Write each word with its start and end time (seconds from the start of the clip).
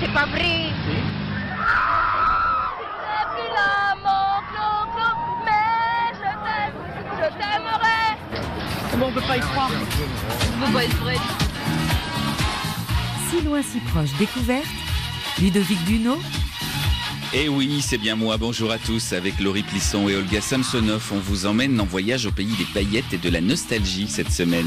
c'est 0.00 0.12
pas 0.12 0.26
vrai. 0.26 0.72
Je 7.18 7.26
t'aimerai 7.36 8.50
Comment 8.90 9.06
on 9.08 9.12
peut 9.12 9.20
pas 9.20 9.36
y 9.36 9.40
croire 9.40 9.70
On 9.70 10.66
peut 10.66 10.72
pas 10.72 10.84
être 10.84 10.96
vrai. 10.96 11.16
Si 13.28 13.40
loin, 13.42 13.62
si 13.62 13.78
proche, 13.80 14.10
découverte. 14.18 14.66
Ludovic 15.40 15.84
Duno. 15.84 16.18
Eh 17.32 17.48
oui, 17.48 17.80
c'est 17.80 17.98
bien 17.98 18.16
moi. 18.16 18.36
Bonjour 18.38 18.72
à 18.72 18.78
tous. 18.78 19.12
Avec 19.12 19.38
Laurie 19.38 19.62
Plisson 19.62 20.08
et 20.08 20.16
Olga 20.16 20.40
Samsonov, 20.40 21.12
on 21.12 21.18
vous 21.18 21.46
emmène 21.46 21.80
en 21.80 21.84
voyage 21.84 22.26
au 22.26 22.32
pays 22.32 22.56
des 22.56 22.66
paillettes 22.74 23.12
et 23.12 23.18
de 23.18 23.28
la 23.28 23.40
nostalgie 23.40 24.08
cette 24.08 24.32
semaine. 24.32 24.66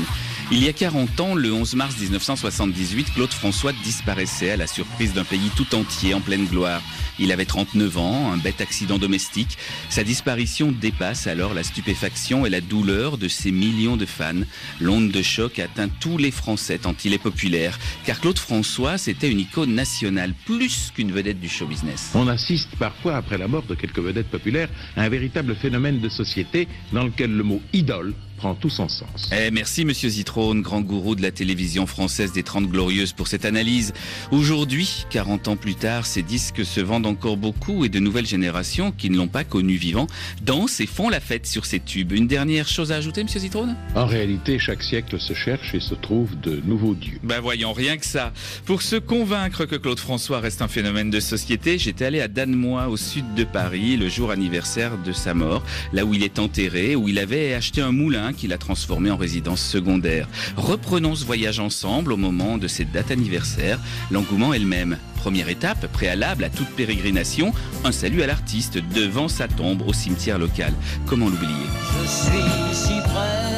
Il 0.51 0.63
y 0.63 0.67
a 0.67 0.73
40 0.73 1.19
ans, 1.19 1.35
le 1.35 1.51
11 1.51 1.75
mars 1.75 1.97
1978, 1.99 3.13
Claude 3.15 3.31
François 3.31 3.71
disparaissait 3.83 4.51
à 4.51 4.57
la 4.57 4.67
surprise 4.67 5.13
d'un 5.13 5.23
pays 5.23 5.49
tout 5.55 5.73
entier 5.73 6.13
en 6.13 6.19
pleine 6.19 6.45
gloire. 6.45 6.81
Il 7.17 7.31
avait 7.31 7.45
39 7.45 7.97
ans, 7.97 8.31
un 8.31 8.37
bête 8.37 8.61
accident 8.61 8.97
domestique. 8.97 9.57
Sa 9.89 10.03
disparition 10.03 10.71
dépasse 10.71 11.27
alors 11.27 11.53
la 11.53 11.63
stupéfaction 11.63 12.45
et 12.45 12.49
la 12.49 12.61
douleur 12.61 13.17
de 13.17 13.27
ces 13.27 13.51
millions 13.51 13.97
de 13.97 14.05
fans. 14.05 14.33
L'onde 14.79 15.09
de 15.09 15.21
choc 15.21 15.59
atteint 15.59 15.89
tous 15.99 16.17
les 16.17 16.31
Français 16.31 16.77
tant 16.77 16.95
il 17.03 17.13
est 17.13 17.19
populaire. 17.21 17.79
Car 18.05 18.19
Claude 18.19 18.39
François, 18.39 18.97
c'était 18.97 19.31
une 19.31 19.39
icône 19.39 19.73
nationale, 19.73 20.33
plus 20.45 20.91
qu'une 20.93 21.11
vedette 21.11 21.39
du 21.39 21.49
show 21.49 21.65
business. 21.65 22.11
On 22.13 22.27
assiste 22.27 22.75
parfois, 22.77 23.15
après 23.15 23.37
la 23.37 23.47
mort 23.47 23.63
de 23.63 23.75
quelques 23.75 23.99
vedettes 23.99 24.29
populaires, 24.29 24.69
à 24.97 25.03
un 25.03 25.09
véritable 25.09 25.55
phénomène 25.55 25.99
de 25.99 26.09
société 26.09 26.67
dans 26.91 27.05
lequel 27.05 27.31
le 27.31 27.43
mot 27.43 27.61
idole 27.73 28.13
prend 28.37 28.55
tout 28.55 28.69
son 28.69 28.89
sens. 28.89 29.29
Eh, 29.31 29.51
merci 29.51 29.85
Monsieur 29.85 30.09
Zitrone, 30.09 30.61
grand 30.61 30.81
gourou 30.81 31.15
de 31.15 31.21
la 31.21 31.31
télévision 31.31 31.85
française 31.87 32.31
des 32.31 32.43
30 32.43 32.67
Glorieuses 32.67 33.13
pour 33.13 33.27
cette 33.27 33.45
analyse. 33.45 33.93
Aujourd'hui, 34.31 35.05
40 35.09 35.47
ans 35.47 35.55
plus 35.55 35.75
tard, 35.75 36.05
ces 36.05 36.23
disques 36.23 36.65
se 36.65 36.81
vendent 36.81 37.05
encore 37.05 37.37
beaucoup 37.37 37.85
et 37.85 37.89
de 37.89 37.99
nouvelles 37.99 38.25
générations 38.25 38.91
qui 38.91 39.09
ne 39.09 39.17
l'ont 39.17 39.27
pas 39.27 39.43
connu 39.43 39.75
vivant 39.75 40.07
dansent 40.41 40.79
et 40.79 40.85
font 40.85 41.09
la 41.09 41.19
fête 41.19 41.45
sur 41.45 41.65
ces 41.65 41.79
tubes. 41.79 42.11
Une 42.11 42.27
dernière 42.27 42.67
chose 42.67 42.91
à 42.91 42.95
ajouter, 42.95 43.23
Monsieur 43.23 43.39
Zitrone? 43.39 43.75
En 43.95 44.05
réalité, 44.05 44.59
chaque 44.59 44.83
siècle 44.83 45.19
se 45.19 45.33
cherche 45.33 45.73
et 45.73 45.79
se 45.79 45.95
trouve 45.95 46.39
de 46.41 46.61
nouveaux 46.65 46.95
dieux. 46.95 47.19
Ben 47.23 47.39
voyons, 47.39 47.73
rien 47.73 47.97
que 47.97 48.05
ça. 48.05 48.33
Pour 48.65 48.81
se 48.81 48.95
convaincre 48.95 49.65
que 49.65 49.75
Claude 49.75 49.99
François 49.99 50.39
reste 50.39 50.61
un 50.61 50.67
phénomène 50.67 51.09
de 51.09 51.19
société, 51.19 51.77
j'étais 51.77 52.05
allé 52.05 52.19
à 52.19 52.27
Danemois, 52.27 52.87
au 52.87 52.97
sud 52.97 53.33
de 53.35 53.43
Paris, 53.43 53.97
le 53.97 54.09
jour 54.09 54.31
anniversaire 54.31 54.97
de 54.97 55.11
sa 55.11 55.33
mort, 55.33 55.63
là 55.93 56.05
où 56.05 56.13
il 56.13 56.23
est 56.23 56.39
enterré, 56.39 56.95
où 56.95 57.07
il 57.07 57.19
avait 57.19 57.53
acheté 57.53 57.81
un 57.81 57.91
moulin 57.91 58.32
qu'il 58.35 58.53
a 58.53 58.57
transformé 58.57 59.11
en 59.11 59.17
résidence 59.17 59.61
secondaire. 59.61 60.27
Reprenons 60.57 61.15
ce 61.15 61.25
voyage 61.25 61.59
ensemble 61.59 62.11
au 62.11 62.17
moment 62.17 62.57
de 62.57 62.67
cette 62.67 62.91
date 62.91 63.11
anniversaire. 63.11 63.79
L'engouement 64.11 64.53
est 64.53 64.59
le 64.59 64.65
même. 64.65 64.97
Première 65.15 65.49
étape, 65.49 65.87
préalable 65.87 66.43
à 66.43 66.49
toute 66.49 66.69
pérégrination, 66.69 67.53
un 67.85 67.91
salut 67.91 68.23
à 68.23 68.27
l'artiste 68.27 68.79
devant 68.93 69.27
sa 69.27 69.47
tombe 69.47 69.81
au 69.87 69.93
cimetière 69.93 70.37
local. 70.37 70.73
Comment 71.05 71.29
l'oublier? 71.29 71.67
Je 72.01 72.07
suis 72.07 72.75
si 72.75 72.99
près 73.01 73.53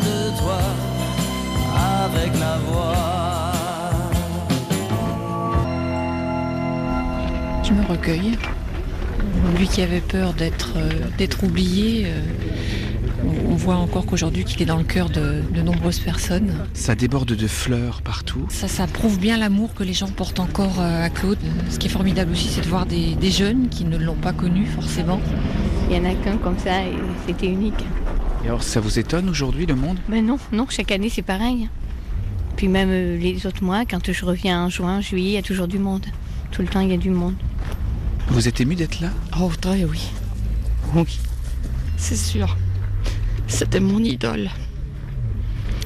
de 0.00 0.38
toi 0.38 0.58
avec 2.14 2.32
la 2.40 2.58
voix. 2.58 3.02
Je 7.62 7.72
me 7.72 7.86
recueille. 7.86 8.36
Lui 9.58 9.68
qui 9.68 9.82
avait 9.82 10.00
peur 10.00 10.32
d'être 10.34 10.72
euh, 10.76 10.90
d'être 11.18 11.44
oublié, 11.44 12.04
euh, 12.06 12.22
on 13.48 13.54
voit 13.54 13.76
encore 13.76 14.06
qu'aujourd'hui 14.06 14.44
qu'il 14.44 14.60
est 14.62 14.66
dans 14.66 14.76
le 14.76 14.84
cœur 14.84 15.10
de, 15.10 15.42
de, 15.52 15.62
nombreuses 15.62 16.00
personnes. 16.00 16.54
Ça 16.74 16.94
déborde 16.94 17.32
de 17.32 17.46
fleurs 17.46 18.02
partout. 18.02 18.46
Ça, 18.48 18.68
ça 18.68 18.86
prouve 18.86 19.18
bien 19.18 19.36
l'amour 19.36 19.74
que 19.74 19.82
les 19.82 19.92
gens 19.92 20.08
portent 20.08 20.40
encore 20.40 20.80
euh, 20.80 21.04
à 21.04 21.10
Claude. 21.10 21.38
Ce 21.70 21.78
qui 21.78 21.86
est 21.86 21.90
formidable 21.90 22.32
aussi, 22.32 22.48
c'est 22.48 22.62
de 22.62 22.68
voir 22.68 22.86
des, 22.86 23.14
des, 23.14 23.30
jeunes 23.30 23.68
qui 23.68 23.84
ne 23.84 23.96
l'ont 23.96 24.16
pas 24.16 24.32
connu 24.32 24.66
forcément. 24.66 25.20
Il 25.90 26.00
n'y 26.00 26.06
en 26.06 26.10
a 26.10 26.14
qu'un 26.14 26.36
comme 26.36 26.58
ça 26.58 26.82
et 26.82 26.94
c'était 27.26 27.48
unique. 27.48 27.84
Et 28.44 28.48
alors 28.48 28.62
ça 28.62 28.80
vous 28.80 28.98
étonne 28.98 29.28
aujourd'hui 29.28 29.66
le 29.66 29.74
monde? 29.74 29.98
Ben 30.08 30.24
non, 30.24 30.38
non, 30.52 30.66
chaque 30.68 30.90
année 30.90 31.08
c'est 31.08 31.22
pareil. 31.22 31.68
Puis 32.56 32.68
même 32.68 32.90
euh, 32.90 33.16
les 33.16 33.46
autres 33.46 33.62
mois, 33.62 33.84
quand 33.84 34.10
je 34.10 34.24
reviens 34.24 34.64
en 34.64 34.68
juin, 34.68 35.00
juillet, 35.00 35.30
il 35.30 35.34
y 35.34 35.38
a 35.38 35.42
toujours 35.42 35.68
du 35.68 35.78
monde. 35.78 36.06
Tout 36.50 36.62
le 36.62 36.68
temps 36.68 36.80
il 36.80 36.90
y 36.90 36.94
a 36.94 36.98
du 36.98 37.10
monde. 37.10 37.34
Vous 38.28 38.48
êtes 38.48 38.60
ému 38.60 38.74
d'être 38.74 39.00
là? 39.00 39.08
Oh, 39.40 39.50
très 39.60 39.84
oui. 39.84 40.08
Oui, 40.94 41.18
c'est 41.96 42.16
sûr. 42.16 42.56
C'était 43.52 43.80
mon 43.80 43.98
idole. 44.02 44.48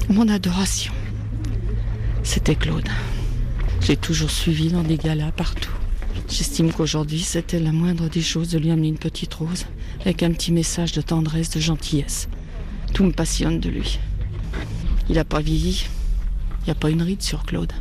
Mon 0.09 0.29
adoration. 0.29 0.93
C'était 2.23 2.55
Claude. 2.55 2.87
J'ai 3.81 3.97
toujours 3.97 4.31
suivi 4.31 4.69
dans 4.69 4.83
des 4.83 4.95
galas 4.95 5.31
partout. 5.33 5.73
J'estime 6.29 6.71
qu'aujourd'hui, 6.71 7.19
c'était 7.19 7.59
la 7.59 7.73
moindre 7.73 8.07
des 8.07 8.21
choses 8.21 8.47
de 8.51 8.57
lui 8.57 8.71
amener 8.71 8.87
une 8.87 8.97
petite 8.97 9.33
rose 9.33 9.65
avec 9.99 10.23
un 10.23 10.31
petit 10.31 10.53
message 10.53 10.93
de 10.93 11.01
tendresse, 11.01 11.49
de 11.49 11.59
gentillesse. 11.59 12.29
Tout 12.93 13.03
me 13.03 13.11
passionne 13.11 13.59
de 13.59 13.69
lui. 13.69 13.99
Il 15.09 15.15
n'a 15.15 15.25
pas 15.25 15.41
vieilli. 15.41 15.87
Il 16.61 16.65
n'y 16.67 16.71
a 16.71 16.75
pas 16.75 16.89
une 16.89 17.01
ride 17.01 17.21
sur 17.21 17.43
Claude. 17.43 17.73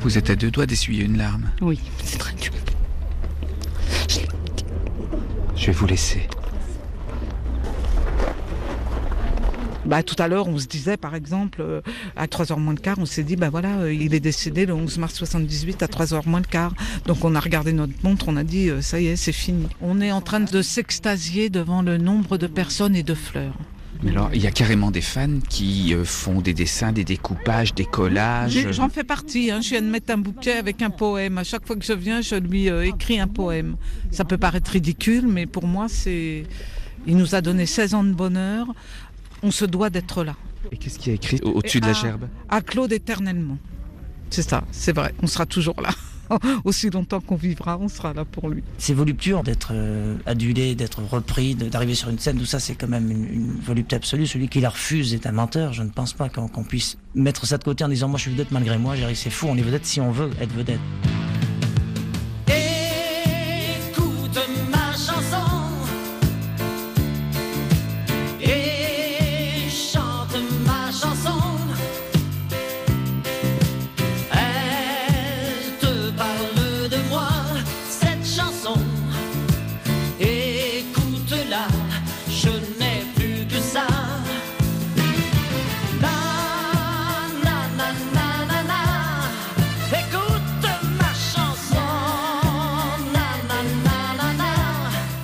Vous 0.00 0.18
êtes 0.18 0.28
à 0.28 0.36
deux 0.36 0.50
doigts 0.50 0.66
d'essuyer 0.66 1.02
une 1.02 1.16
larme. 1.16 1.50
Oui, 1.62 1.80
c'est 2.04 2.18
très 2.18 2.34
dur. 2.34 2.52
Je, 4.10 4.20
Je 5.56 5.66
vais 5.66 5.72
vous 5.72 5.86
laisser. 5.86 6.28
Bah, 9.86 10.02
tout 10.02 10.16
à 10.18 10.28
l'heure, 10.28 10.48
on 10.48 10.58
se 10.58 10.66
disait, 10.66 10.96
par 10.96 11.14
exemple, 11.14 11.60
euh, 11.60 11.80
à 12.16 12.26
3h 12.26 12.58
moins 12.58 12.74
le 12.74 12.80
quart, 12.80 12.98
on 12.98 13.06
s'est 13.06 13.22
dit, 13.22 13.36
bah 13.36 13.50
voilà, 13.50 13.78
euh, 13.78 13.92
il 13.92 14.14
est 14.14 14.20
décédé 14.20 14.66
le 14.66 14.74
11 14.74 14.98
mars 14.98 15.14
78 15.14 15.82
à 15.82 15.86
3h 15.86 16.28
moins 16.28 16.40
le 16.40 16.46
quart. 16.46 16.74
Donc 17.06 17.24
on 17.24 17.34
a 17.34 17.40
regardé 17.40 17.72
notre 17.72 17.92
montre, 18.02 18.26
on 18.28 18.36
a 18.36 18.44
dit, 18.44 18.70
euh, 18.70 18.80
ça 18.80 19.00
y 19.00 19.06
est, 19.06 19.16
c'est 19.16 19.32
fini. 19.32 19.66
On 19.80 20.00
est 20.00 20.12
en 20.12 20.20
train 20.20 20.40
de 20.40 20.62
s'extasier 20.62 21.50
devant 21.50 21.82
le 21.82 21.98
nombre 21.98 22.36
de 22.38 22.46
personnes 22.46 22.96
et 22.96 23.02
de 23.02 23.14
fleurs. 23.14 23.54
Mais 24.02 24.10
alors, 24.10 24.30
il 24.34 24.42
y 24.42 24.46
a 24.46 24.50
carrément 24.50 24.90
des 24.90 25.00
fans 25.00 25.40
qui 25.48 25.94
font 26.04 26.40
des 26.40 26.54
dessins, 26.54 26.92
des 26.92 27.04
découpages, 27.04 27.74
des 27.74 27.84
collages. 27.84 28.70
J'en 28.70 28.88
fais 28.88 29.04
partie. 29.04 29.50
Hein. 29.50 29.60
Je 29.60 29.70
viens 29.70 29.82
de 29.82 29.86
mettre 29.86 30.12
un 30.12 30.18
bouquet 30.18 30.52
avec 30.52 30.82
un 30.82 30.90
poème. 30.90 31.38
À 31.38 31.44
chaque 31.44 31.66
fois 31.66 31.76
que 31.76 31.84
je 31.84 31.92
viens, 31.92 32.20
je 32.20 32.34
lui 32.36 32.68
euh, 32.68 32.86
écris 32.86 33.18
un 33.18 33.28
poème. 33.28 33.76
Ça 34.10 34.24
peut 34.24 34.38
paraître 34.38 34.70
ridicule, 34.72 35.26
mais 35.26 35.46
pour 35.46 35.66
moi, 35.66 35.86
c'est. 35.88 36.44
Il 37.08 37.16
nous 37.16 37.36
a 37.36 37.40
donné 37.40 37.66
16 37.66 37.94
ans 37.94 38.04
de 38.04 38.12
bonheur. 38.12 38.66
On 39.42 39.50
se 39.50 39.64
doit 39.64 39.90
d'être 39.90 40.24
là. 40.24 40.34
Et 40.72 40.76
qu'est-ce 40.76 40.98
qu'il 40.98 41.08
y 41.08 41.12
a 41.12 41.14
écrit 41.14 41.40
au-dessus 41.42 41.80
de 41.80 41.86
la 41.86 41.92
gerbe 41.92 42.28
À 42.48 42.60
Claude 42.60 42.92
éternellement. 42.92 43.58
C'est 44.30 44.42
ça, 44.42 44.64
c'est 44.72 44.94
vrai. 44.94 45.14
On 45.22 45.26
sera 45.26 45.46
toujours 45.46 45.80
là. 45.80 45.90
aussi 46.64 46.90
longtemps 46.90 47.20
qu'on 47.20 47.36
vivra, 47.36 47.78
on 47.78 47.88
sera 47.88 48.12
là 48.12 48.24
pour 48.24 48.48
lui. 48.48 48.62
C'est 48.78 48.94
voluptueux 48.94 49.36
d'être 49.44 49.70
euh, 49.72 50.16
adulé, 50.26 50.74
d'être 50.74 51.02
repris, 51.02 51.54
d'arriver 51.54 51.94
sur 51.94 52.08
une 52.08 52.18
scène, 52.18 52.38
tout 52.38 52.46
ça, 52.46 52.58
c'est 52.58 52.74
quand 52.74 52.88
même 52.88 53.10
une, 53.10 53.32
une, 53.32 53.60
volupté 53.60 53.96
absolue. 53.96 54.26
Celui 54.26 54.48
qui 54.48 54.60
la 54.60 54.70
refuse 54.70 55.14
est 55.14 55.26
un 55.26 55.32
menteur. 55.32 55.72
Je 55.72 55.82
ne 55.82 55.90
pense 55.90 56.12
pas 56.12 56.28
qu'on 56.28 56.48
qu 56.48 56.62
puisse 56.64 56.98
mettre 57.14 57.46
ça 57.46 57.58
de 57.58 57.64
côté 57.64 57.84
en 57.84 57.88
disant 57.88 58.08
moi 58.08 58.18
je 58.18 58.22
suis 58.22 58.32
vedette 58.32 58.50
malgré 58.50 58.78
moi. 58.78 58.94
C'est 59.14 59.30
fou, 59.30 59.46
on 59.48 59.56
est 59.56 59.62
vedette 59.62 59.86
si 59.86 60.00
on 60.00 60.10
veut 60.10 60.30
être 60.40 60.52
vedette. 60.52 60.80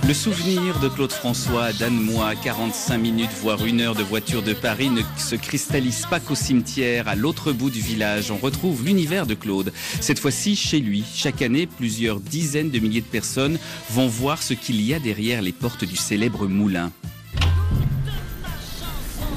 Le 0.09 0.15
souvenir 0.15 0.81
de 0.81 0.89
Claude 0.89 1.13
François 1.13 1.67
à 1.67 1.73
Danemois, 1.73 2.35
45 2.35 2.99
minutes 2.99 3.31
voire 3.41 3.65
une 3.65 3.81
heure 3.81 3.95
de 3.95 4.03
voiture 4.03 4.43
de 4.43 4.53
Paris, 4.53 4.91
ne 4.91 5.03
se 5.17 5.37
cristallise 5.37 6.07
pas 6.07 6.19
qu'au 6.19 6.35
cimetière, 6.35 7.07
à 7.07 7.15
l'autre 7.15 7.53
bout 7.53 7.71
du 7.71 7.81
village. 7.81 8.33
On 8.33 8.37
retrouve 8.37 8.85
l'univers 8.85 9.27
de 9.27 9.35
Claude. 9.35 9.73
Cette 10.01 10.19
fois-ci 10.19 10.57
chez 10.57 10.81
lui. 10.81 11.05
Chaque 11.15 11.41
année, 11.41 11.69
plusieurs 11.69 12.19
dizaines 12.19 12.71
de 12.71 12.81
milliers 12.81 13.01
de 13.01 13.07
personnes 13.07 13.59
vont 13.91 14.09
voir 14.09 14.43
ce 14.43 14.55
qu'il 14.55 14.83
y 14.83 14.93
a 14.93 14.99
derrière 14.99 15.41
les 15.41 15.53
portes 15.53 15.85
du 15.85 15.97
célèbre 15.97 16.49
moulin. 16.49 16.91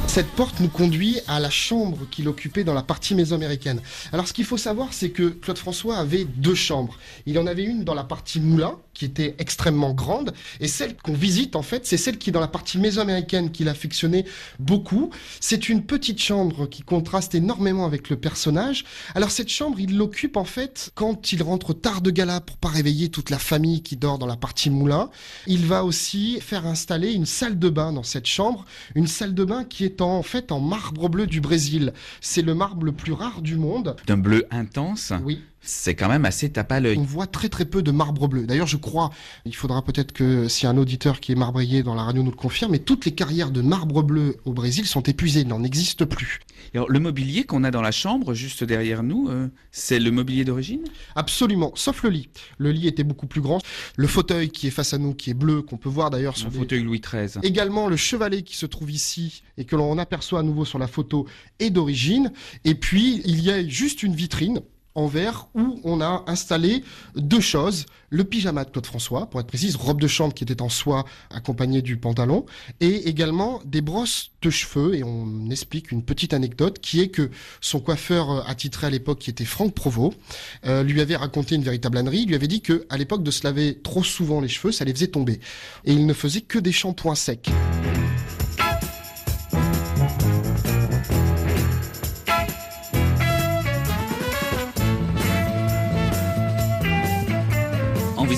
Cette 0.07 0.31
porte 0.31 0.61
nous 0.61 0.69
conduit 0.69 1.19
à 1.27 1.39
la 1.39 1.49
chambre 1.49 2.07
qu'il 2.09 2.27
occupait 2.27 2.63
dans 2.63 2.73
la 2.73 2.83
partie 2.83 3.13
mésoaméricaine. 3.15 3.81
Alors 4.13 4.27
ce 4.27 4.33
qu'il 4.33 4.45
faut 4.45 4.57
savoir, 4.57 4.93
c'est 4.93 5.09
que 5.09 5.27
Claude 5.27 5.57
François 5.57 5.97
avait 5.97 6.23
deux 6.23 6.55
chambres. 6.55 6.97
Il 7.25 7.37
en 7.37 7.45
avait 7.45 7.65
une 7.65 7.83
dans 7.83 7.93
la 7.93 8.05
partie 8.05 8.39
moulin, 8.39 8.77
qui 8.95 9.05
était 9.05 9.35
extrêmement 9.37 9.93
grande, 9.93 10.33
et 10.59 10.67
celle 10.67 10.95
qu'on 10.97 11.13
visite 11.13 11.55
en 11.55 11.61
fait, 11.61 11.85
c'est 11.85 11.97
celle 11.97 12.17
qui 12.17 12.31
est 12.31 12.33
dans 12.33 12.39
la 12.39 12.47
partie 12.47 12.79
mésoaméricaine 12.79 13.51
qu'il 13.51 13.69
affectionnait 13.69 14.25
beaucoup. 14.57 15.11
C'est 15.39 15.69
une 15.69 15.83
petite 15.83 16.19
chambre 16.19 16.65
qui 16.67 16.81
contraste 16.81 17.35
énormément 17.35 17.85
avec 17.85 18.09
le 18.09 18.15
personnage. 18.15 18.85
Alors 19.13 19.29
cette 19.29 19.49
chambre, 19.49 19.79
il 19.79 19.97
l'occupe 19.97 20.37
en 20.37 20.45
fait 20.45 20.91
quand 20.95 21.31
il 21.31 21.43
rentre 21.43 21.73
tard 21.73 22.01
de 22.01 22.09
gala 22.09 22.41
pour 22.41 22.57
pas 22.57 22.69
réveiller 22.69 23.09
toute 23.09 23.29
la 23.29 23.37
famille 23.37 23.83
qui 23.83 23.97
dort 23.97 24.17
dans 24.17 24.25
la 24.25 24.37
partie 24.37 24.69
moulin. 24.69 25.09
Il 25.45 25.65
va 25.65 25.83
aussi 25.83 26.39
faire 26.41 26.65
installer 26.65 27.11
une 27.11 27.25
salle 27.25 27.59
de 27.59 27.69
bain 27.69 27.91
dans 27.91 28.03
cette 28.03 28.27
chambre, 28.27 28.65
une 28.95 29.07
salle 29.07 29.33
de 29.33 29.43
bain 29.43 29.65
qui 29.65 29.83
est 29.83 30.01
en 30.01 30.23
fait 30.23 30.51
en 30.51 30.59
marbre 30.59 31.09
bleu 31.09 31.27
du 31.27 31.41
Brésil. 31.41 31.93
C'est 32.21 32.41
le 32.41 32.55
marbre 32.55 32.85
le 32.85 32.93
plus 32.93 33.13
rare 33.13 33.41
du 33.41 33.57
monde. 33.57 33.95
D'un 34.07 34.17
bleu 34.17 34.45
intense 34.51 35.11
Oui. 35.23 35.41
C'est 35.65 35.95
quand 35.95 36.07
même 36.07 36.25
assez 36.25 36.49
tape 36.51 36.71
à 36.71 36.79
l'œil. 36.79 36.97
On 36.99 37.03
voit 37.03 37.27
très 37.27 37.49
très 37.49 37.65
peu 37.65 37.81
de 37.81 37.91
marbre 37.91 38.27
bleu. 38.27 38.45
D'ailleurs, 38.45 38.67
je 38.67 38.77
crois, 38.77 39.09
il 39.45 39.55
faudra 39.55 39.83
peut-être 39.83 40.11
que 40.11 40.47
si 40.47 40.67
un 40.67 40.77
auditeur 40.77 41.19
qui 41.19 41.31
est 41.31 41.35
marbrier 41.35 41.81
dans 41.83 41.95
la 41.95 42.03
radio 42.03 42.21
nous 42.23 42.31
le 42.31 42.35
confirme, 42.37 42.71
mais 42.71 42.79
toutes 42.79 43.05
les 43.05 43.13
carrières 43.13 43.51
de 43.51 43.61
marbre 43.61 44.03
bleu 44.03 44.37
au 44.45 44.53
Brésil 44.53 44.85
sont 44.85 45.01
épuisées, 45.01 45.41
il 45.41 45.47
n'en 45.47 45.63
existe 45.63 46.05
plus. 46.05 46.39
Alors, 46.73 46.89
le 46.89 46.99
mobilier 46.99 47.43
qu'on 47.45 47.63
a 47.63 47.71
dans 47.71 47.81
la 47.81 47.91
chambre, 47.91 48.33
juste 48.33 48.63
derrière 48.63 49.01
nous, 49.03 49.27
euh, 49.29 49.47
c'est 49.71 49.99
le 49.99 50.11
mobilier 50.11 50.43
d'origine? 50.45 50.81
Absolument, 51.15 51.71
sauf 51.75 52.03
le 52.03 52.09
lit. 52.09 52.29
Le 52.57 52.71
lit 52.71 52.87
était 52.87 53.03
beaucoup 53.03 53.27
plus 53.27 53.41
grand. 53.41 53.59
Le 53.95 54.07
fauteuil 54.07 54.49
qui 54.49 54.67
est 54.67 54.71
face 54.71 54.93
à 54.93 54.97
nous, 54.97 55.13
qui 55.13 55.29
est 55.29 55.33
bleu, 55.35 55.61
qu'on 55.61 55.77
peut 55.77 55.89
voir 55.89 56.09
d'ailleurs 56.09 56.37
sur 56.37 56.49
des- 56.49 56.57
fauteuil 56.57 56.83
Louis 56.83 57.01
XIII. 57.01 57.39
Également, 57.43 57.87
le 57.87 57.95
chevalet 57.95 58.41
qui 58.43 58.55
se 58.57 58.65
trouve 58.65 58.91
ici 58.91 59.43
et 59.57 59.65
que 59.65 59.75
l'on 59.75 59.97
aperçoit 59.97 60.39
à 60.39 60.43
nouveau 60.43 60.65
sur 60.65 60.79
la 60.79 60.87
photo 60.87 61.25
est 61.59 61.69
d'origine. 61.69 62.31
Et 62.65 62.75
puis, 62.75 63.21
il 63.25 63.41
y 63.41 63.51
a 63.51 63.65
juste 63.67 64.03
une 64.03 64.15
vitrine 64.15 64.59
en 64.95 65.07
verre 65.07 65.47
où 65.53 65.79
on 65.83 66.01
a 66.01 66.23
installé 66.27 66.83
deux 67.15 67.41
choses. 67.41 67.85
Le 68.09 68.23
pyjama 68.23 68.63
de 68.63 68.69
Claude 68.69 68.85
François, 68.85 69.29
pour 69.29 69.41
être 69.41 69.47
précise, 69.47 69.75
robe 69.75 69.99
de 69.99 70.07
chambre 70.07 70.33
qui 70.33 70.43
était 70.43 70.61
en 70.61 70.69
soie 70.69 71.05
accompagnée 71.29 71.81
du 71.81 71.97
pantalon, 71.97 72.45
et 72.79 73.09
également 73.09 73.61
des 73.65 73.81
brosses 73.81 74.31
de 74.41 74.49
cheveux. 74.49 74.95
Et 74.95 75.03
on 75.03 75.49
explique 75.49 75.91
une 75.91 76.03
petite 76.03 76.33
anecdote 76.33 76.79
qui 76.79 77.01
est 77.01 77.09
que 77.09 77.29
son 77.59 77.79
coiffeur 77.79 78.31
euh, 78.31 78.41
attitré 78.47 78.87
à 78.87 78.89
l'époque, 78.89 79.19
qui 79.19 79.29
était 79.29 79.45
Franck 79.45 79.73
Provost, 79.73 80.17
euh, 80.65 80.83
lui 80.83 81.01
avait 81.01 81.17
raconté 81.17 81.55
une 81.55 81.63
véritable 81.63 81.97
ânerie. 81.97 82.21
Il 82.21 82.29
lui 82.29 82.35
avait 82.35 82.47
dit 82.47 82.61
que 82.61 82.85
à 82.89 82.97
l'époque 82.97 83.23
de 83.23 83.31
se 83.31 83.43
laver 83.43 83.79
trop 83.81 84.03
souvent 84.03 84.39
les 84.39 84.47
cheveux, 84.47 84.71
ça 84.71 84.85
les 84.85 84.93
faisait 84.93 85.07
tomber. 85.07 85.39
Et 85.83 85.93
il 85.93 86.05
ne 86.05 86.13
faisait 86.13 86.41
que 86.41 86.59
des 86.59 86.71
shampoings 86.71 87.15
secs. 87.15 87.49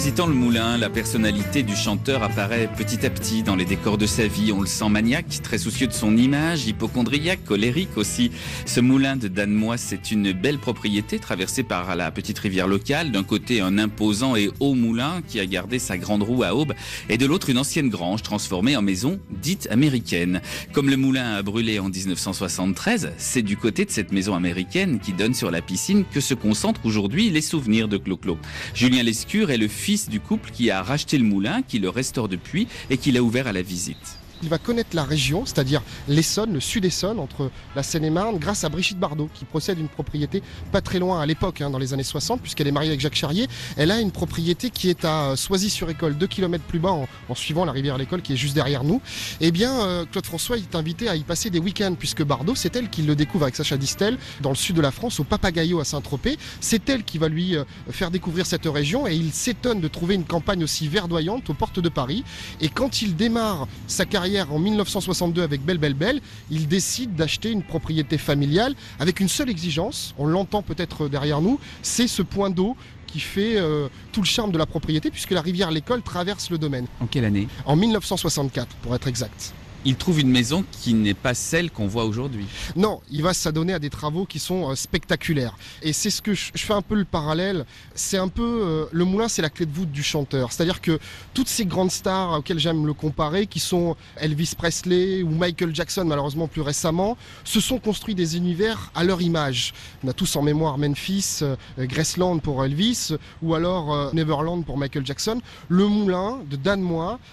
Visitant 0.07 0.27
le 0.27 0.35
moulin, 0.35 0.77
la 0.77 0.89
personnalité 0.89 1.63
du 1.63 1.75
chanteur 1.75 2.23
apparaît 2.23 2.69
petit 2.77 3.05
à 3.05 3.09
petit 3.09 3.43
dans 3.43 3.57
les 3.57 3.65
décors 3.65 3.97
de 3.97 4.05
sa 4.05 4.25
vie. 4.25 4.53
On 4.53 4.61
le 4.61 4.65
sent 4.65 4.87
maniaque, 4.87 5.41
très 5.43 5.57
soucieux 5.57 5.87
de 5.87 5.91
son 5.91 6.15
image, 6.15 6.65
hypochondriaque, 6.65 7.43
colérique 7.43 7.97
aussi. 7.97 8.31
Ce 8.65 8.79
moulin 8.79 9.17
de 9.17 9.27
Danemois, 9.27 9.75
c'est 9.75 10.09
une 10.09 10.31
belle 10.31 10.59
propriété 10.59 11.19
traversée 11.19 11.63
par 11.63 11.93
la 11.97 12.09
petite 12.09 12.39
rivière 12.39 12.67
locale. 12.67 13.11
D'un 13.11 13.23
côté, 13.23 13.59
un 13.59 13.77
imposant 13.77 14.37
et 14.37 14.49
haut 14.61 14.75
moulin 14.75 15.21
qui 15.27 15.41
a 15.41 15.45
gardé 15.45 15.77
sa 15.77 15.97
grande 15.97 16.23
roue 16.23 16.43
à 16.43 16.55
aube, 16.55 16.73
et 17.09 17.17
de 17.17 17.25
l'autre, 17.25 17.49
une 17.49 17.57
ancienne 17.57 17.89
grange 17.89 18.23
transformée 18.23 18.77
en 18.77 18.81
maison 18.81 19.19
dite 19.29 19.67
américaine. 19.71 20.41
Comme 20.71 20.89
le 20.89 20.95
moulin 20.95 21.33
a 21.33 21.41
brûlé 21.41 21.79
en 21.79 21.89
1973, 21.89 23.11
c'est 23.17 23.41
du 23.41 23.57
côté 23.57 23.83
de 23.83 23.91
cette 23.91 24.13
maison 24.13 24.35
américaine 24.35 25.01
qui 25.01 25.11
donne 25.11 25.33
sur 25.33 25.51
la 25.51 25.61
piscine 25.61 26.05
que 26.09 26.21
se 26.21 26.33
concentrent 26.33 26.85
aujourd'hui 26.85 27.29
les 27.29 27.41
souvenirs 27.41 27.89
de 27.89 27.97
Clo-Clo. 27.97 28.37
Julien 28.73 29.03
Lescure 29.03 29.51
est 29.51 29.57
le 29.57 29.67
fils 29.67 29.96
du 30.05 30.19
couple 30.19 30.51
qui 30.51 30.69
a 30.69 30.83
racheté 30.83 31.17
le 31.17 31.23
moulin, 31.23 31.61
qui 31.61 31.79
le 31.79 31.89
restaure 31.89 32.27
depuis 32.27 32.67
et 32.89 32.97
qui 32.97 33.11
l'a 33.11 33.23
ouvert 33.23 33.47
à 33.47 33.53
la 33.53 33.61
visite. 33.61 34.16
Il 34.43 34.49
va 34.49 34.59
connaître 34.59 34.89
la 34.93 35.03
région, 35.03 35.45
c'est-à-dire 35.45 35.81
l'Essonne, 36.07 36.53
le 36.53 36.59
sud 36.59 36.85
Essonne, 36.85 37.19
entre 37.19 37.49
la 37.75 37.81
Seine-et-Marne, 37.81 38.37
grâce 38.37 38.63
à 38.63 38.69
Brigitte 38.69 38.99
Bardot, 38.99 39.29
qui 39.33 39.45
possède 39.45 39.79
une 39.79 39.87
propriété 39.87 40.43
pas 40.71 40.81
très 40.81 40.99
loin 40.99 41.19
à 41.19 41.25
l'époque, 41.25 41.61
hein, 41.61 41.71
dans 41.71 41.79
les 41.79 41.93
années 41.93 42.03
60, 42.03 42.41
puisqu'elle 42.41 42.67
est 42.67 42.71
mariée 42.71 42.89
avec 42.89 42.99
Jacques 42.99 43.15
Charrier. 43.15 43.47
Elle 43.77 43.89
a 43.89 43.99
une 43.99 44.11
propriété 44.11 44.69
qui 44.69 44.89
est 44.89 45.05
à 45.05 45.35
Soisy-sur-École, 45.35 46.17
2 46.17 46.27
km 46.27 46.63
plus 46.65 46.79
bas, 46.79 46.91
en, 46.91 47.35
suivant 47.35 47.65
la 47.65 47.71
rivière 47.71 47.97
l'école, 47.97 48.21
qui 48.21 48.33
est 48.33 48.37
juste 48.37 48.53
derrière 48.53 48.83
nous. 48.83 49.01
Eh 49.41 49.51
bien, 49.51 49.73
euh, 49.81 50.05
Claude 50.05 50.25
François 50.25 50.57
est 50.57 50.75
invité 50.75 51.09
à 51.09 51.15
y 51.15 51.23
passer 51.23 51.49
des 51.49 51.59
week-ends, 51.59 51.95
puisque 51.97 52.23
Bardot, 52.23 52.53
c'est 52.53 52.75
elle 52.75 52.89
qui 52.89 53.01
le 53.01 53.15
découvre 53.15 53.45
avec 53.45 53.55
Sacha 53.55 53.77
Distel, 53.77 54.17
dans 54.41 54.49
le 54.49 54.55
sud 54.55 54.75
de 54.75 54.81
la 54.81 54.91
France, 54.91 55.19
au 55.19 55.23
Papagayo 55.23 55.79
à 55.79 55.85
Saint-Tropez. 55.85 56.37
C'est 56.61 56.87
elle 56.89 57.03
qui 57.03 57.17
va 57.17 57.27
lui 57.27 57.55
euh, 57.55 57.63
faire 57.89 58.11
découvrir 58.11 58.45
cette 58.45 58.65
région, 58.65 59.07
et 59.07 59.15
il 59.15 59.31
s'étonne 59.31 59.81
de 59.81 59.87
trouver 59.87 60.13
une 60.13 60.25
campagne 60.25 60.63
aussi 60.63 60.87
verdoyante 60.87 61.49
aux 61.49 61.55
portes 61.55 61.79
de 61.79 61.89
Paris. 61.89 62.23
Et 62.61 62.69
quand 62.69 63.01
il 63.01 63.15
démarre 63.15 63.67
sa 63.87 64.05
carrière 64.05 64.26
en 64.49 64.59
1962 64.59 65.41
avec 65.41 65.63
Belle 65.63 65.77
Belle 65.77 65.93
Belle, 65.93 66.21
il 66.51 66.67
décide 66.67 67.15
d'acheter 67.15 67.51
une 67.51 67.63
propriété 67.63 68.17
familiale 68.17 68.75
avec 68.99 69.19
une 69.19 69.29
seule 69.29 69.49
exigence, 69.49 70.13
on 70.17 70.25
l'entend 70.25 70.61
peut-être 70.61 71.07
derrière 71.07 71.41
nous, 71.41 71.59
c'est 71.81 72.07
ce 72.07 72.21
point 72.21 72.49
d'eau 72.49 72.75
qui 73.05 73.19
fait 73.19 73.55
euh, 73.55 73.87
tout 74.11 74.21
le 74.21 74.27
charme 74.27 74.51
de 74.51 74.57
la 74.57 74.65
propriété 74.65 75.09
puisque 75.09 75.31
la 75.31 75.41
rivière 75.41 75.71
L'école 75.71 76.01
traverse 76.01 76.49
le 76.49 76.57
domaine. 76.57 76.87
En 76.99 77.07
quelle 77.07 77.25
année? 77.25 77.47
En 77.65 77.75
1964 77.75 78.67
pour 78.81 78.93
être 78.95 79.07
exact. 79.07 79.53
Il 79.87 79.95
trouve 79.95 80.19
une 80.19 80.29
maison 80.29 80.65
qui 80.69 80.93
n'est 80.93 81.13
pas 81.13 81.33
celle 81.33 81.71
qu'on 81.71 81.87
voit 81.87 82.03
aujourd'hui. 82.03 82.45
Non, 82.75 82.99
il 83.09 83.23
va 83.23 83.33
s'adonner 83.33 83.71
à 83.71 83.79
des 83.79 83.89
travaux 83.89 84.25
qui 84.25 84.37
sont 84.37 84.69
euh, 84.69 84.75
spectaculaires. 84.75 85.57
Et 85.81 85.93
c'est 85.93 86.09
ce 86.09 86.21
que 86.21 86.33
je, 86.33 86.51
fais 86.57 86.73
un 86.73 86.81
peu 86.81 86.95
le 86.95 87.05
parallèle. 87.05 87.65
C'est 87.95 88.17
un 88.17 88.27
peu 88.27 88.43
euh, 88.43 88.85
le 88.91 89.05
moulin, 89.05 89.29
c'est 89.29 89.41
la 89.41 89.49
clé 89.49 89.65
de 89.65 89.71
voûte 89.71 89.89
du 89.89 90.03
chanteur. 90.03 90.51
C'est-à-dire 90.51 90.81
que 90.81 90.99
toutes 91.33 91.47
ces 91.47 91.65
grandes 91.65 91.91
stars 91.91 92.33
auxquelles 92.33 92.59
j'aime 92.59 92.85
le 92.85 92.93
comparer, 92.93 93.47
qui 93.47 93.61
sont 93.61 93.95
Elvis 94.17 94.55
Presley 94.57 95.23
ou 95.23 95.29
Michael 95.29 95.73
Jackson, 95.73 96.03
malheureusement 96.03 96.49
plus 96.49 96.59
récemment, 96.59 97.17
se 97.45 97.61
sont 97.61 97.79
construits 97.79 98.13
des 98.13 98.35
univers 98.35 98.91
à 98.93 99.05
leur 99.05 99.21
image. 99.21 99.73
On 100.03 100.09
a 100.09 100.13
tous 100.13 100.35
en 100.35 100.41
mémoire 100.41 100.77
Memphis, 100.77 101.39
euh, 101.43 101.55
Graceland 101.79 102.39
pour 102.39 102.65
Elvis, 102.65 103.13
ou 103.41 103.55
alors 103.55 103.93
euh, 103.93 104.09
Neverland 104.11 104.65
pour 104.65 104.77
Michael 104.77 105.05
Jackson. 105.05 105.39
Le 105.69 105.87
moulin 105.87 106.39
de 106.49 106.57
Dan 106.57 106.85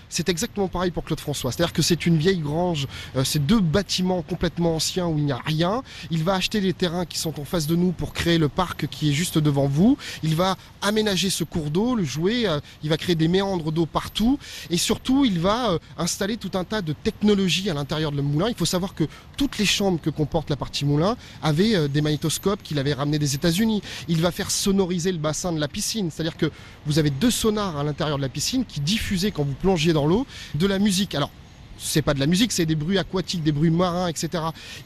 c'est 0.08 0.28
exactement 0.28 0.68
pareil 0.68 0.92
pour 0.92 1.04
Claude 1.04 1.18
François. 1.18 1.50
C'est-à-dire 1.50 1.72
que 1.72 1.82
c'est 1.82 2.06
une 2.06 2.16
vieille 2.16 2.43
grange, 2.44 2.86
euh, 3.16 3.24
c'est 3.24 3.44
deux 3.44 3.58
bâtiments 3.60 4.22
complètement 4.22 4.76
anciens 4.76 5.08
où 5.08 5.18
il 5.18 5.24
n'y 5.24 5.32
a 5.32 5.40
rien. 5.44 5.82
Il 6.12 6.22
va 6.22 6.34
acheter 6.34 6.60
les 6.60 6.72
terrains 6.72 7.06
qui 7.06 7.18
sont 7.18 7.40
en 7.40 7.44
face 7.44 7.66
de 7.66 7.74
nous 7.74 7.90
pour 7.90 8.12
créer 8.12 8.38
le 8.38 8.48
parc 8.48 8.86
qui 8.86 9.10
est 9.10 9.12
juste 9.12 9.38
devant 9.38 9.66
vous. 9.66 9.98
Il 10.22 10.36
va 10.36 10.56
aménager 10.82 11.30
ce 11.30 11.42
cours 11.42 11.70
d'eau, 11.70 11.96
le 11.96 12.04
jouer, 12.04 12.46
euh, 12.46 12.60
il 12.84 12.90
va 12.90 12.96
créer 12.96 13.16
des 13.16 13.26
méandres 13.28 13.72
d'eau 13.72 13.86
partout 13.86 14.38
et 14.70 14.76
surtout 14.76 15.24
il 15.24 15.40
va 15.40 15.72
euh, 15.72 15.78
installer 15.98 16.36
tout 16.36 16.52
un 16.54 16.64
tas 16.64 16.82
de 16.82 16.92
technologies 16.92 17.68
à 17.70 17.74
l'intérieur 17.74 18.12
de 18.12 18.16
le 18.16 18.22
moulin. 18.22 18.48
Il 18.48 18.54
faut 18.54 18.64
savoir 18.64 18.94
que 18.94 19.04
toutes 19.36 19.58
les 19.58 19.66
chambres 19.66 20.00
que 20.00 20.10
comporte 20.10 20.50
la 20.50 20.56
partie 20.56 20.84
moulin 20.84 21.16
avaient 21.42 21.88
des 21.88 22.02
magnétoscopes 22.02 22.62
qu'il 22.62 22.78
avait 22.78 22.92
ramenés 22.92 23.18
des 23.18 23.34
États-Unis. 23.34 23.82
Il 24.06 24.20
va 24.20 24.30
faire 24.30 24.50
sonoriser 24.50 25.10
le 25.10 25.18
bassin 25.18 25.52
de 25.52 25.58
la 25.58 25.68
piscine, 25.68 26.10
c'est-à-dire 26.10 26.36
que 26.36 26.50
vous 26.86 26.98
avez 26.98 27.10
deux 27.10 27.30
sonars 27.30 27.78
à 27.78 27.82
l'intérieur 27.82 28.18
de 28.18 28.22
la 28.22 28.28
piscine 28.28 28.64
qui 28.64 28.80
diffusaient 28.80 29.30
quand 29.30 29.44
vous 29.44 29.54
plongiez 29.54 29.92
dans 29.92 30.06
l'eau 30.06 30.26
de 30.54 30.66
la 30.66 30.78
musique. 30.78 31.14
Alors 31.14 31.30
c'est 31.78 32.02
pas 32.02 32.14
de 32.14 32.20
la 32.20 32.26
musique, 32.26 32.52
c'est 32.52 32.66
des 32.66 32.74
bruits 32.74 32.98
aquatiques, 32.98 33.42
des 33.42 33.52
bruits 33.52 33.70
marins, 33.70 34.08
etc. 34.08 34.28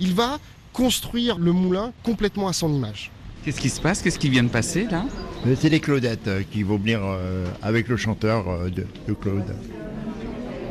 Il 0.00 0.14
va 0.14 0.38
construire 0.72 1.38
le 1.38 1.52
moulin 1.52 1.92
complètement 2.02 2.48
à 2.48 2.52
son 2.52 2.72
image. 2.72 3.10
Qu'est-ce 3.44 3.60
qui 3.60 3.68
se 3.70 3.80
passe? 3.80 4.02
Qu'est-ce 4.02 4.18
qui 4.18 4.28
vient 4.28 4.42
de 4.42 4.48
passer 4.48 4.86
là? 4.90 5.04
Euh, 5.46 5.54
C'est 5.58 5.68
les 5.70 5.80
Claudettes 5.80 6.26
euh, 6.28 6.42
qui 6.50 6.62
vont 6.62 6.76
venir 6.76 7.00
euh, 7.02 7.46
avec 7.62 7.88
le 7.88 7.96
chanteur 7.96 8.44
de, 8.70 8.86
de 9.06 9.12
Claude. 9.14 9.44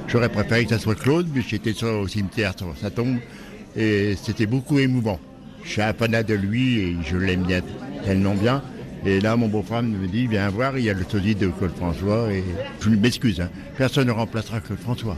J'aurais 0.07 0.29
préféré 0.29 0.63
que 0.65 0.69
ça 0.69 0.79
soit 0.79 0.95
Claude, 0.95 1.27
mais 1.33 1.41
j'étais 1.47 1.73
sur- 1.73 1.99
au 2.01 2.07
cimetière 2.07 2.53
sur 2.57 2.73
sa 2.79 2.89
tombe 2.89 3.17
et 3.75 4.15
c'était 4.21 4.45
beaucoup 4.45 4.79
émouvant. 4.79 5.19
Je 5.63 5.71
suis 5.71 5.81
un 5.81 5.93
fanat 5.93 6.23
de 6.23 6.33
lui 6.33 6.79
et 6.79 6.97
je 7.05 7.17
l'aime 7.17 7.43
bien, 7.43 7.61
tellement 8.05 8.33
bien. 8.35 8.61
Et 9.05 9.19
là, 9.19 9.35
mon 9.35 9.47
beau-frère 9.47 9.83
me 9.83 10.07
dit, 10.07 10.27
viens 10.27 10.49
voir, 10.49 10.77
il 10.77 10.85
y 10.85 10.89
a 10.89 10.93
le 10.93 11.03
taudis 11.03 11.35
de 11.35 11.47
Claude 11.47 11.75
François 11.75 12.31
et 12.31 12.43
je 12.79 12.89
m'excuse, 12.89 13.41
hein, 13.41 13.49
personne 13.77 14.07
ne 14.07 14.11
remplacera 14.13 14.59
Claude 14.61 14.79
François. 14.79 15.17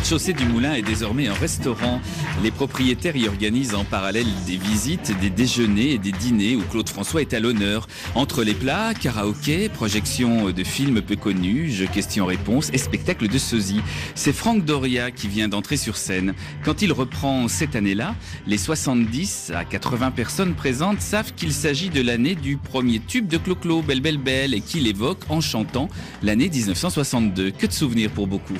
chaussée 0.11 0.33
du 0.33 0.43
Moulin 0.43 0.73
est 0.73 0.81
désormais 0.81 1.27
un 1.27 1.33
restaurant. 1.33 2.01
Les 2.43 2.51
propriétaires 2.51 3.15
y 3.15 3.29
organisent 3.29 3.75
en 3.75 3.85
parallèle 3.85 4.25
des 4.45 4.57
visites, 4.57 5.17
des 5.21 5.29
déjeuners 5.29 5.93
et 5.93 5.99
des 5.99 6.11
dîners 6.11 6.57
où 6.57 6.63
Claude 6.63 6.89
François 6.89 7.21
est 7.21 7.33
à 7.33 7.39
l'honneur. 7.39 7.87
Entre 8.13 8.43
les 8.43 8.53
plats, 8.53 8.93
karaoké, 8.93 9.69
projections 9.69 10.49
de 10.49 10.63
films 10.65 11.01
peu 11.01 11.15
connus, 11.15 11.71
jeux 11.71 11.87
questions-réponses 11.87 12.71
et 12.73 12.77
spectacles 12.77 13.29
de 13.29 13.37
sosie. 13.37 13.79
C'est 14.13 14.33
Franck 14.33 14.65
Doria 14.65 15.11
qui 15.11 15.29
vient 15.29 15.47
d'entrer 15.47 15.77
sur 15.77 15.95
scène. 15.95 16.33
Quand 16.65 16.81
il 16.81 16.91
reprend 16.91 17.47
cette 17.47 17.77
année-là, 17.77 18.13
les 18.47 18.57
70 18.57 19.53
à 19.55 19.63
80 19.63 20.11
personnes 20.11 20.55
présentes 20.55 20.99
savent 20.99 21.33
qu'il 21.35 21.53
s'agit 21.53 21.89
de 21.89 22.01
l'année 22.01 22.35
du 22.35 22.57
premier 22.57 22.99
tube 22.99 23.27
de 23.27 23.37
Clo-Clo, 23.37 23.81
Belle 23.81 24.01
Belle 24.01 24.17
Belle, 24.17 24.55
et 24.55 24.59
qu'il 24.59 24.87
évoque 24.87 25.21
en 25.29 25.39
chantant 25.39 25.87
l'année 26.21 26.49
1962. 26.49 27.51
Que 27.51 27.65
de 27.65 27.71
souvenirs 27.71 28.11
pour 28.11 28.27
beaucoup. 28.27 28.57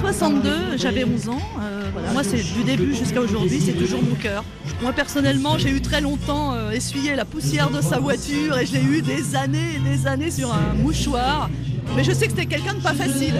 62, 0.00 0.76
j'avais 0.86 1.04
11 1.04 1.28
ans. 1.30 1.40
Euh, 1.60 1.82
voilà. 1.92 2.12
Moi, 2.12 2.22
c'est 2.22 2.36
du 2.54 2.62
début 2.64 2.94
jusqu'à 2.94 3.20
aujourd'hui, 3.20 3.60
c'est 3.64 3.72
toujours 3.72 4.02
mon 4.02 4.14
cœur. 4.14 4.44
Moi, 4.82 4.92
personnellement, 4.92 5.58
j'ai 5.58 5.70
eu 5.70 5.80
très 5.80 6.00
longtemps 6.00 6.52
euh, 6.54 6.70
essuyé 6.70 7.16
la 7.16 7.24
poussière 7.24 7.70
de 7.70 7.80
sa 7.80 7.98
voiture 7.98 8.56
et 8.58 8.66
je 8.66 8.74
l'ai 8.74 8.82
eu 8.82 9.02
des 9.02 9.34
années 9.34 9.74
et 9.76 9.78
des 9.96 10.06
années 10.06 10.30
sur 10.30 10.52
un 10.54 10.74
mouchoir. 10.74 11.50
Mais 11.96 12.04
je 12.04 12.12
sais 12.12 12.26
que 12.26 12.32
c'était 12.32 12.46
quelqu'un 12.46 12.74
de 12.74 12.80
pas 12.80 12.94
facile. 12.94 13.34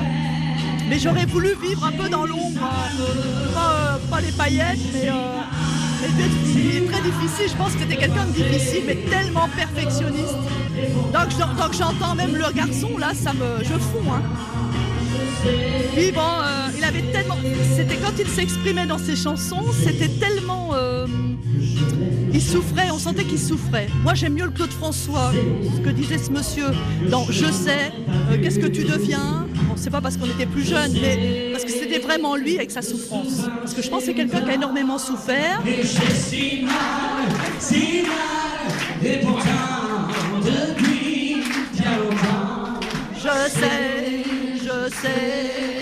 Mais 0.88 0.98
j'aurais 0.98 1.26
voulu 1.26 1.50
vivre 1.62 1.84
un 1.84 1.92
peu 1.92 2.08
dans 2.08 2.26
l'ombre. 2.26 2.60
euh, 3.00 3.54
Pas, 3.54 3.72
euh, 3.94 3.96
pas 4.10 4.20
les 4.20 4.32
paillettes, 4.32 4.78
mais, 4.92 5.08
euh, 5.08 5.14
il 6.56 6.76
est 6.76 6.86
très 6.90 7.00
difficile. 7.02 7.48
Je 7.50 7.56
pense 7.56 7.72
que 7.74 7.80
c'était 7.80 7.96
quelqu'un 7.96 8.24
de 8.24 8.32
difficile, 8.32 8.82
mais 8.86 8.96
tellement 9.08 9.48
perfectionniste. 9.56 10.34
Donc, 11.12 11.28
je- 11.30 11.62
donc 11.62 11.72
j'entends 11.78 12.14
même 12.16 12.34
le 12.34 12.52
garçon, 12.52 12.98
là, 12.98 13.12
ça 13.14 13.32
me, 13.32 13.62
je 13.64 13.72
fonds. 13.78 14.12
Hein. 14.12 14.22
Euh, 15.46 15.92
il 15.96 16.12
avait 16.86 17.12
tellement. 17.12 17.36
C'était 17.76 17.96
quand 17.96 18.12
il 18.18 18.28
s'exprimait 18.28 18.86
dans 18.86 18.98
ses 18.98 19.16
chansons, 19.16 19.64
c'était 19.84 20.08
tellement. 20.08 20.70
euh, 20.74 21.06
il 22.32 22.42
souffrait, 22.42 22.90
on 22.92 22.98
sentait 22.98 23.24
qu'il 23.24 23.38
souffrait. 23.38 23.88
Moi 24.02 24.14
j'aime 24.14 24.34
mieux 24.34 24.44
le 24.44 24.50
Claude 24.50 24.70
François, 24.70 25.32
ce 25.74 25.80
que 25.80 25.88
disait 25.90 26.18
ce 26.18 26.30
monsieur 26.30 26.66
dans 27.10 27.24
Je 27.30 27.46
sais, 27.46 27.92
euh, 28.30 28.36
qu'est-ce 28.42 28.58
que 28.58 28.66
tu 28.66 28.84
deviens? 28.84 29.46
Bon, 29.68 29.74
c'est 29.76 29.90
pas 29.90 30.00
parce 30.02 30.16
qu'on 30.18 30.26
était 30.26 30.44
plus 30.46 30.64
jeune, 30.64 30.92
mais 31.00 31.50
parce 31.52 31.64
que 31.64 31.70
c'était 31.70 31.98
vraiment 31.98 32.36
lui 32.36 32.56
avec 32.56 32.70
sa 32.70 32.82
souffrance. 32.82 33.42
Parce 33.60 33.72
que 33.74 33.80
je 33.82 33.88
pense 33.88 34.00
que 34.00 34.06
c'est 34.06 34.14
quelqu'un 34.14 34.42
qui 34.42 34.50
a 34.50 34.54
énormément 34.54 34.98
souffert. 34.98 35.62
si 36.14 36.62
mal, 36.62 37.28
si 37.58 38.02
mal, 38.02 39.10
et 39.12 39.18
pourtant, 39.24 40.08
depuis 40.44 41.36
bien 41.72 41.96
longtemps, 41.98 42.80
Je 43.14 43.50
sais, 43.50 44.24
je 44.62 44.90
sais, 44.94 45.75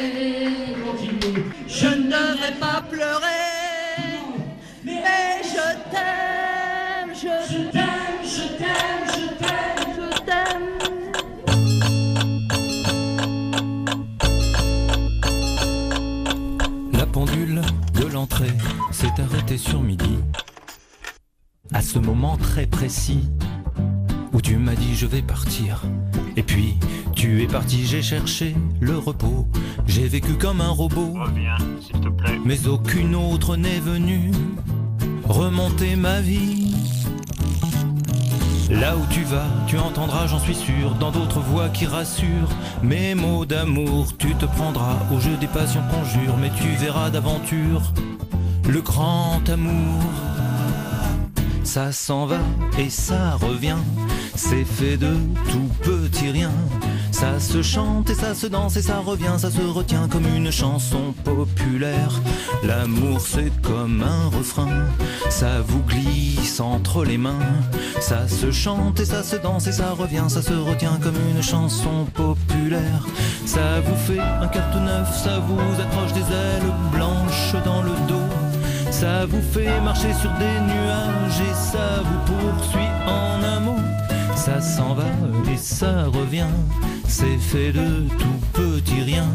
ne 2.45 2.51
devrais 2.51 2.61
pas 2.61 2.83
pleurer, 2.83 3.27
mais 4.85 5.03
je 5.43 5.75
t'aime, 5.91 7.15
je 7.15 7.71
t'aime, 7.71 8.23
je 8.23 8.43
t'aime, 8.59 9.07
je 9.09 9.27
t'aime, 9.39 9.89
je 9.97 10.09
t'aime. 10.25 10.69
La 16.93 17.07
pendule 17.07 17.63
de 17.95 18.05
l'entrée 18.07 18.53
s'est 18.93 19.15
arrêtée 19.19 19.59
sur 19.59 19.81
midi. 19.81 20.19
À 21.73 21.81
ce 21.83 21.99
moment 21.99 22.37
très 22.37 22.67
précis 22.67 23.31
où 24.33 24.41
tu 24.41 24.57
m'as 24.59 24.75
dit 24.75 24.95
je 24.95 25.07
vais 25.07 25.23
partir. 25.23 25.83
Et 26.37 26.43
puis 26.43 26.75
tu 27.15 27.43
es 27.43 27.47
parti, 27.47 27.87
j'ai 27.87 28.03
cherché 28.03 28.55
le 28.81 28.99
repos. 28.99 29.47
J'ai 29.87 30.09
vécu 30.09 30.35
comme 30.35 30.61
un 30.61 30.71
robot. 30.71 31.15
Reviens, 31.15 31.57
s'il 31.81 32.01
te 32.01 32.09
plaît. 32.09 32.39
Mais 32.45 32.67
aucune 32.67 33.15
autre 33.15 33.57
n'est 33.57 33.81
venue 33.81 34.31
remonter 35.25 35.97
ma 35.97 36.21
vie. 36.21 36.75
Là 38.71 38.97
où 38.97 39.07
tu 39.11 39.23
vas, 39.25 39.47
tu 39.67 39.79
entendras, 39.79 40.27
j'en 40.27 40.39
suis 40.39 40.55
sûr, 40.55 40.95
dans 40.99 41.11
d'autres 41.11 41.41
voix 41.41 41.69
qui 41.69 41.87
rassurent. 41.87 42.49
Mes 42.83 43.15
mots 43.15 43.45
d'amour, 43.45 44.17
tu 44.17 44.35
te 44.35 44.47
prendras 44.47 44.97
au 45.15 45.21
jeu 45.21 45.37
des 45.37 45.47
passions 45.47 45.83
conjure, 45.91 46.37
mais 46.39 46.51
tu 46.57 46.69
verras 46.69 47.11
d'aventure 47.11 47.93
le 48.69 48.81
grand 48.81 49.43
amour. 49.49 50.03
Ça 51.63 51.93
s'en 51.93 52.27
va 52.27 52.39
et 52.79 52.89
ça 52.89 53.37
revient, 53.37 53.77
c'est 54.35 54.65
fait 54.65 54.97
de 54.97 55.15
tout 55.51 55.71
petit 55.83 56.31
rien. 56.31 56.53
Ça 57.13 57.39
se 57.39 57.63
chante 57.63 58.11
et 58.11 58.15
ça 58.15 58.35
se 58.35 58.47
danse 58.47 58.77
et 58.77 58.83
ça 58.83 58.99
revient, 58.99 59.37
ça 59.39 59.51
se 59.51 59.63
retient 59.63 60.09
comme 60.09 60.27
une 60.27 60.51
chanson 60.51 61.15
populaire. 61.25 62.21
L'amour 62.65 63.21
c'est 63.21 63.53
comme 63.63 64.03
un 64.03 64.37
refrain, 64.37 64.87
ça 65.31 65.61
vous 65.67 65.83
glisse 65.83 66.61
entre 66.61 67.05
les 67.05 67.19
mains. 67.19 67.39
Ça 68.01 68.29
se 68.29 68.51
chante 68.51 69.01
et 69.01 69.05
ça 69.05 69.23
se 69.23 69.37
danse 69.37 69.67
et 69.67 69.73
ça 69.73 69.93
revient, 69.93 70.25
ça 70.29 70.43
se 70.43 70.53
retient 70.53 70.99
comme 71.01 71.17
une 71.35 71.43
chanson 71.43 72.07
populaire. 72.13 73.07
Ça 73.47 73.81
vous 73.81 73.97
fait 73.97 74.21
un 74.21 74.49
cœur 74.49 74.71
tout 74.73 74.81
neuf, 74.81 75.23
ça 75.23 75.39
vous 75.39 75.81
accroche 75.81 76.13
des 76.13 76.21
ailes 76.21 76.73
blanches 76.93 77.55
dans 77.65 77.83
le 77.83 77.93
dos. 78.09 78.29
Ça 78.91 79.27
vous 79.27 79.43
fait 79.53 79.81
marcher 79.81 80.13
sur 80.15 80.31
des 80.33 80.61
nuages 80.61 81.41
et 81.41 81.55
ça 81.55 82.03
vous 82.03 82.33
poursuit 82.33 82.91
en 83.07 83.43
un 83.43 83.61
mot. 83.61 83.94
Ça 84.45 84.61
s'en 84.61 84.93
va 84.93 85.07
et 85.51 85.57
ça 85.57 86.05
revient, 86.05 86.53
c'est 87.09 87.39
fait 87.39 87.73
de 87.73 88.07
tout 88.19 88.41
petit 88.53 89.01
rien. 89.01 89.27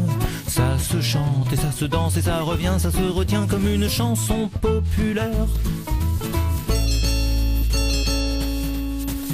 Ça 0.46 0.78
se 0.78 1.00
chante 1.00 1.52
et 1.52 1.56
ça 1.56 1.72
se 1.72 1.84
danse 1.84 2.16
et 2.16 2.22
ça 2.22 2.38
revient, 2.42 2.74
ça 2.78 2.92
se 2.92 3.02
retient 3.12 3.48
comme 3.48 3.66
une 3.66 3.88
chanson 3.88 4.48
populaire. 4.60 5.48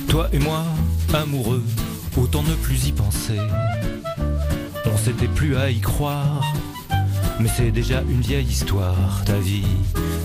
Toi 0.08 0.30
et 0.32 0.38
moi, 0.38 0.64
amoureux, 1.12 1.62
autant 2.16 2.42
ne 2.42 2.54
plus 2.54 2.86
y 2.86 2.92
penser. 2.92 3.38
On 4.86 4.96
s'était 4.96 5.28
plus 5.28 5.58
à 5.58 5.68
y 5.68 5.80
croire. 5.80 6.54
Mais 7.38 7.50
c'est 7.54 7.70
déjà 7.70 8.00
une 8.08 8.22
vieille 8.22 8.46
histoire, 8.46 9.22
ta 9.26 9.36
vie 9.36 9.66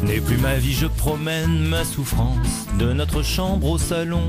n'est 0.03 0.22
plus 0.22 0.38
ma 0.38 0.55
vie, 0.55 0.72
je 0.72 0.88
promène 0.88 1.67
ma 1.67 1.84
souffrance 1.84 2.67
de 2.79 2.93
notre 2.93 3.22
chambre 3.22 3.72
au 3.72 3.77
salon. 3.77 4.24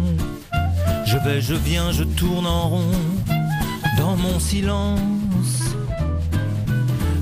Je 1.04 1.18
vais, 1.18 1.40
je 1.40 1.54
viens, 1.54 1.92
je 1.92 2.04
tourne 2.04 2.46
en 2.46 2.68
rond 2.68 2.90
dans 3.98 4.16
mon 4.16 4.38
silence. 4.40 5.62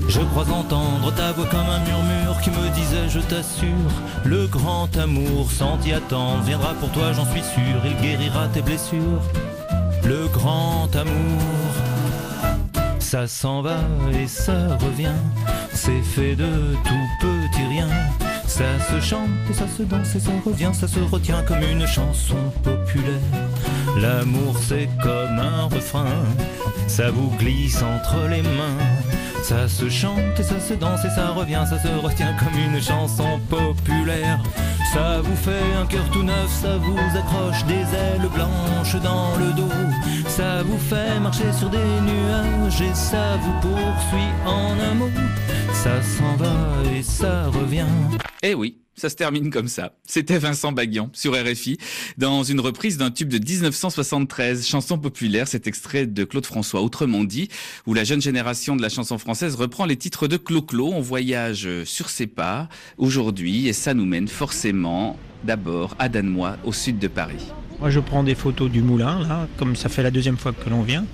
Je 0.07 0.19
crois 0.19 0.45
entendre 0.49 1.13
ta 1.15 1.31
voix 1.31 1.45
comme 1.45 1.59
un 1.59 1.79
murmure 1.79 2.41
qui 2.41 2.49
me 2.49 2.69
disait, 2.75 3.07
je 3.07 3.19
t'assure, 3.19 3.91
le 4.25 4.45
grand 4.47 4.89
amour 4.97 5.49
sans 5.51 5.77
t'y 5.77 5.93
attendre 5.93 6.43
viendra 6.43 6.73
pour 6.73 6.91
toi, 6.91 7.13
j'en 7.13 7.25
suis 7.31 7.41
sûr, 7.41 7.85
il 7.85 7.95
guérira 8.01 8.47
tes 8.49 8.61
blessures. 8.61 9.21
Le 10.03 10.27
grand 10.27 10.93
amour. 10.95 11.41
Ça 12.99 13.27
s'en 13.27 13.61
va 13.61 13.77
et 14.13 14.27
ça 14.27 14.77
revient, 14.77 15.19
c'est 15.73 16.01
fait 16.01 16.35
de 16.35 16.47
tout 16.83 17.07
petit 17.21 17.67
rien. 17.67 17.87
Ça 18.51 18.65
se 18.91 18.99
chante 18.99 19.29
et 19.49 19.53
ça 19.53 19.65
se 19.65 19.83
danse 19.83 20.13
et 20.13 20.19
ça 20.19 20.31
revient, 20.45 20.71
ça 20.73 20.85
se 20.85 20.99
retient 20.99 21.41
comme 21.43 21.63
une 21.63 21.87
chanson 21.87 22.35
populaire. 22.61 23.47
L'amour 23.97 24.57
c'est 24.61 24.89
comme 25.01 25.39
un 25.39 25.73
refrain, 25.73 26.25
ça 26.85 27.11
vous 27.11 27.29
glisse 27.37 27.81
entre 27.81 28.27
les 28.29 28.41
mains. 28.41 28.83
Ça 29.41 29.69
se 29.69 29.87
chante 29.87 30.37
et 30.37 30.43
ça 30.43 30.59
se 30.59 30.73
danse 30.73 31.05
et 31.05 31.09
ça 31.09 31.29
revient, 31.29 31.63
ça 31.65 31.79
se 31.79 31.87
retient 32.05 32.35
comme 32.37 32.59
une 32.59 32.81
chanson 32.81 33.39
populaire. 33.49 34.43
Ça 34.93 35.21
vous 35.21 35.37
fait 35.37 35.63
un 35.81 35.85
cœur 35.85 36.03
tout 36.11 36.23
neuf, 36.23 36.51
ça 36.51 36.75
vous 36.75 36.99
accroche 37.17 37.63
des 37.67 37.85
ailes 37.95 38.29
blanches 38.35 39.01
dans 39.01 39.33
le 39.37 39.53
dos. 39.53 40.27
Ça 40.27 40.61
vous 40.61 40.77
fait 40.77 41.21
marcher 41.21 41.53
sur 41.57 41.69
des 41.69 41.77
nuages 41.77 42.81
et 42.81 42.93
ça 42.93 43.37
vous 43.37 43.53
poursuit 43.61 44.33
en 44.45 44.73
un 44.91 44.95
mot. 44.95 45.09
Ça 45.71 46.01
s'en 46.01 46.35
va 46.35 46.91
et 46.93 47.01
ça 47.01 47.45
revient. 47.47 47.85
Eh 48.43 48.55
oui, 48.55 48.79
ça 48.95 49.09
se 49.09 49.15
termine 49.15 49.51
comme 49.51 49.67
ça. 49.67 49.93
C'était 50.03 50.39
Vincent 50.39 50.71
Baguian 50.71 51.11
sur 51.13 51.33
RFI 51.33 51.77
dans 52.17 52.41
une 52.41 52.59
reprise 52.59 52.97
d'un 52.97 53.11
tube 53.11 53.29
de 53.29 53.37
1973, 53.37 54.65
chanson 54.65 54.97
populaire, 54.97 55.47
cet 55.47 55.67
extrait 55.67 56.07
de 56.07 56.23
Claude 56.23 56.47
François, 56.47 56.81
autrement 56.81 57.23
dit, 57.23 57.49
où 57.85 57.93
la 57.93 58.03
jeune 58.03 58.19
génération 58.19 58.75
de 58.75 58.81
la 58.81 58.89
chanson 58.89 59.19
française 59.19 59.53
reprend 59.53 59.85
les 59.85 59.95
titres 59.95 60.27
de 60.27 60.37
Clo-Clo. 60.37 60.87
On 60.87 61.01
voyage 61.01 61.69
sur 61.85 62.09
ses 62.09 62.25
pas 62.25 62.67
aujourd'hui 62.97 63.67
et 63.67 63.73
ça 63.73 63.93
nous 63.93 64.05
mène 64.05 64.27
forcément 64.27 65.17
d'abord 65.43 65.95
à 65.99 66.09
Danemois, 66.09 66.57
au 66.63 66.73
sud 66.73 66.97
de 66.97 67.07
Paris. 67.07 67.45
Moi, 67.79 67.91
je 67.91 67.99
prends 67.99 68.23
des 68.23 68.35
photos 68.35 68.71
du 68.71 68.81
moulin, 68.81 69.27
là, 69.27 69.47
comme 69.57 69.75
ça 69.75 69.89
fait 69.89 70.03
la 70.03 70.11
deuxième 70.11 70.37
fois 70.37 70.51
que 70.51 70.69
l'on 70.69 70.81
vient. 70.81 71.05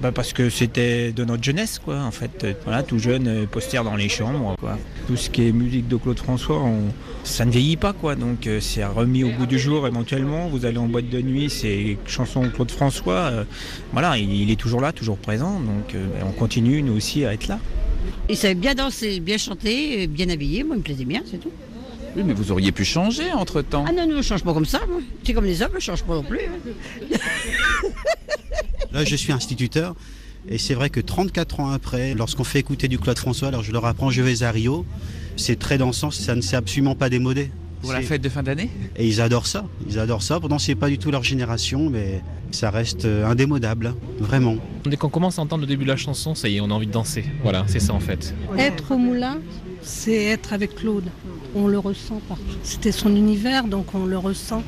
Bah, 0.00 0.12
parce 0.12 0.32
que 0.32 0.48
c'était 0.48 1.12
de 1.12 1.24
notre 1.24 1.44
jeunesse, 1.44 1.78
quoi, 1.78 1.98
en 2.00 2.10
fait. 2.10 2.46
Voilà, 2.64 2.82
tout 2.82 2.98
jeune, 2.98 3.28
euh, 3.28 3.44
poster 3.46 3.84
dans 3.84 3.96
les 3.96 4.08
chambres, 4.08 4.56
quoi. 4.58 4.78
Tout 5.06 5.16
ce 5.16 5.28
qui 5.28 5.46
est 5.46 5.52
musique 5.52 5.88
de 5.88 5.96
Claude 5.96 6.18
François, 6.18 6.58
on- 6.62 6.88
ça 7.22 7.44
ne 7.44 7.50
vieillit 7.50 7.76
pas, 7.76 7.92
quoi. 7.92 8.14
Donc, 8.14 8.46
euh, 8.46 8.60
c'est 8.60 8.82
remis 8.84 9.24
au 9.24 9.28
goût 9.30 9.44
du 9.44 9.58
jour, 9.58 9.86
éventuellement. 9.86 10.48
Vous 10.48 10.64
allez 10.64 10.78
en 10.78 10.86
boîte 10.86 11.10
de 11.10 11.20
nuit, 11.20 11.50
c'est 11.50 11.98
chanson 12.06 12.48
Claude 12.48 12.70
François. 12.70 13.12
euh, 13.30 13.44
voilà, 13.92 14.16
il, 14.16 14.32
il 14.32 14.50
est 14.50 14.56
toujours 14.58 14.80
là, 14.80 14.92
toujours 14.92 15.18
présent. 15.18 15.60
Donc, 15.60 15.94
euh, 15.94 16.06
on 16.26 16.32
continue, 16.32 16.82
nous 16.82 16.96
aussi, 16.96 17.26
à 17.26 17.34
être 17.34 17.48
là. 17.48 17.58
Il 18.30 18.36
savait 18.38 18.54
bien 18.54 18.74
danser, 18.74 19.20
bien 19.20 19.36
chanter, 19.36 20.06
bien 20.06 20.30
habillé. 20.30 20.64
Moi, 20.64 20.76
il 20.76 20.78
me 20.78 20.82
plaisait 20.84 21.04
bien, 21.04 21.20
c'est 21.30 21.38
tout. 21.38 21.52
Oui, 22.16 22.22
mais 22.26 22.32
vous 22.32 22.50
auriez 22.50 22.72
pu 22.72 22.84
changer 22.84 23.30
entre-temps. 23.32 23.84
Ah 23.86 23.92
non, 23.92 24.06
non, 24.08 24.16
je 24.16 24.22
change 24.22 24.42
pas 24.42 24.52
comme 24.54 24.64
ça, 24.64 24.80
moi. 24.90 25.00
C'est 25.22 25.32
comme 25.34 25.44
les 25.44 25.60
hommes, 25.62 25.70
je 25.74 25.80
change 25.80 26.02
pas 26.04 26.14
non 26.14 26.22
plus. 26.24 26.40
hein. 26.40 27.16
Là, 28.92 29.04
je 29.04 29.16
suis 29.16 29.32
instituteur. 29.32 29.94
Et 30.48 30.58
c'est 30.58 30.74
vrai 30.74 30.90
que 30.90 31.00
34 31.00 31.60
ans 31.60 31.70
après, 31.70 32.14
lorsqu'on 32.14 32.44
fait 32.44 32.58
écouter 32.58 32.88
du 32.88 32.98
Claude 32.98 33.18
François, 33.18 33.48
alors 33.48 33.62
je 33.62 33.72
leur 33.72 33.84
apprends 33.84 34.10
Je 34.10 34.22
vais 34.22 34.42
à 34.42 34.50
Rio, 34.50 34.86
c'est 35.36 35.58
très 35.58 35.76
dansant, 35.76 36.10
ça 36.10 36.34
ne 36.34 36.40
s'est 36.40 36.56
absolument 36.56 36.94
pas 36.94 37.10
démodé. 37.10 37.50
Pour 37.82 37.92
la 37.92 38.02
fête 38.02 38.20
de 38.20 38.28
fin 38.28 38.42
d'année? 38.42 38.70
Et 38.96 39.06
ils 39.06 39.22
adorent 39.22 39.46
ça, 39.46 39.64
ils 39.88 39.98
adorent 39.98 40.22
ça. 40.22 40.38
Pourtant, 40.38 40.58
c'est 40.58 40.74
pas 40.74 40.88
du 40.88 40.98
tout 40.98 41.10
leur 41.10 41.22
génération, 41.22 41.88
mais 41.88 42.22
ça 42.50 42.70
reste 42.70 43.06
euh, 43.06 43.24
indémodable, 43.24 43.94
vraiment. 44.18 44.56
Dès 44.84 44.98
qu'on 44.98 45.08
commence 45.08 45.38
à 45.38 45.42
entendre 45.42 45.62
le 45.62 45.66
début 45.66 45.84
de 45.84 45.88
la 45.88 45.96
chanson, 45.96 46.34
ça 46.34 46.48
y 46.48 46.56
est, 46.56 46.60
on 46.60 46.70
a 46.70 46.74
envie 46.74 46.86
de 46.86 46.92
danser. 46.92 47.24
Voilà, 47.42 47.64
c'est 47.68 47.80
ça 47.80 47.94
en 47.94 48.00
fait. 48.00 48.34
Être 48.58 48.92
au 48.92 48.98
moulin, 48.98 49.38
c'est 49.82 50.24
être 50.24 50.52
avec 50.52 50.74
Claude. 50.74 51.10
On 51.54 51.68
le 51.68 51.78
ressent 51.78 52.20
partout. 52.28 52.44
C'était 52.62 52.92
son 52.92 53.16
univers, 53.16 53.64
donc 53.64 53.94
on 53.94 54.04
le 54.04 54.18
ressent. 54.18 54.62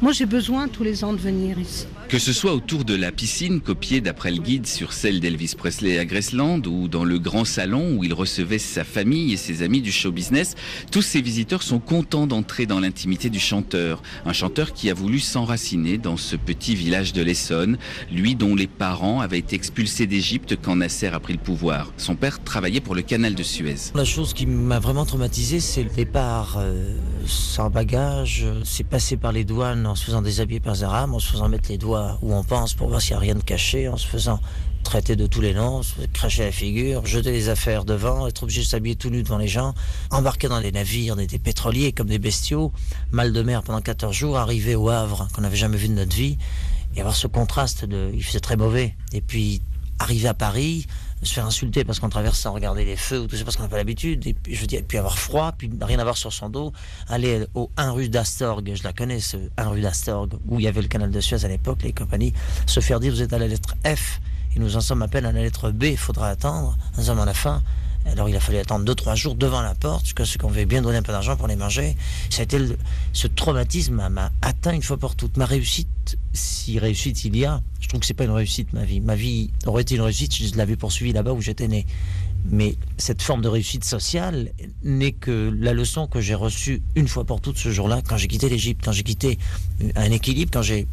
Moi, 0.00 0.12
j'ai 0.12 0.26
besoin 0.26 0.68
tous 0.68 0.84
les 0.84 1.04
ans 1.04 1.12
de 1.12 1.18
venir 1.18 1.58
ici. 1.58 1.86
Que 2.08 2.18
ce 2.18 2.32
soit 2.32 2.54
autour 2.54 2.84
de 2.84 2.94
la 2.94 3.10
piscine, 3.10 3.60
copiée 3.60 4.00
d'après 4.00 4.30
le 4.30 4.38
guide 4.40 4.66
sur 4.66 4.92
celle 4.92 5.20
d'Elvis 5.20 5.54
Presley 5.56 5.98
à 5.98 6.04
Graceland, 6.04 6.60
ou 6.66 6.86
dans 6.86 7.02
le 7.02 7.18
grand 7.18 7.44
salon 7.44 7.96
où 7.96 8.04
il 8.04 8.12
recevait 8.12 8.58
sa 8.58 8.84
famille 8.84 9.32
et 9.32 9.36
ses 9.36 9.62
amis 9.62 9.80
du 9.80 9.90
show 9.90 10.12
business, 10.12 10.54
tous 10.92 11.02
ces 11.02 11.20
visiteurs 11.20 11.62
sont 11.62 11.80
contents 11.80 12.26
d'entrer 12.26 12.66
dans 12.66 12.78
l'intimité 12.78 13.30
du 13.30 13.40
chanteur. 13.40 14.02
Un 14.26 14.32
chanteur 14.32 14.74
qui 14.74 14.90
a 14.90 14.94
voulu 14.94 15.18
s'enraciner 15.18 15.98
dans 15.98 16.16
ce 16.16 16.36
petit 16.36 16.76
village 16.76 17.12
de 17.14 17.22
l'Essonne, 17.22 17.78
lui 18.12 18.36
dont 18.36 18.54
les 18.54 18.68
parents 18.68 19.20
avaient 19.20 19.38
été 19.38 19.56
expulsés 19.56 20.06
d'Égypte 20.06 20.56
quand 20.60 20.76
Nasser 20.76 21.08
a 21.08 21.20
pris 21.20 21.32
le 21.32 21.40
pouvoir. 21.40 21.92
Son 21.96 22.14
père 22.16 22.44
travaillait 22.44 22.80
pour 22.80 22.94
le 22.94 23.02
canal 23.02 23.34
de 23.34 23.42
Suez. 23.42 23.90
La 23.94 24.04
chose 24.04 24.34
qui 24.34 24.46
m'a 24.46 24.78
vraiment 24.78 25.06
traumatisé, 25.06 25.58
c'est 25.58 25.82
le 25.82 25.90
départ 25.90 26.58
euh, 26.58 26.96
sans 27.26 27.70
bagage. 27.70 28.46
C'est 28.62 28.86
passé 28.86 29.16
par 29.16 29.32
les 29.32 29.44
douanes 29.44 29.86
en 29.86 29.94
se 29.94 30.04
faisant 30.04 30.22
déshabiller 30.22 30.60
par 30.60 30.76
Zaram, 30.76 31.14
en 31.14 31.18
se 31.18 31.32
faisant 31.32 31.48
mettre 31.48 31.70
les 31.70 31.78
doigts 31.78 31.93
où 32.22 32.34
on 32.34 32.44
pense 32.44 32.74
pour 32.74 32.88
voir 32.88 33.00
s'il 33.00 33.12
n'y 33.12 33.16
a 33.16 33.20
rien 33.20 33.34
de 33.34 33.42
caché, 33.42 33.88
en 33.88 33.96
se 33.96 34.06
faisant 34.06 34.40
traiter 34.82 35.16
de 35.16 35.26
tous 35.26 35.40
les 35.40 35.54
noms, 35.54 35.82
se 35.82 35.94
cracher 36.12 36.44
la 36.44 36.52
figure, 36.52 37.04
jeter 37.06 37.32
les 37.32 37.48
affaires 37.48 37.84
devant, 37.84 38.26
être 38.26 38.42
obligé 38.42 38.60
de 38.60 38.66
s'habiller 38.66 38.96
tout 38.96 39.10
nu 39.10 39.22
devant 39.22 39.38
les 39.38 39.48
gens, 39.48 39.74
embarquer 40.10 40.48
dans 40.48 40.60
des 40.60 40.72
navires, 40.72 41.16
des, 41.16 41.26
des 41.26 41.38
pétroliers 41.38 41.92
comme 41.92 42.08
des 42.08 42.18
bestiaux, 42.18 42.70
mal 43.10 43.32
de 43.32 43.42
mer 43.42 43.62
pendant 43.62 43.80
14 43.80 44.14
jours, 44.14 44.36
arriver 44.36 44.74
au 44.74 44.90
Havre 44.90 45.28
qu'on 45.32 45.40
n'avait 45.40 45.56
jamais 45.56 45.78
vu 45.78 45.88
de 45.88 45.94
notre 45.94 46.14
vie, 46.14 46.36
et 46.94 47.00
avoir 47.00 47.16
ce 47.16 47.26
contraste 47.26 47.84
de, 47.84 48.10
il 48.14 48.22
faisait 48.22 48.40
très 48.40 48.56
mauvais, 48.56 48.94
et 49.12 49.20
puis 49.20 49.62
arriver 49.98 50.28
à 50.28 50.34
Paris, 50.34 50.86
se 51.24 51.34
faire 51.34 51.46
insulter 51.46 51.84
parce 51.84 52.00
qu'on 52.00 52.08
traverse 52.08 52.38
sans 52.38 52.52
regarder 52.52 52.84
les 52.84 52.96
feux 52.96 53.20
ou 53.20 53.26
tout 53.26 53.36
ça 53.36 53.44
parce 53.44 53.56
qu'on 53.56 53.62
n'a 53.62 53.68
pas 53.68 53.76
l'habitude, 53.76 54.26
et 54.26 54.34
puis, 54.34 54.54
je 54.54 54.60
veux 54.60 54.66
dire, 54.66 54.82
puis 54.86 54.98
avoir 54.98 55.18
froid, 55.18 55.52
puis 55.56 55.70
rien 55.80 55.98
avoir 55.98 56.16
sur 56.16 56.32
son 56.32 56.48
dos, 56.48 56.72
aller 57.08 57.46
au 57.54 57.70
1 57.76 57.90
rue 57.90 58.08
d'Astorg, 58.08 58.62
je 58.74 58.82
la 58.82 58.92
connais 58.92 59.20
ce 59.20 59.36
1 59.56 59.68
rue 59.68 59.80
d'Astorg, 59.80 60.34
où 60.48 60.60
il 60.60 60.64
y 60.64 60.68
avait 60.68 60.82
le 60.82 60.88
canal 60.88 61.10
de 61.10 61.20
Suez 61.20 61.44
à 61.44 61.48
l'époque, 61.48 61.82
les 61.82 61.92
compagnies, 61.92 62.32
se 62.66 62.80
faire 62.80 63.00
dire 63.00 63.12
vous 63.12 63.22
êtes 63.22 63.32
à 63.32 63.38
la 63.38 63.48
lettre 63.48 63.74
F, 63.84 64.20
et 64.54 64.58
nous 64.58 64.76
en 64.76 64.80
sommes 64.80 65.02
à 65.02 65.08
peine 65.08 65.26
à 65.26 65.32
la 65.32 65.42
lettre 65.42 65.70
B, 65.70 65.84
il 65.84 65.96
faudra 65.96 66.28
attendre, 66.28 66.76
nous 66.96 67.04
sommes 67.04 67.20
à 67.20 67.24
la 67.24 67.34
fin. 67.34 67.62
Alors 68.06 68.28
il 68.28 68.36
a 68.36 68.40
fallu 68.40 68.58
attendre 68.58 68.84
2-3 68.92 69.16
jours 69.16 69.34
devant 69.34 69.62
la 69.62 69.74
porte, 69.74 70.04
jusqu'à 70.04 70.24
ce 70.24 70.36
qu'on 70.38 70.48
veuille 70.50 70.66
bien 70.66 70.82
donner 70.82 70.98
un 70.98 71.02
peu 71.02 71.12
d'argent 71.12 71.36
pour 71.36 71.48
les 71.48 71.56
manger. 71.56 71.96
Ça 72.30 72.44
ce 73.12 73.26
traumatisme 73.26 73.94
m'a- 73.94 74.08
m'a 74.10 74.30
atteint 74.42 74.72
une 74.72 74.82
fois 74.82 74.98
pour 74.98 75.16
toutes. 75.16 75.36
Ma 75.36 75.46
réussite, 75.46 76.18
si 76.32 76.78
réussite 76.78 77.24
il 77.24 77.36
y 77.36 77.44
a, 77.44 77.62
je 77.80 77.88
trouve 77.88 78.00
que 78.00 78.06
c'est 78.06 78.14
pas 78.14 78.24
une 78.24 78.30
réussite 78.30 78.72
ma 78.72 78.84
vie. 78.84 79.00
Ma 79.00 79.16
vie 79.16 79.50
aurait 79.66 79.82
été 79.82 79.94
une 79.94 80.02
réussite 80.02 80.32
si 80.32 80.46
je 80.48 80.56
l'avais 80.56 80.76
poursuivie 80.76 81.12
là-bas 81.12 81.32
où 81.32 81.40
j'étais 81.40 81.66
né. 81.68 81.86
Mais 82.50 82.76
cette 82.98 83.22
forme 83.22 83.40
de 83.40 83.48
réussite 83.48 83.84
sociale 83.84 84.50
n'est 84.82 85.12
que 85.12 85.50
la 85.58 85.72
leçon 85.72 86.06
que 86.06 86.20
j'ai 86.20 86.34
reçue 86.34 86.82
une 86.94 87.08
fois 87.08 87.24
pour 87.24 87.40
toutes 87.40 87.56
ce 87.56 87.70
jour-là, 87.70 88.02
quand 88.06 88.18
j'ai 88.18 88.28
quitté 88.28 88.50
l'Égypte, 88.50 88.82
quand 88.84 88.92
j'ai 88.92 89.02
quitté 89.02 89.38
euh, 89.82 89.88
un 89.96 90.10
équilibre, 90.10 90.50
quand 90.52 90.60
j'ai 90.62 90.86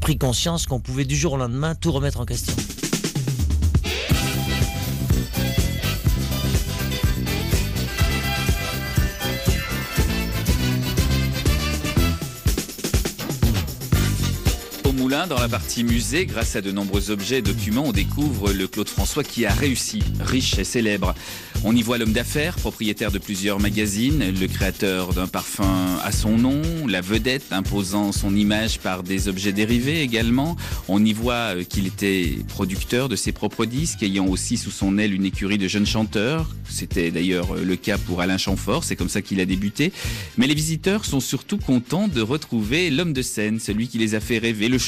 pris 0.00 0.16
conscience 0.16 0.66
qu'on 0.66 0.80
pouvait 0.80 1.04
du 1.04 1.14
jour 1.14 1.34
au 1.34 1.36
lendemain 1.36 1.74
tout 1.74 1.92
remettre 1.92 2.20
en 2.20 2.24
question. 2.24 2.54
Dans 15.28 15.40
la 15.40 15.48
partie 15.48 15.84
musée, 15.84 16.26
grâce 16.26 16.54
à 16.54 16.60
de 16.60 16.70
nombreux 16.70 17.10
objets 17.10 17.38
et 17.38 17.42
documents, 17.42 17.84
on 17.86 17.92
découvre 17.92 18.52
le 18.52 18.68
Claude 18.68 18.90
François 18.90 19.24
qui 19.24 19.46
a 19.46 19.52
réussi, 19.52 20.02
riche 20.20 20.58
et 20.58 20.64
célèbre. 20.64 21.14
On 21.66 21.74
y 21.74 21.80
voit 21.80 21.96
l'homme 21.96 22.12
d'affaires, 22.12 22.56
propriétaire 22.56 23.10
de 23.10 23.18
plusieurs 23.18 23.58
magazines, 23.58 24.22
le 24.38 24.46
créateur 24.48 25.14
d'un 25.14 25.26
parfum 25.26 25.98
à 26.04 26.12
son 26.12 26.36
nom, 26.36 26.60
la 26.86 27.00
vedette 27.00 27.52
imposant 27.52 28.12
son 28.12 28.36
image 28.36 28.80
par 28.80 29.02
des 29.02 29.28
objets 29.28 29.52
dérivés 29.52 30.02
également. 30.02 30.56
On 30.88 31.02
y 31.02 31.14
voit 31.14 31.56
euh, 31.56 31.64
qu'il 31.64 31.86
était 31.86 32.36
producteur 32.48 33.08
de 33.08 33.16
ses 33.16 33.32
propres 33.32 33.64
disques, 33.64 34.02
ayant 34.02 34.26
aussi 34.26 34.58
sous 34.58 34.70
son 34.70 34.98
aile 34.98 35.14
une 35.14 35.24
écurie 35.24 35.56
de 35.56 35.68
jeunes 35.68 35.86
chanteurs. 35.86 36.50
C'était 36.68 37.10
d'ailleurs 37.10 37.56
euh, 37.56 37.64
le 37.64 37.76
cas 37.76 37.96
pour 37.96 38.20
Alain 38.20 38.36
Chamfort, 38.36 38.84
c'est 38.84 38.96
comme 38.96 39.08
ça 39.08 39.22
qu'il 39.22 39.40
a 39.40 39.46
débuté. 39.46 39.90
Mais 40.36 40.46
les 40.46 40.54
visiteurs 40.54 41.06
sont 41.06 41.20
surtout 41.20 41.56
contents 41.56 42.08
de 42.08 42.20
retrouver 42.20 42.90
l'homme 42.90 43.14
de 43.14 43.22
scène, 43.22 43.58
celui 43.58 43.88
qui 43.88 43.96
les 43.96 44.14
a 44.14 44.20
fait 44.20 44.36
rêver, 44.36 44.68
le 44.68 44.78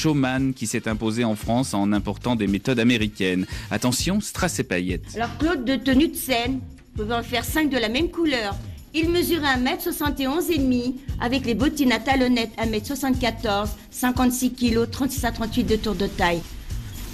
qui 0.54 0.66
s'est 0.66 0.88
imposé 0.88 1.24
en 1.24 1.36
France 1.36 1.74
en 1.74 1.92
important 1.92 2.36
des 2.36 2.46
méthodes 2.46 2.78
américaines. 2.78 3.46
Attention, 3.70 4.20
strass 4.20 4.58
et 4.58 4.64
paillettes. 4.64 5.14
Alors 5.14 5.36
Claude, 5.38 5.64
de 5.64 5.76
tenue 5.76 6.08
de 6.08 6.16
scène, 6.16 6.60
vous 6.94 7.02
pouvez 7.02 7.14
en 7.14 7.22
faire 7.22 7.44
5 7.44 7.70
de 7.70 7.78
la 7.78 7.88
même 7.88 8.10
couleur. 8.10 8.54
Il 8.94 9.10
mesurait 9.10 9.56
1m71 9.58 10.50
et 10.50 10.58
demi, 10.58 10.96
avec 11.20 11.44
les 11.44 11.54
bottines 11.54 11.92
à 11.92 11.98
talonnettes 11.98 12.56
1m74, 12.58 13.68
56 13.90 14.52
kg, 14.52 14.90
36 14.90 15.24
à 15.24 15.32
38 15.32 15.64
de 15.64 15.76
tour 15.76 15.94
de 15.94 16.06
taille. 16.06 16.40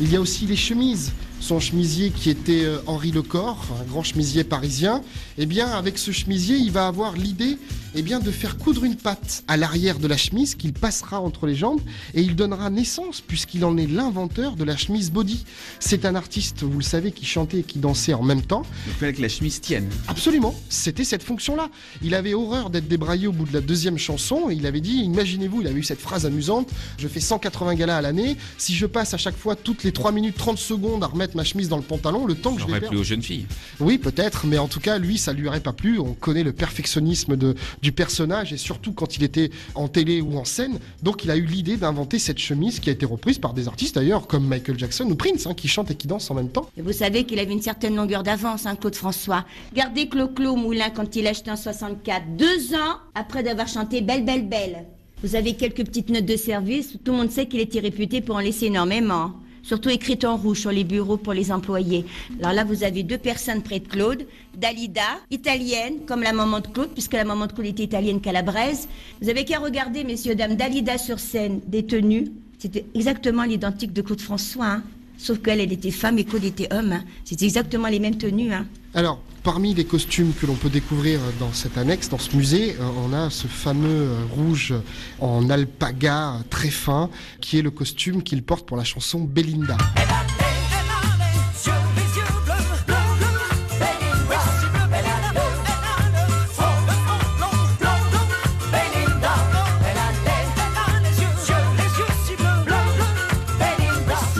Il 0.00 0.12
y 0.12 0.16
a 0.16 0.20
aussi 0.20 0.46
les 0.46 0.56
chemises. 0.56 1.12
Son 1.40 1.58
chemisier 1.58 2.10
qui 2.10 2.30
était 2.30 2.64
euh, 2.64 2.78
Henri 2.86 3.10
Lecor, 3.10 3.66
un 3.80 3.84
grand 3.84 4.04
chemisier 4.04 4.44
parisien, 4.44 5.02
eh 5.38 5.46
bien 5.46 5.66
avec 5.70 5.98
ce 5.98 6.12
chemisier, 6.12 6.56
il 6.56 6.70
va 6.70 6.86
avoir 6.86 7.16
l'idée 7.16 7.58
eh 7.94 8.02
bien, 8.02 8.20
de 8.20 8.30
faire 8.30 8.56
coudre 8.56 8.84
une 8.84 8.96
patte 8.96 9.44
à 9.48 9.56
l'arrière 9.56 9.98
de 9.98 10.06
la 10.06 10.16
chemise 10.16 10.54
qu'il 10.54 10.72
passera 10.72 11.20
entre 11.20 11.46
les 11.46 11.54
jambes 11.54 11.80
et 12.14 12.22
il 12.22 12.36
donnera 12.36 12.70
naissance 12.70 13.20
puisqu'il 13.20 13.64
en 13.64 13.76
est 13.76 13.86
l'inventeur 13.86 14.56
de 14.56 14.64
la 14.64 14.76
chemise 14.76 15.10
body. 15.10 15.44
C'est 15.80 16.04
un 16.04 16.14
artiste, 16.14 16.62
vous 16.62 16.78
le 16.78 16.84
savez, 16.84 17.12
qui 17.12 17.24
chantait 17.24 17.60
et 17.60 17.62
qui 17.62 17.78
dansait 17.78 18.14
en 18.14 18.22
même 18.22 18.42
temps. 18.42 18.62
Il 18.86 18.92
fallait 18.94 19.12
que 19.12 19.22
la 19.22 19.28
chemise 19.28 19.60
tienne. 19.60 19.88
Absolument, 20.08 20.54
c'était 20.68 21.04
cette 21.04 21.22
fonction-là. 21.22 21.68
Il 22.02 22.14
avait 22.14 22.34
horreur 22.34 22.70
d'être 22.70 22.88
débraillé 22.88 23.26
au 23.26 23.32
bout 23.32 23.44
de 23.44 23.52
la 23.52 23.60
deuxième 23.60 23.98
chanson. 23.98 24.50
Et 24.50 24.54
il 24.54 24.66
avait 24.66 24.80
dit, 24.80 25.02
imaginez-vous, 25.02 25.60
il 25.60 25.66
avait 25.66 25.80
eu 25.80 25.84
cette 25.84 26.00
phrase 26.00 26.26
amusante, 26.26 26.70
je 26.98 27.08
fais 27.08 27.20
180 27.20 27.74
galas 27.74 27.98
à 27.98 28.02
l'année, 28.02 28.36
si 28.58 28.74
je 28.74 28.86
passe 28.86 29.14
à 29.14 29.18
chaque 29.18 29.36
fois 29.36 29.56
toutes 29.56 29.84
les 29.84 29.92
3 29.92 30.12
minutes 30.12 30.36
30 30.36 30.58
secondes 30.58 31.04
à 31.04 31.06
remettre 31.06 31.36
ma 31.36 31.44
chemise 31.44 31.68
dans 31.68 31.76
le 31.76 31.82
pantalon, 31.82 32.26
le 32.26 32.34
temps 32.34 32.54
que 32.54 32.60
je 32.60 32.66
vais 32.66 32.72
perdre. 32.72 32.88
plu 32.88 32.98
aux 32.98 33.04
jeunes 33.04 33.22
filles. 33.22 33.46
Oui, 33.80 33.98
peut-être, 33.98 34.46
mais 34.46 34.58
en 34.58 34.68
tout 34.68 34.80
cas, 34.80 34.98
lui, 34.98 35.18
ça 35.18 35.32
lui 35.32 35.48
aurait 35.48 35.60
pas 35.60 35.72
plu. 35.72 35.98
On 35.98 36.14
connaît 36.14 36.42
le 36.42 36.52
perfectionnisme 36.52 37.36
de, 37.36 37.54
du 37.82 37.92
personnage 37.92 38.52
et 38.52 38.56
surtout 38.56 38.92
quand 38.92 39.16
il 39.16 39.24
était 39.24 39.50
en 39.74 39.88
télé 39.88 40.20
ou 40.20 40.38
en 40.38 40.44
scène. 40.44 40.78
Donc, 41.02 41.24
il 41.24 41.30
a 41.30 41.36
eu 41.36 41.44
l'idée 41.44 41.76
d'inventer 41.76 42.18
cette 42.18 42.38
chemise 42.38 42.80
qui 42.80 42.88
a 42.88 42.92
été 42.92 43.04
reprise 43.04 43.38
par 43.38 43.52
des 43.52 43.68
artistes 43.68 43.96
d'ailleurs, 43.96 44.26
comme 44.26 44.46
Michael 44.46 44.78
Jackson 44.78 45.04
ou 45.10 45.16
Prince, 45.16 45.46
hein, 45.46 45.54
qui 45.54 45.68
chantent 45.68 45.90
et 45.90 45.96
qui 45.96 46.06
dansent 46.06 46.30
en 46.30 46.34
même 46.34 46.48
temps. 46.48 46.70
Et 46.76 46.82
vous 46.82 46.92
savez 46.92 47.24
qu'il 47.24 47.38
avait 47.38 47.52
une 47.52 47.62
certaine 47.62 47.96
longueur 47.96 48.22
d'avance, 48.22 48.66
hein, 48.66 48.76
Claude 48.76 48.94
François. 48.94 49.44
Gardez 49.74 50.08
Clo-Clo 50.08 50.56
Moulin 50.56 50.90
quand 50.90 51.16
il 51.16 51.26
a 51.26 51.30
acheté 51.30 51.50
en 51.50 51.56
64, 51.56 52.36
deux 52.36 52.74
ans 52.74 52.98
après 53.14 53.42
d'avoir 53.42 53.68
chanté 53.68 54.00
Belle, 54.00 54.24
Belle, 54.24 54.48
Belle. 54.48 54.84
Vous 55.22 55.36
avez 55.36 55.54
quelques 55.54 55.84
petites 55.84 56.10
notes 56.10 56.26
de 56.26 56.36
service, 56.36 56.96
tout 57.04 57.12
le 57.12 57.18
monde 57.18 57.30
sait 57.30 57.46
qu'il 57.46 57.60
était 57.60 57.80
réputé 57.80 58.20
pour 58.20 58.36
en 58.36 58.40
laisser 58.40 58.66
énormément. 58.66 59.32
Surtout 59.62 59.90
écrites 59.90 60.24
en 60.24 60.36
rouge 60.36 60.60
sur 60.60 60.72
les 60.72 60.84
bureaux 60.84 61.16
pour 61.16 61.32
les 61.32 61.52
employés. 61.52 62.04
Alors 62.40 62.52
là, 62.52 62.64
vous 62.64 62.82
avez 62.82 63.02
deux 63.02 63.18
personnes 63.18 63.62
près 63.62 63.78
de 63.80 63.88
Claude. 63.88 64.26
Dalida, 64.56 65.02
italienne, 65.30 66.00
comme 66.06 66.22
la 66.22 66.32
maman 66.32 66.60
de 66.60 66.66
Claude, 66.66 66.90
puisque 66.90 67.12
la 67.14 67.24
maman 67.24 67.46
de 67.46 67.52
Claude 67.52 67.66
était 67.66 67.84
italienne 67.84 68.20
calabraise. 68.20 68.88
Vous 69.20 69.28
avez 69.28 69.44
qu'à 69.44 69.58
regarder, 69.58 70.04
messieurs, 70.04 70.34
dames, 70.34 70.56
Dalida 70.56 70.98
sur 70.98 71.18
scène, 71.18 71.60
détenue. 71.66 72.32
C'était 72.58 72.84
exactement 72.94 73.44
l'identique 73.44 73.92
de 73.92 74.02
Claude 74.02 74.20
François. 74.20 74.66
hein. 74.66 74.82
Sauf 75.18 75.38
qu'elle, 75.40 75.60
elle 75.60 75.72
était 75.72 75.90
femme 75.90 76.18
et 76.18 76.24
Claude 76.24 76.44
était 76.44 76.72
homme. 76.72 76.92
hein. 76.92 77.04
C'était 77.24 77.44
exactement 77.44 77.88
les 77.88 78.00
mêmes 78.00 78.16
tenues. 78.18 78.52
hein. 78.52 78.66
Alors, 78.94 79.20
parmi 79.42 79.72
les 79.74 79.84
costumes 79.84 80.32
que 80.40 80.46
l'on 80.46 80.54
peut 80.54 80.68
découvrir 80.68 81.20
dans 81.40 81.52
cette 81.52 81.78
annexe, 81.78 82.08
dans 82.08 82.18
ce 82.18 82.36
musée, 82.36 82.76
euh, 82.80 82.84
on 83.04 83.12
a 83.12 83.30
ce 83.30 83.46
fameux 83.46 83.88
euh, 83.88 84.24
rouge 84.30 84.74
en 85.20 85.48
alpaga 85.48 86.34
très 86.50 86.70
fin, 86.70 87.08
qui 87.40 87.58
est 87.58 87.62
le 87.62 87.70
costume 87.70 88.22
qu'il 88.22 88.42
porte 88.42 88.66
pour 88.66 88.76
la 88.76 88.84
chanson 88.84 89.20
Belinda. 89.20 89.76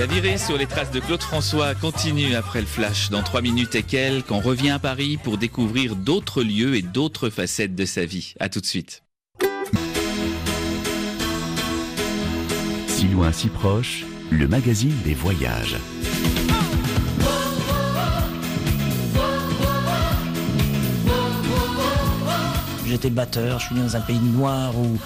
La 0.03 0.09
virée 0.09 0.37
sur 0.37 0.59
les 0.59 0.67
traces 0.67 0.91
de 0.91 0.99
Claude 0.99 1.23
François 1.23 1.77
continue 1.77 2.35
après 2.35 2.61
le 2.61 2.67
flash. 2.67 3.11
Dans 3.11 3.23
3 3.23 3.41
minutes 3.41 3.77
et 3.77 3.85
quelques, 3.85 4.33
on 4.33 4.41
revient 4.41 4.71
à 4.71 4.81
Paris 4.81 5.17
pour 5.17 5.39
découvrir 5.39 5.95
d'autres 5.95 6.43
lieux 6.43 6.75
et 6.75 6.83
d'autres 6.83 7.31
facettes 7.31 7.77
de 7.77 7.85
sa 7.85 8.05
vie. 8.05 8.35
À 8.41 8.49
tout 8.49 8.61
de 8.61 8.67
suite. 8.67 9.05
Si 12.89 13.07
loin, 13.07 13.31
si 13.31 13.47
proche, 13.47 14.05
le 14.33 14.49
magazine 14.49 14.93
des 15.05 15.15
voyages. 15.15 15.77
J'étais 22.89 23.11
batteur, 23.11 23.61
je 23.61 23.67
suis 23.67 23.75
né 23.77 23.83
dans 23.83 23.97
un 23.97 24.01
pays 24.01 24.19
noir 24.19 24.77
où 24.77 24.99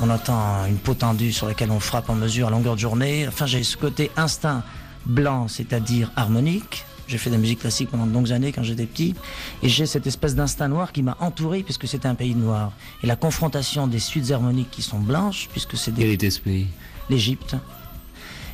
on 0.00 0.10
entend 0.10 0.66
une 0.66 0.76
peau 0.76 0.94
tendue 0.94 1.32
sur 1.32 1.46
laquelle 1.46 1.70
on 1.70 1.80
frappe 1.80 2.10
en 2.10 2.14
mesure 2.14 2.48
à 2.48 2.50
longueur 2.50 2.74
de 2.74 2.80
journée. 2.80 3.26
Enfin, 3.26 3.46
j'ai 3.46 3.62
ce 3.62 3.76
côté 3.76 4.10
instinct 4.16 4.62
blanc, 5.06 5.48
c'est-à-dire 5.48 6.10
harmonique. 6.16 6.84
J'ai 7.08 7.16
fait 7.16 7.30
de 7.30 7.36
la 7.36 7.40
musique 7.40 7.60
classique 7.60 7.90
pendant 7.90 8.06
de 8.06 8.12
longues 8.12 8.32
années 8.32 8.52
quand 8.52 8.62
j'étais 8.62 8.84
petit. 8.84 9.14
Et 9.62 9.68
j'ai 9.68 9.86
cette 9.86 10.06
espèce 10.06 10.34
d'instinct 10.34 10.68
noir 10.68 10.92
qui 10.92 11.02
m'a 11.02 11.16
entouré 11.20 11.62
puisque 11.62 11.88
c'était 11.88 12.06
un 12.06 12.14
pays 12.14 12.34
noir. 12.34 12.72
Et 13.02 13.06
la 13.06 13.16
confrontation 13.16 13.86
des 13.86 13.98
suites 13.98 14.30
harmoniques 14.30 14.70
qui 14.70 14.82
sont 14.82 14.98
blanches, 14.98 15.48
puisque 15.50 15.76
c'est 15.76 15.90
des... 15.90 16.02
Quel 16.02 16.10
était 16.10 16.30
ce 16.30 16.40
pays? 16.40 16.66
L'Égypte. 17.08 17.56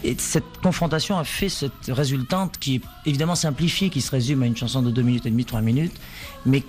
Et 0.05 0.15
cette 0.19 0.61
confrontation 0.63 1.19
a 1.19 1.25
fait 1.25 1.49
cette 1.49 1.73
résultante 1.89 2.59
qui 2.59 2.77
est 2.77 2.83
évidemment 3.07 3.35
simplifiée, 3.35 3.91
qui 3.91 4.03
se 4.03 4.11
résume 4.11 4.43
à 4.43 4.47
une 4.47 4.57
chanson 4.57 4.83
de 4.83 4.91
2 4.91 5.03
minutes 5.03 5.27
et 5.27 5.31
demie, 5.31 5.47
3 5.47 5.63
minutes, 5.63 5.99
mais 6.47 6.63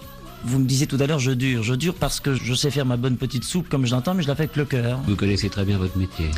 vous 0.46 0.60
me 0.60 0.66
disiez 0.66 0.88
tout 0.88 0.98
à 1.00 1.08
l'heure, 1.08 1.20
je 1.20 1.32
dure. 1.32 1.64
Je 1.64 1.74
dure 1.74 1.96
parce 1.96 2.20
que 2.20 2.36
je 2.36 2.54
sais 2.54 2.72
faire 2.72 2.86
ma 2.86 2.98
bonne 2.98 3.18
petite 3.18 3.44
soupe 3.44 3.68
comme 3.68 3.86
je 3.86 3.92
l'entends, 3.92 4.14
mais 4.14 4.24
je 4.24 4.28
la 4.28 4.36
fais 4.36 4.44
avec 4.44 4.56
le 4.56 4.66
cœur. 4.66 5.00
Vous 5.08 5.16
connaissez 5.16 5.50
très 5.50 5.66
bien 5.66 5.78
votre 5.78 5.98
métier. 5.98 6.30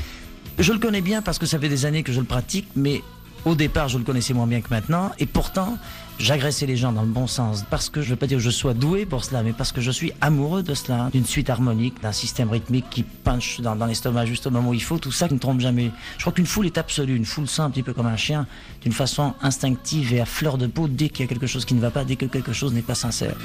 Je 0.60 0.74
le 0.74 0.80
connais 0.80 1.02
bien 1.02 1.22
parce 1.22 1.38
que 1.38 1.46
ça 1.46 1.60
fait 1.60 1.70
des 1.70 1.86
années 1.86 2.04
que 2.04 2.12
je 2.12 2.20
le 2.20 2.26
pratique, 2.26 2.68
mais 2.76 3.04
au 3.48 3.56
départ, 3.56 3.88
je 3.88 3.98
le 3.98 4.04
connaissais 4.04 4.34
moins 4.34 4.48
bien 4.48 4.62
que 4.62 4.70
maintenant. 4.70 5.12
Et 5.20 5.26
pourtant, 5.26 5.78
j'agressais 6.20 6.66
les 6.66 6.76
gens 6.76 6.92
dans 6.92 7.02
le 7.02 7.08
bon 7.08 7.28
sens. 7.28 7.64
Parce 7.70 7.90
que 7.90 8.02
je 8.02 8.08
ne 8.08 8.12
veux 8.12 8.16
pas 8.18 8.28
dire 8.28 8.38
que 8.38 8.44
je 8.44 8.50
sois 8.50 8.74
doué 8.74 9.06
pour 9.06 9.24
cela, 9.24 9.44
mais 9.44 9.54
parce 9.54 9.72
que 9.72 9.82
je 9.82 9.92
suis 9.92 10.12
amoureux 10.22 10.64
de 10.64 10.74
cela. 10.74 11.10
D'une 11.12 11.26
suite 11.26 11.50
harmonique, 11.50 12.02
d'un 12.02 12.12
système 12.12 12.50
rythmique 12.50 12.90
qui 12.90 13.04
punch 13.04 13.62
dans, 13.62 13.76
l'estomac 13.86 14.26
juste 14.26 14.48
au 14.48 14.52
moment 14.52 14.70
où 14.70 14.74
il 14.74 14.84
faut. 14.84 14.98
Tout 14.98 15.12
ça 15.12 15.28
qui 15.28 15.34
ne 15.34 15.40
trompe 15.40 15.62
jamais. 15.62 15.92
Je 16.18 16.24
crois 16.24 16.34
qu'une 16.34 16.46
foule 16.46 16.66
est 16.66 16.78
absolue. 16.78 17.16
Une 17.16 17.26
foule 17.26 17.48
sent 17.48 17.62
un 17.62 17.70
petit 17.70 17.84
peu 17.84 17.94
comme 17.94 18.08
un 18.08 18.18
chien, 18.18 18.48
d'une 18.82 18.94
façon 18.94 19.34
instinctive 19.42 20.14
et 20.14 20.20
à 20.20 20.26
fleur 20.26 20.58
de 20.58 20.68
peau 20.68 20.88
dès 20.88 21.10
qu'il 21.10 21.22
y 21.22 21.28
a 21.28 21.28
quelque 21.28 21.48
chose 21.48 21.66
qui 21.66 21.74
ne 21.74 21.82
va 21.82 21.92
pas, 21.92 22.04
dès 22.04 22.16
que 22.16 22.26
quelque 22.26 22.54
chose 22.54 22.74
n'est 22.74 22.82
pas 22.82 22.96
sincère. 22.96 23.36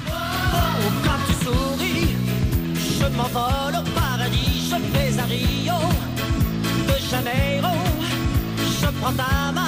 Quand 1.05 1.11
tu 1.27 1.45
souris, 1.45 2.09
je 2.75 3.17
m'envole 3.17 3.77
au 3.81 3.91
paradis, 3.95 4.71
je 4.71 4.99
vais 4.99 5.19
à 5.19 5.25
Rio 5.25 5.75
de 6.89 7.11
Janeiro. 7.11 7.77
Je 8.81 8.87
prends 9.01 9.13
ta 9.13 9.53
main 9.53 9.62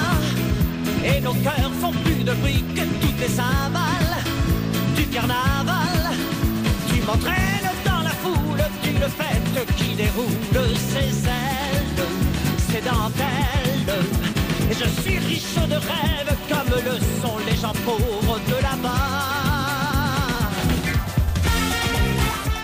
et 1.05 1.21
nos 1.21 1.33
cœurs 1.33 1.71
font 1.81 1.91
plus 2.03 2.23
de 2.23 2.33
bruit 2.33 2.63
que 2.75 2.81
toutes 3.01 3.19
les 3.19 3.27
cymbales 3.27 4.17
du 4.95 5.05
carnaval. 5.07 6.01
Tu 6.87 7.01
m'entraînes 7.01 7.71
dans 7.85 8.01
la 8.03 8.15
foule 8.23 8.63
d'une 8.83 9.07
fête 9.19 9.75
qui 9.77 9.95
déroule 9.95 10.67
ses 10.91 11.27
ailes, 11.27 12.05
ses 12.69 12.81
dentelles. 12.81 13.95
Et 14.69 14.73
je 14.73 15.01
suis 15.01 15.17
riche 15.19 15.55
de 15.69 15.75
rêves 15.75 16.35
comme 16.49 16.71
le 16.83 16.95
sont 17.21 17.37
les 17.47 17.55
gens 17.55 17.73
pauvres 17.85 18.39
de 18.47 18.61
là-bas. 18.61 19.34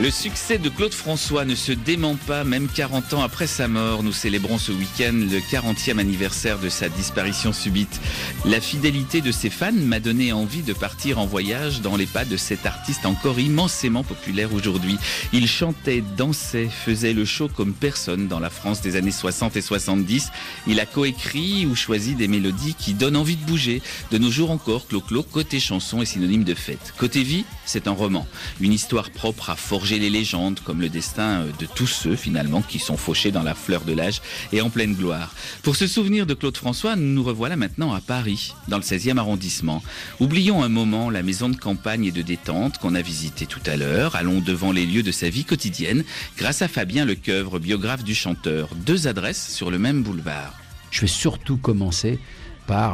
Le 0.02 0.10
succès 0.10 0.58
de 0.58 0.68
Claude 0.68 0.96
François 0.96 1.46
ne 1.46 1.54
se 1.54 1.72
dément 1.72 2.16
pas, 2.16 2.44
même 2.44 2.68
40 2.68 3.14
ans 3.14 3.22
après 3.22 3.46
sa 3.46 3.68
mort. 3.68 4.02
Nous 4.02 4.12
célébrons 4.12 4.58
ce 4.58 4.72
week-end 4.72 5.14
le 5.14 5.38
40e 5.38 6.00
anniversaire 6.00 6.58
de 6.58 6.70
sa 6.70 6.90
disparition 6.90 7.54
subite. 7.54 8.02
La 8.44 8.60
fidélité 8.60 9.22
de 9.22 9.32
ses 9.32 9.52
fans 9.52 9.72
m'a 9.72 10.00
donné 10.00 10.34
envie 10.34 10.64
de 10.64 10.74
partir 10.74 11.20
en 11.20 11.28
voyage 11.28 11.82
dans 11.82 11.98
les 11.98 12.08
pas 12.08 12.26
de 12.26 12.36
cet 12.36 12.66
artiste 12.66 13.06
encore 13.06 13.40
immensément 13.40 14.04
populaire 14.04 14.56
aujourd'hui. 14.56 14.98
Il 15.34 15.48
chantait, 15.48 16.04
dansait, 16.18 16.68
faisait 16.68 17.14
le 17.14 17.24
show 17.24 17.48
comme 17.48 17.74
personne 17.74 18.28
dans 18.28 18.40
la 18.40 18.50
France 18.50 18.82
des 18.82 18.96
années 18.96 19.12
60 19.12 19.56
et 19.56 19.62
70. 19.62 20.32
Il 20.66 20.80
a 20.80 20.88
coécrit 20.88 21.68
ou 21.68 21.76
choisi 21.76 22.16
des 22.16 22.28
mélodies 22.28 22.74
qui 22.74 22.96
donnent 22.96 23.18
envie 23.18 23.36
de 23.36 23.46
bouger. 23.46 23.84
De 24.10 24.18
nos 24.18 24.32
jours 24.32 24.50
encore, 24.50 24.88
Clo-Clo, 24.88 25.22
côté 25.22 25.60
chanson, 25.60 26.02
est 26.02 26.06
synonyme 26.06 26.44
de 26.44 26.56
fête. 26.56 26.96
Côté 26.98 27.22
vie, 27.22 27.46
c'est 27.68 27.88
un 27.88 27.92
roman. 27.92 28.26
Une 28.62 28.74
histoire 28.74 29.12
propre 29.12 29.52
à 29.52 29.56
forger 29.56 29.91
les 30.00 30.10
légendes, 30.10 30.60
comme 30.64 30.82
le 30.82 30.90
destin 30.90 31.46
de 31.60 31.66
tous 31.66 31.88
ceux 31.88 32.16
finalement 32.16 32.62
qui 32.62 32.80
sont 32.80 32.98
fauchés 32.98 33.32
dans 33.32 33.44
la 33.44 33.56
fleur 33.56 33.84
de 33.84 33.94
l'âge 33.94 34.22
et 34.52 34.62
en 34.62 34.70
pleine 34.70 34.94
gloire. 34.94 35.34
Pour 35.64 35.76
se 35.76 35.88
souvenir 35.88 36.26
de 36.26 36.34
Claude 36.34 36.58
François, 36.58 36.96
nous 36.96 37.14
nous 37.14 37.24
revoilà 37.24 37.56
maintenant 37.56 37.94
à 37.94 38.02
Paris, 38.02 38.54
dans 38.68 38.78
le 38.78 38.84
16e 38.84 39.18
arrondissement. 39.18 39.84
Oublions 40.20 40.64
un 40.64 40.70
moment 40.70 41.10
la 41.10 41.24
maison 41.24 41.50
de 41.50 41.56
campagne 41.56 42.06
et 42.06 42.12
de 42.12 42.22
détente 42.22 42.78
qu'on 42.78 42.96
a 42.96 43.02
visitée 43.02 43.46
tout 43.46 43.62
à 43.66 43.76
l'heure. 43.76 44.16
Allons 44.16 44.40
devant 44.40 44.72
les 44.72 44.86
lieux 44.86 45.04
de 45.04 45.12
sa 45.12 45.30
vie 45.30 45.46
quotidienne 45.46 46.04
grâce 46.38 46.62
à 46.62 46.68
Fabien 46.68 47.06
Lecoeuvre, 47.06 47.60
biographe 47.60 48.04
du 48.04 48.16
chanteur. 48.16 48.70
Deux 48.76 49.08
adresses 49.08 49.54
sur 49.54 49.72
le 49.72 49.80
même 49.80 50.04
boulevard. 50.04 50.54
Je 50.92 51.02
vais 51.02 51.08
surtout 51.08 51.58
commencer 51.58 52.20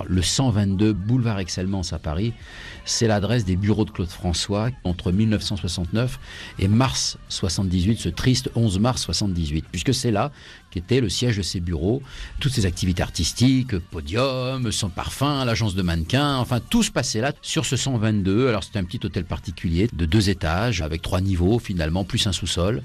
le 0.08 0.22
122 0.22 0.94
boulevard 0.94 1.40
Excellence 1.40 1.94
à 1.94 2.00
Paris. 2.00 2.34
C'est 2.86 3.08
l'adresse 3.08 3.46
des 3.46 3.56
bureaux 3.56 3.86
de 3.86 3.92
Claude 3.92 4.10
François 4.10 4.70
entre 4.84 5.12
1969 5.12 6.20
et 6.60 6.68
mars 6.68 7.18
78, 7.30 8.00
ce 8.00 8.10
triste 8.10 8.50
11 8.56 8.80
mars 8.80 9.02
78, 9.04 9.66
puisque 9.72 9.94
c'est 9.94 10.12
là 10.12 10.32
qu'était 10.72 11.02
le 11.02 11.10
siège 11.10 11.38
de 11.38 11.42
ses 11.42 11.60
bureaux, 11.60 12.02
toutes 12.40 12.54
ses 12.54 12.66
activités 12.66 13.04
artistiques, 13.04 13.78
podium, 13.78 14.72
son 14.72 14.90
parfum, 14.90 15.46
l'agence 15.46 15.76
de 15.76 15.82
mannequins, 15.82 16.38
enfin 16.38 16.60
tout 16.60 16.84
se 16.84 16.92
passait 16.92 17.22
là 17.22 17.34
sur 17.42 17.66
ce 17.66 17.76
122. 17.76 18.48
Alors 18.48 18.64
c'était 18.64 18.80
un 18.80 18.84
petit 18.84 19.06
hôtel 19.06 19.26
particulier 19.26 19.90
de 19.94 20.06
deux 20.06 20.30
étages 20.30 20.82
avec 20.82 21.02
trois 21.02 21.22
niveaux 21.22 21.60
finalement, 21.60 22.04
plus 22.04 22.26
un 22.26 22.32
sous-sol. 22.32 22.82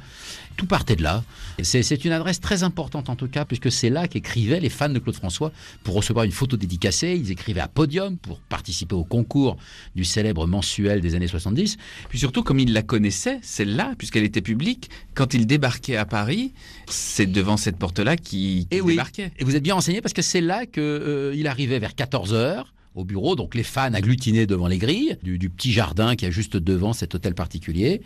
Tout 0.57 0.67
partait 0.67 0.97
de 0.97 1.03
là. 1.03 1.25
C'est 1.63 2.05
une 2.05 2.13
adresse 2.13 2.41
très 2.41 2.63
importante 2.63 3.09
en 3.09 3.17
tout 3.17 3.29
cas, 3.29 3.45
puisque 3.45 3.71
c'est 3.71 3.91
là 3.91 4.09
qu'écrivaient 4.09 4.61
les 4.61 4.69
fans 4.69 4.89
de 4.89 4.99
Claude 4.99 5.15
François 5.15 5.53
pour 5.85 5.95
recevoir 5.95 6.25
une 6.25 6.33
photo 6.33 6.57
dédicacée. 6.57 7.19
Ils 7.19 7.31
écrivaient 7.31 7.61
à 7.61 7.69
Podium 7.69 8.17
pour 8.17 8.41
participer 8.41 8.95
au 8.95 9.05
concours 9.05 9.57
du 9.95 10.05
célèbre 10.05 10.47
mensuel 10.47 11.01
des 11.01 11.15
années 11.15 11.29
70. 11.29 11.77
Puis 12.09 12.19
surtout, 12.19 12.43
comme 12.43 12.59
il 12.59 12.73
la 12.73 12.83
connaissait, 12.83 13.39
celle-là, 13.43 13.95
puisqu'elle 13.99 14.25
était 14.25 14.43
publique, 14.43 14.91
quand 15.15 15.35
il 15.35 15.47
débarquait 15.47 15.97
à 15.97 16.05
Paris, 16.05 16.53
c'est 16.87 17.27
devant 17.27 17.57
cette 17.57 17.77
porte-là 17.77 18.17
qu'il 18.17 18.67
oui, 18.73 18.93
débarquait. 18.93 19.33
et 19.39 19.45
vous 19.45 19.57
êtes 19.57 19.63
bien 19.63 19.75
renseigné 19.75 20.01
parce 20.01 20.13
que 20.13 20.23
c'est 20.23 20.41
là 20.41 20.67
qu'il 20.67 21.47
arrivait 21.47 21.79
vers 21.79 21.93
14h 21.93 22.65
au 22.95 23.05
bureau, 23.05 23.37
donc 23.37 23.55
les 23.55 23.63
fans 23.63 23.95
agglutinés 23.95 24.47
devant 24.47 24.67
les 24.67 24.79
grilles 24.79 25.17
du, 25.23 25.39
du 25.39 25.51
petit 25.51 25.73
jardin 25.73 26.17
qui 26.17 26.27
est 26.27 26.33
juste 26.33 26.57
devant 26.57 26.93
cet 26.93 27.15
hôtel 27.15 27.35
particulier. 27.35 28.03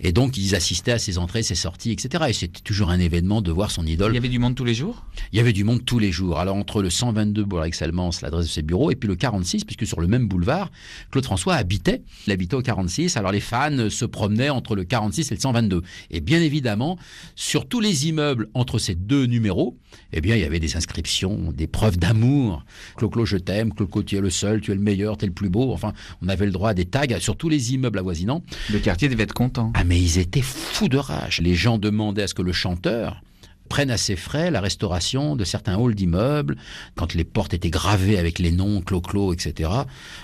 Et 0.00 0.12
donc 0.12 0.36
ils 0.36 0.54
assistaient 0.54 0.92
à 0.92 0.98
ses 0.98 1.18
entrées, 1.18 1.42
ses 1.42 1.54
sorties, 1.54 1.92
etc. 1.92 2.24
Et 2.28 2.32
c'était 2.32 2.60
toujours 2.60 2.90
un 2.90 3.00
événement 3.00 3.42
de 3.42 3.50
voir 3.50 3.70
son 3.70 3.86
idole. 3.86 4.12
Il 4.12 4.16
y 4.16 4.18
avait 4.18 4.28
du 4.28 4.38
monde 4.38 4.54
tous 4.54 4.64
les 4.64 4.74
jours? 4.74 5.06
Il 5.32 5.36
y 5.36 5.40
avait 5.40 5.52
du 5.52 5.64
monde 5.64 5.84
tous 5.84 5.98
les 5.98 6.12
jours. 6.12 6.38
Alors 6.38 6.56
entre 6.56 6.82
le 6.82 6.90
122 6.90 7.44
boulevard 7.44 7.66
Excellence, 7.66 8.22
l'adresse 8.22 8.46
de 8.46 8.50
ses 8.50 8.62
bureaux, 8.62 8.90
et 8.90 8.96
puis 8.96 9.08
le 9.08 9.16
46, 9.16 9.64
puisque 9.64 9.86
sur 9.86 10.00
le 10.00 10.06
même 10.06 10.28
boulevard, 10.28 10.70
Claude 11.10 11.24
François 11.24 11.54
habitait. 11.54 12.02
Il 12.26 12.32
habitait 12.32 12.54
au 12.54 12.62
46. 12.62 13.16
Alors 13.16 13.32
les 13.32 13.40
fans 13.40 13.88
se 13.88 14.04
promenaient 14.04 14.50
entre 14.50 14.74
le 14.74 14.84
46 14.84 15.30
et 15.30 15.34
le 15.34 15.40
122. 15.40 15.82
Et 16.10 16.20
bien 16.20 16.40
évidemment, 16.40 16.98
sur 17.34 17.66
tous 17.66 17.80
les 17.80 18.08
immeubles 18.08 18.48
entre 18.54 18.78
ces 18.78 18.94
deux 18.94 19.26
numéros, 19.26 19.78
eh 20.12 20.20
bien 20.20 20.36
il 20.36 20.42
y 20.42 20.44
avait 20.44 20.60
des 20.60 20.76
inscriptions, 20.76 21.52
des 21.52 21.66
preuves 21.66 21.98
d'amour. 21.98 22.64
Clo-Clo, 22.96 23.24
je 23.24 23.36
t'aime. 23.36 23.72
Clo-Clo, 23.72 24.02
tu 24.10 24.16
es 24.16 24.20
le 24.20 24.30
seul, 24.30 24.60
tu 24.60 24.72
es 24.72 24.74
le 24.74 24.80
meilleur, 24.80 25.16
tu 25.16 25.24
es 25.24 25.28
le 25.28 25.32
plus 25.32 25.50
beau. 25.50 25.72
Enfin, 25.72 25.92
on 26.20 26.28
avait 26.28 26.44
le 26.46 26.50
droit 26.50 26.70
à 26.70 26.74
des 26.74 26.84
tags 26.84 27.06
sur 27.20 27.36
tous 27.36 27.48
les 27.48 27.74
immeubles 27.74 28.00
avoisinants. 28.00 28.42
Le 28.72 28.80
quartier 28.80 29.08
devait 29.08 29.22
être 29.22 29.32
content. 29.32 29.72
Ah 29.74 29.84
mais 29.84 30.00
ils 30.00 30.18
étaient 30.18 30.42
fous 30.42 30.88
de 30.88 30.98
rage. 30.98 31.40
Les 31.40 31.54
gens 31.54 31.78
demandaient 31.78 32.22
à 32.22 32.26
ce 32.26 32.34
que 32.34 32.42
le 32.42 32.52
chanteur 32.52 33.22
prenne 33.70 33.90
à 33.90 33.96
ses 33.96 34.16
frais 34.16 34.50
la 34.50 34.60
restauration 34.60 35.36
de 35.36 35.44
certains 35.44 35.78
halls 35.78 35.94
d'immeubles, 35.94 36.56
quand 36.96 37.14
les 37.14 37.24
portes 37.24 37.54
étaient 37.54 37.70
gravées 37.70 38.18
avec 38.18 38.38
les 38.38 38.50
noms, 38.50 38.82
Clo-Clo, 38.82 39.32
etc. 39.32 39.70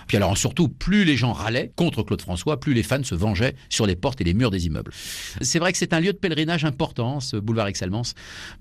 Puis 0.08 0.16
alors 0.18 0.36
surtout, 0.36 0.68
plus 0.68 1.04
les 1.04 1.16
gens 1.16 1.32
râlaient 1.32 1.72
contre 1.76 2.02
Claude 2.02 2.20
François, 2.20 2.60
plus 2.60 2.74
les 2.74 2.82
fans 2.82 3.02
se 3.04 3.14
vengeaient 3.14 3.54
sur 3.70 3.86
les 3.86 3.96
portes 3.96 4.20
et 4.20 4.24
les 4.24 4.34
murs 4.34 4.50
des 4.50 4.66
immeubles. 4.66 4.92
C'est 5.40 5.60
vrai 5.60 5.72
que 5.72 5.78
c'est 5.78 5.94
un 5.94 6.00
lieu 6.00 6.12
de 6.12 6.18
pèlerinage 6.18 6.64
important, 6.64 7.20
ce 7.20 7.36
boulevard 7.36 7.68
Excellence, 7.68 8.14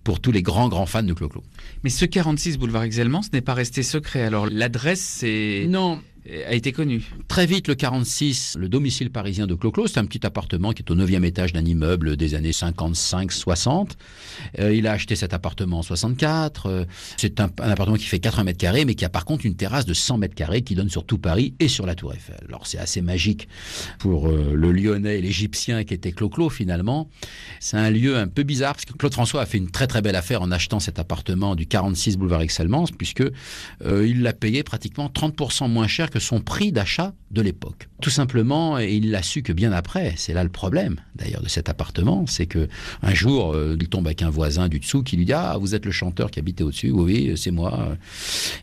pour 0.04 0.22
tous 0.22 0.32
les 0.32 0.44
grands, 0.44 0.70
grands 0.70 0.86
fans 0.86 1.04
de 1.04 1.14
Clo-Clo. 1.14 1.44
Mais 1.84 1.90
ce 1.90 2.06
46 2.06 2.60
boulevard 2.60 2.84
Exelmans 2.84 3.22
n'est 3.34 3.42
pas 3.42 3.56
resté 3.56 3.82
secret. 3.82 4.22
Alors 4.22 4.46
l'adresse, 4.46 5.02
c'est... 5.02 5.66
Non. 5.68 6.00
A 6.28 6.54
été 6.54 6.72
connu. 6.72 7.04
Très 7.28 7.46
vite, 7.46 7.68
le 7.68 7.76
46, 7.76 8.58
le 8.60 8.68
domicile 8.68 9.12
parisien 9.12 9.46
de 9.46 9.54
Clo-Clo, 9.54 9.88
c'est 9.88 10.00
un 10.00 10.06
petit 10.06 10.26
appartement 10.26 10.72
qui 10.72 10.82
est 10.82 10.92
au 10.92 10.96
9e 10.96 11.24
étage 11.24 11.54
d'un 11.54 11.64
immeuble 11.64 12.18
des 12.18 12.34
années 12.34 12.52
55-60. 12.52 13.92
Euh, 14.60 14.74
il 14.74 14.88
a 14.88 14.94
acheté 14.94 15.16
cet 15.16 15.34
appartement 15.34 15.80
en 15.80 15.84
64. 15.84 16.66
Euh, 16.66 16.86
c'est 17.18 17.40
un, 17.40 17.52
appartement 17.60 17.98
qui 17.98 18.06
fait 18.06 18.20
80 18.20 18.44
mètres 18.44 18.58
carrés, 18.58 18.86
mais 18.86 18.96
qui 18.96 19.06
a 19.06 19.10
par 19.10 19.26
contre 19.26 19.46
une 19.46 19.56
terrasse 19.56 19.86
de 19.86 19.94
100 19.94 20.18
mètres 20.18 20.34
carrés 20.34 20.64
qui 20.64 20.74
donne 20.74 20.90
sur 20.90 21.06
tout 21.06 21.20
Paris 21.20 21.54
et 21.60 21.68
sur 21.68 21.86
la 21.86 21.94
Tour 21.94 22.14
Eiffel. 22.14 22.38
Alors 22.48 22.66
c'est 22.66 22.80
assez 22.80 23.02
magique 23.02 23.48
pour 24.00 24.28
euh, 24.28 24.54
le 24.56 24.72
Lyonnais 24.72 25.20
et 25.20 25.22
l'Égyptien 25.22 25.84
qui 25.84 25.94
était 25.94 26.12
Clo-Clo 26.12 26.50
finalement. 26.50 27.08
C'est 27.60 27.78
un 27.78 27.92
lieu 27.92 28.18
un 28.18 28.28
peu 28.28 28.42
bizarre 28.42 28.74
parce 28.74 28.86
que 28.86 28.94
Claude 28.94 29.14
François 29.14 29.42
a 29.42 29.46
fait 29.46 29.60
une 29.60 29.70
très 29.70 29.86
très 29.86 30.02
belle 30.02 30.16
affaire 30.16 30.42
en 30.42 30.52
achetant 30.52 30.80
cet 30.80 30.98
appartement 30.98 31.56
du 31.56 31.68
46 31.68 32.18
boulevard 32.18 32.42
Excellence 32.42 32.92
puisque 32.92 33.24
il 33.84 34.24
l'a 34.24 34.34
payé 34.34 34.64
pratiquement 34.64 35.08
30% 35.08 35.70
moins 35.70 35.88
cher 35.88 36.10
que 36.10 36.15
son 36.20 36.40
prix 36.40 36.72
d'achat 36.72 37.14
de 37.32 37.42
l'époque. 37.42 37.88
Tout 38.02 38.10
simplement, 38.10 38.80
et 38.80 38.94
il 38.94 39.12
l'a 39.12 39.24
su 39.24 39.42
que 39.42 39.54
bien 39.54 39.72
après. 39.72 40.14
C'est 40.18 40.34
là 40.34 40.44
le 40.44 40.50
problème 40.50 40.98
d'ailleurs 41.16 41.42
de 41.42 41.50
cet 41.50 41.70
appartement, 41.70 42.26
c'est 42.28 42.46
que 42.46 42.68
un 43.02 43.14
jour 43.14 43.54
euh, 43.54 43.78
il 43.80 43.88
tombe 43.88 44.08
avec 44.08 44.22
un 44.22 44.30
voisin 44.30 44.68
du 44.68 44.80
dessous 44.80 45.04
qui 45.04 45.18
lui 45.18 45.26
dit 45.26 45.34
ah 45.34 45.58
vous 45.60 45.76
êtes 45.76 45.86
le 45.86 45.92
chanteur 45.92 46.32
qui 46.32 46.40
habitait 46.40 46.64
au-dessus, 46.64 46.92
oui 46.92 47.30
oui 47.30 47.38
c'est 47.38 47.52
moi. 47.52 47.98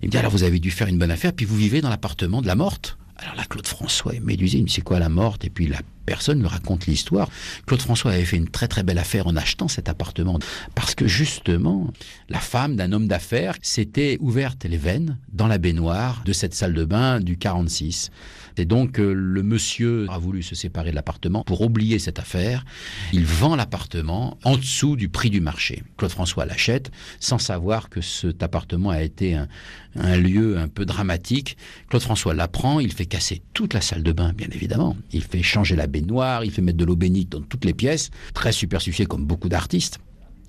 Il 0.03 0.07
me 0.07 0.11
dit 0.11 0.19
alors 0.19 0.31
vous 0.31 0.45
avez 0.45 0.59
dû 0.59 0.71
faire 0.71 0.88
une 0.88 0.99
bonne 0.99 1.11
affaire 1.11 1.33
puis 1.33 1.47
vous 1.47 1.57
vivez 1.57 1.81
dans 1.81 1.91
l'appartement 1.91 2.43
de 2.43 2.47
la 2.47 2.55
morte. 2.55 2.97
Alors 3.23 3.37
là, 3.37 3.45
Claude 3.49 3.67
François 3.67 4.15
est 4.15 4.21
médusé, 4.21 4.59
il 4.59 4.63
me 4.63 4.67
dit 4.67 4.75
c'est 4.75 4.83
quoi 4.83 4.99
la 4.99 5.09
morte? 5.09 5.45
Et 5.45 5.51
puis 5.51 5.67
la 5.67 5.79
personne 6.07 6.41
lui 6.41 6.49
raconte 6.49 6.87
l'histoire. 6.87 7.29
Claude 7.67 7.81
François 7.81 8.13
avait 8.13 8.25
fait 8.25 8.37
une 8.37 8.49
très 8.49 8.69
très 8.69 8.83
belle 8.83 8.99
affaire 8.99 9.27
en 9.27 9.37
achetant 9.37 9.69
cet 9.69 9.89
appartement. 9.89 10.39
Parce 10.75 10.95
que 10.95 11.07
justement, 11.07 11.93
la 12.29 12.41
femme 12.41 12.77
d'un 12.77 12.93
homme 12.93 13.07
d'affaires 13.07 13.57
s'était 13.63 14.19
ouverte 14.21 14.65
les 14.65 14.77
veines 14.77 15.19
dans 15.33 15.47
la 15.47 15.59
baignoire 15.59 16.23
de 16.25 16.33
cette 16.33 16.55
salle 16.55 16.75
de 16.75 16.85
bain 16.85 17.21
du 17.21 17.37
46. 17.37 18.11
Et 18.57 18.65
donc 18.65 18.99
euh, 18.99 19.12
le 19.12 19.43
monsieur 19.43 20.07
a 20.11 20.19
voulu 20.19 20.43
se 20.43 20.55
séparer 20.55 20.91
de 20.91 20.97
l'appartement 20.97 21.43
pour 21.45 21.61
oublier 21.61 21.99
cette 21.99 22.19
affaire. 22.19 22.65
Il 23.12 23.25
vend 23.25 23.57
l'appartement 23.57 24.38
en 24.45 24.57
dessous 24.57 24.97
du 24.97 25.09
prix 25.09 25.31
du 25.31 25.41
marché. 25.41 25.83
Claude 25.97 26.11
François 26.11 26.47
l'achète 26.47 26.91
sans 27.21 27.38
savoir 27.38 27.88
que 27.88 28.01
cet 28.01 28.43
appartement 28.43 28.91
a 28.91 29.03
été 29.03 29.35
un, 29.35 30.17
lieu 30.17 30.59
un 30.59 30.69
peu 30.69 30.85
dramatique. 30.85 31.57
Claude 31.88 32.03
François 32.03 32.35
l'apprend, 32.35 32.81
il 32.81 32.93
fait 32.93 33.07
casser 33.07 33.43
toute 33.55 33.75
la 33.75 33.81
salle 33.81 34.03
de 34.03 34.12
bain, 34.12 34.33
bien 34.33 34.49
évidemment. 34.53 34.97
Il 35.12 35.23
fait 35.23 35.43
changer 35.43 35.77
la 35.77 35.87
baignoire, 35.87 36.45
il 36.45 36.51
fait 36.51 36.62
mettre 36.62 36.79
de 36.79 36.85
l'eau 36.85 36.97
bénite 36.97 37.31
dans 37.31 37.41
toutes 37.41 37.65
les 37.65 37.75
pièces, 37.75 38.11
très 38.35 38.53
superstitieux 38.53 39.07
comme 39.07 39.25
beaucoup 39.25 39.49
d'artistes, 39.49 39.99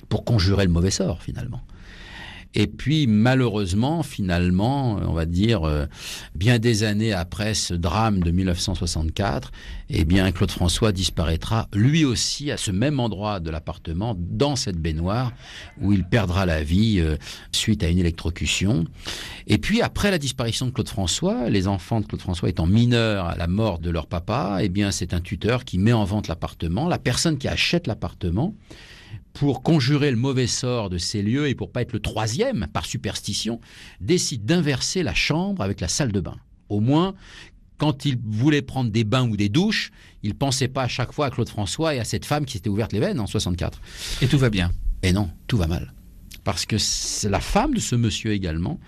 pour 0.10 0.26
conjurer 0.26 0.66
le 0.66 0.72
mauvais 0.72 0.92
sort 0.92 1.22
finalement. 1.22 1.62
Et 2.56 2.68
puis 2.68 3.08
malheureusement, 3.08 4.04
finalement, 4.04 5.00
on 5.08 5.14
va 5.14 5.26
dire, 5.26 5.64
euh, 5.64 5.86
bien 6.36 6.60
des 6.60 6.84
années 6.84 7.14
après 7.14 7.54
ce 7.54 7.74
drame 7.74 8.22
de 8.22 8.32
1964, 8.32 9.52
eh 9.90 10.06
bien 10.06 10.32
Claude 10.32 10.52
François 10.52 10.92
disparaîtra 10.92 11.68
lui 11.74 12.06
aussi 12.06 12.52
à 12.52 12.58
ce 12.58 12.72
même 12.72 13.00
endroit 13.00 13.40
de 13.40 13.50
l'appartement, 13.50 14.16
dans 14.18 14.56
cette 14.56 14.78
baignoire, 14.78 15.32
où 15.82 15.94
il 15.94 16.04
perdra 16.04 16.46
la 16.46 16.64
vie 16.64 17.00
euh, 17.00 17.18
suite 17.52 17.84
à 17.84 17.90
une 17.90 18.00
électrocution. 18.00 18.86
Et 19.48 19.58
puis 19.58 19.82
après 19.82 20.12
la 20.12 20.18
disparition 20.18 20.68
de 20.68 20.72
Claude 20.72 20.90
François, 20.90 21.50
les 21.50 21.68
enfants 21.68 22.02
de 22.02 22.06
Claude 22.06 22.22
François 22.22 22.50
étant 22.50 22.68
mineurs 22.68 23.26
à 23.26 23.36
la 23.36 23.48
mort 23.48 23.80
de 23.80 23.90
leur 23.90 24.08
papa, 24.08 24.60
eh 24.62 24.70
bien 24.70 24.92
c'est 24.92 25.14
un 25.14 25.22
tuteur 25.22 25.66
qui 25.66 25.78
met 25.80 25.94
en 25.94 26.04
vente 26.04 26.28
l'appartement. 26.28 26.88
La 26.88 27.00
personne 27.00 27.38
qui 27.38 27.48
achète 27.48 27.88
l'appartement 27.88 28.54
pour 29.34 29.64
conjurer 29.64 30.12
le 30.12 30.18
mauvais 30.18 30.48
sort 30.48 30.90
de 30.90 30.98
ces 30.98 31.22
lieux 31.22 31.48
et 31.48 31.56
pour 31.56 31.72
pas 31.72 31.82
être 31.82 31.94
le 31.94 32.00
troisième 32.00 32.68
par 32.72 32.86
superstition, 32.86 33.60
décide 34.00 34.46
d'inverser 34.46 35.04
la 35.04 35.14
chambre 35.14 35.64
avec 35.64 35.82
la 35.82 35.88
salle 35.88 36.12
de 36.12 36.20
bain. 36.20 36.38
Au 36.70 36.80
moins, 36.80 37.16
quand 37.78 38.06
il 38.06 38.18
voulait 38.24 38.62
prendre 38.62 38.92
des 38.92 39.04
bains 39.04 39.28
ou 39.28 39.36
des 39.36 39.50
douches, 39.50 39.92
il 40.22 40.36
pensait 40.36 40.68
pas 40.68 40.84
à 40.84 40.88
chaque 40.88 41.12
fois 41.12 41.26
à 41.26 41.30
Claude 41.32 41.50
François 41.50 41.96
et 41.96 42.00
à 42.00 42.06
cette 42.06 42.26
femme 42.26 42.46
qui 42.46 42.54
s'était 42.54 42.70
ouverte 42.70 42.94
les 42.94 43.00
veines 43.00 43.20
en 43.20 43.28
64. 43.28 43.82
Et 44.22 44.28
tout 44.28 44.38
va 44.38 44.50
bien. 44.50 44.72
Et 45.02 45.12
non, 45.12 45.30
tout 45.48 45.58
va 45.58 45.68
mal. 45.68 45.94
Parce 46.44 46.66
que 46.66 46.78
la 47.28 47.40
femme 47.40 47.74
de 47.74 47.80
ce 47.80 47.96
monsieur 47.96 48.32
également, 48.32 48.80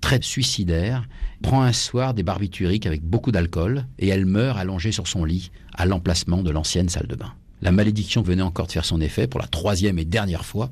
très 0.00 0.20
suicidaire, 0.20 1.06
prend 1.42 1.62
un 1.62 1.72
soir 1.72 2.14
des 2.14 2.22
barbituriques 2.22 2.86
avec 2.86 3.02
beaucoup 3.02 3.32
d'alcool 3.32 3.86
et 3.98 4.08
elle 4.08 4.26
meurt 4.26 4.58
allongée 4.58 4.92
sur 4.92 5.06
son 5.06 5.24
lit 5.24 5.50
à 5.72 5.86
l'emplacement 5.86 6.42
de 6.42 6.50
l'ancienne 6.50 6.88
salle 6.88 7.06
de 7.06 7.14
bain. 7.14 7.32
La 7.62 7.72
malédiction 7.72 8.22
venait 8.22 8.42
encore 8.42 8.66
de 8.66 8.72
faire 8.72 8.84
son 8.84 9.00
effet 9.00 9.26
pour 9.26 9.40
la 9.40 9.46
troisième 9.46 9.98
et 9.98 10.04
dernière 10.04 10.44
fois. 10.44 10.70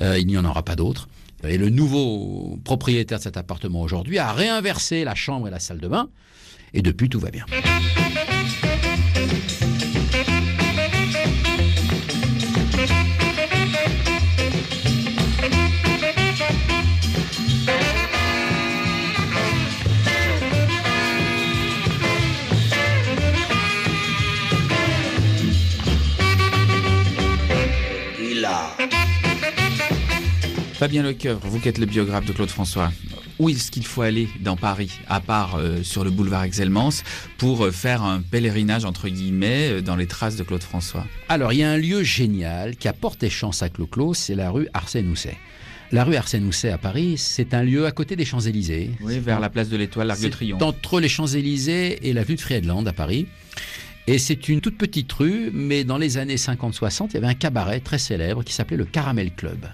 Euh, 0.00 0.18
il 0.18 0.26
n'y 0.26 0.36
en 0.36 0.44
aura 0.44 0.62
pas 0.62 0.76
d'autre. 0.76 1.08
Et 1.46 1.58
le 1.58 1.68
nouveau 1.68 2.58
propriétaire 2.64 3.18
de 3.18 3.22
cet 3.22 3.36
appartement 3.36 3.82
aujourd'hui 3.82 4.18
a 4.18 4.32
réinversé 4.32 5.04
la 5.04 5.14
chambre 5.14 5.48
et 5.48 5.50
la 5.50 5.60
salle 5.60 5.78
de 5.78 5.88
bain. 5.88 6.08
Et 6.72 6.82
depuis, 6.82 7.08
tout 7.08 7.20
va 7.20 7.30
bien. 7.30 7.44
Fabien 30.74 31.04
Lecoeur, 31.04 31.38
vous 31.38 31.60
qui 31.60 31.68
êtes 31.68 31.78
le 31.78 31.86
biographe 31.86 32.26
de 32.26 32.32
Claude 32.32 32.50
François, 32.50 32.90
où 33.38 33.48
est-ce 33.48 33.70
qu'il 33.70 33.86
faut 33.86 34.02
aller 34.02 34.28
dans 34.40 34.56
Paris, 34.56 34.90
à 35.08 35.20
part 35.20 35.54
euh, 35.54 35.84
sur 35.84 36.02
le 36.02 36.10
boulevard 36.10 36.42
Exelmans, 36.42 36.90
pour 37.38 37.64
euh, 37.64 37.70
faire 37.70 38.02
un 38.02 38.20
pèlerinage, 38.20 38.84
entre 38.84 39.08
guillemets, 39.08 39.70
euh, 39.70 39.80
dans 39.80 39.94
les 39.94 40.08
traces 40.08 40.34
de 40.34 40.42
Claude 40.42 40.64
François? 40.64 41.06
Alors, 41.28 41.52
il 41.52 41.60
y 41.60 41.62
a 41.62 41.70
un 41.70 41.76
lieu 41.76 42.02
génial 42.02 42.74
qui 42.74 42.88
a 42.88 42.92
porté 42.92 43.30
chance 43.30 43.62
à 43.62 43.68
Clo-Clo, 43.68 44.14
c'est 44.14 44.34
la 44.34 44.50
rue 44.50 44.66
Arsène 44.74 45.08
Housset. 45.08 45.36
La 45.92 46.02
rue 46.02 46.16
Arsène 46.16 46.44
Housset 46.44 46.70
à 46.70 46.78
Paris, 46.78 47.14
c'est 47.18 47.54
un 47.54 47.62
lieu 47.62 47.86
à 47.86 47.92
côté 47.92 48.16
des 48.16 48.24
Champs-Élysées. 48.24 48.90
Oui, 49.00 49.20
vers 49.20 49.38
la 49.38 49.50
place 49.50 49.68
de 49.68 49.76
l'Étoile, 49.76 50.08
l'Arc 50.08 50.20
de 50.20 50.28
Triomphe. 50.28 50.60
Entre 50.60 50.98
les 50.98 51.08
Champs-Élysées 51.08 52.08
et 52.08 52.12
l'avenue 52.12 52.34
de 52.34 52.40
Friedland 52.40 52.86
à 52.88 52.92
Paris. 52.92 53.28
Et 54.08 54.18
c'est 54.18 54.48
une 54.48 54.60
toute 54.60 54.76
petite 54.76 55.12
rue, 55.12 55.50
mais 55.52 55.84
dans 55.84 55.98
les 55.98 56.18
années 56.18 56.34
50-60, 56.34 57.10
il 57.10 57.14
y 57.14 57.16
avait 57.18 57.28
un 57.28 57.34
cabaret 57.34 57.78
très 57.78 57.98
célèbre 57.98 58.42
qui 58.42 58.52
s'appelait 58.52 58.76
le 58.76 58.84
Caramel 58.84 59.32
Club. 59.32 59.66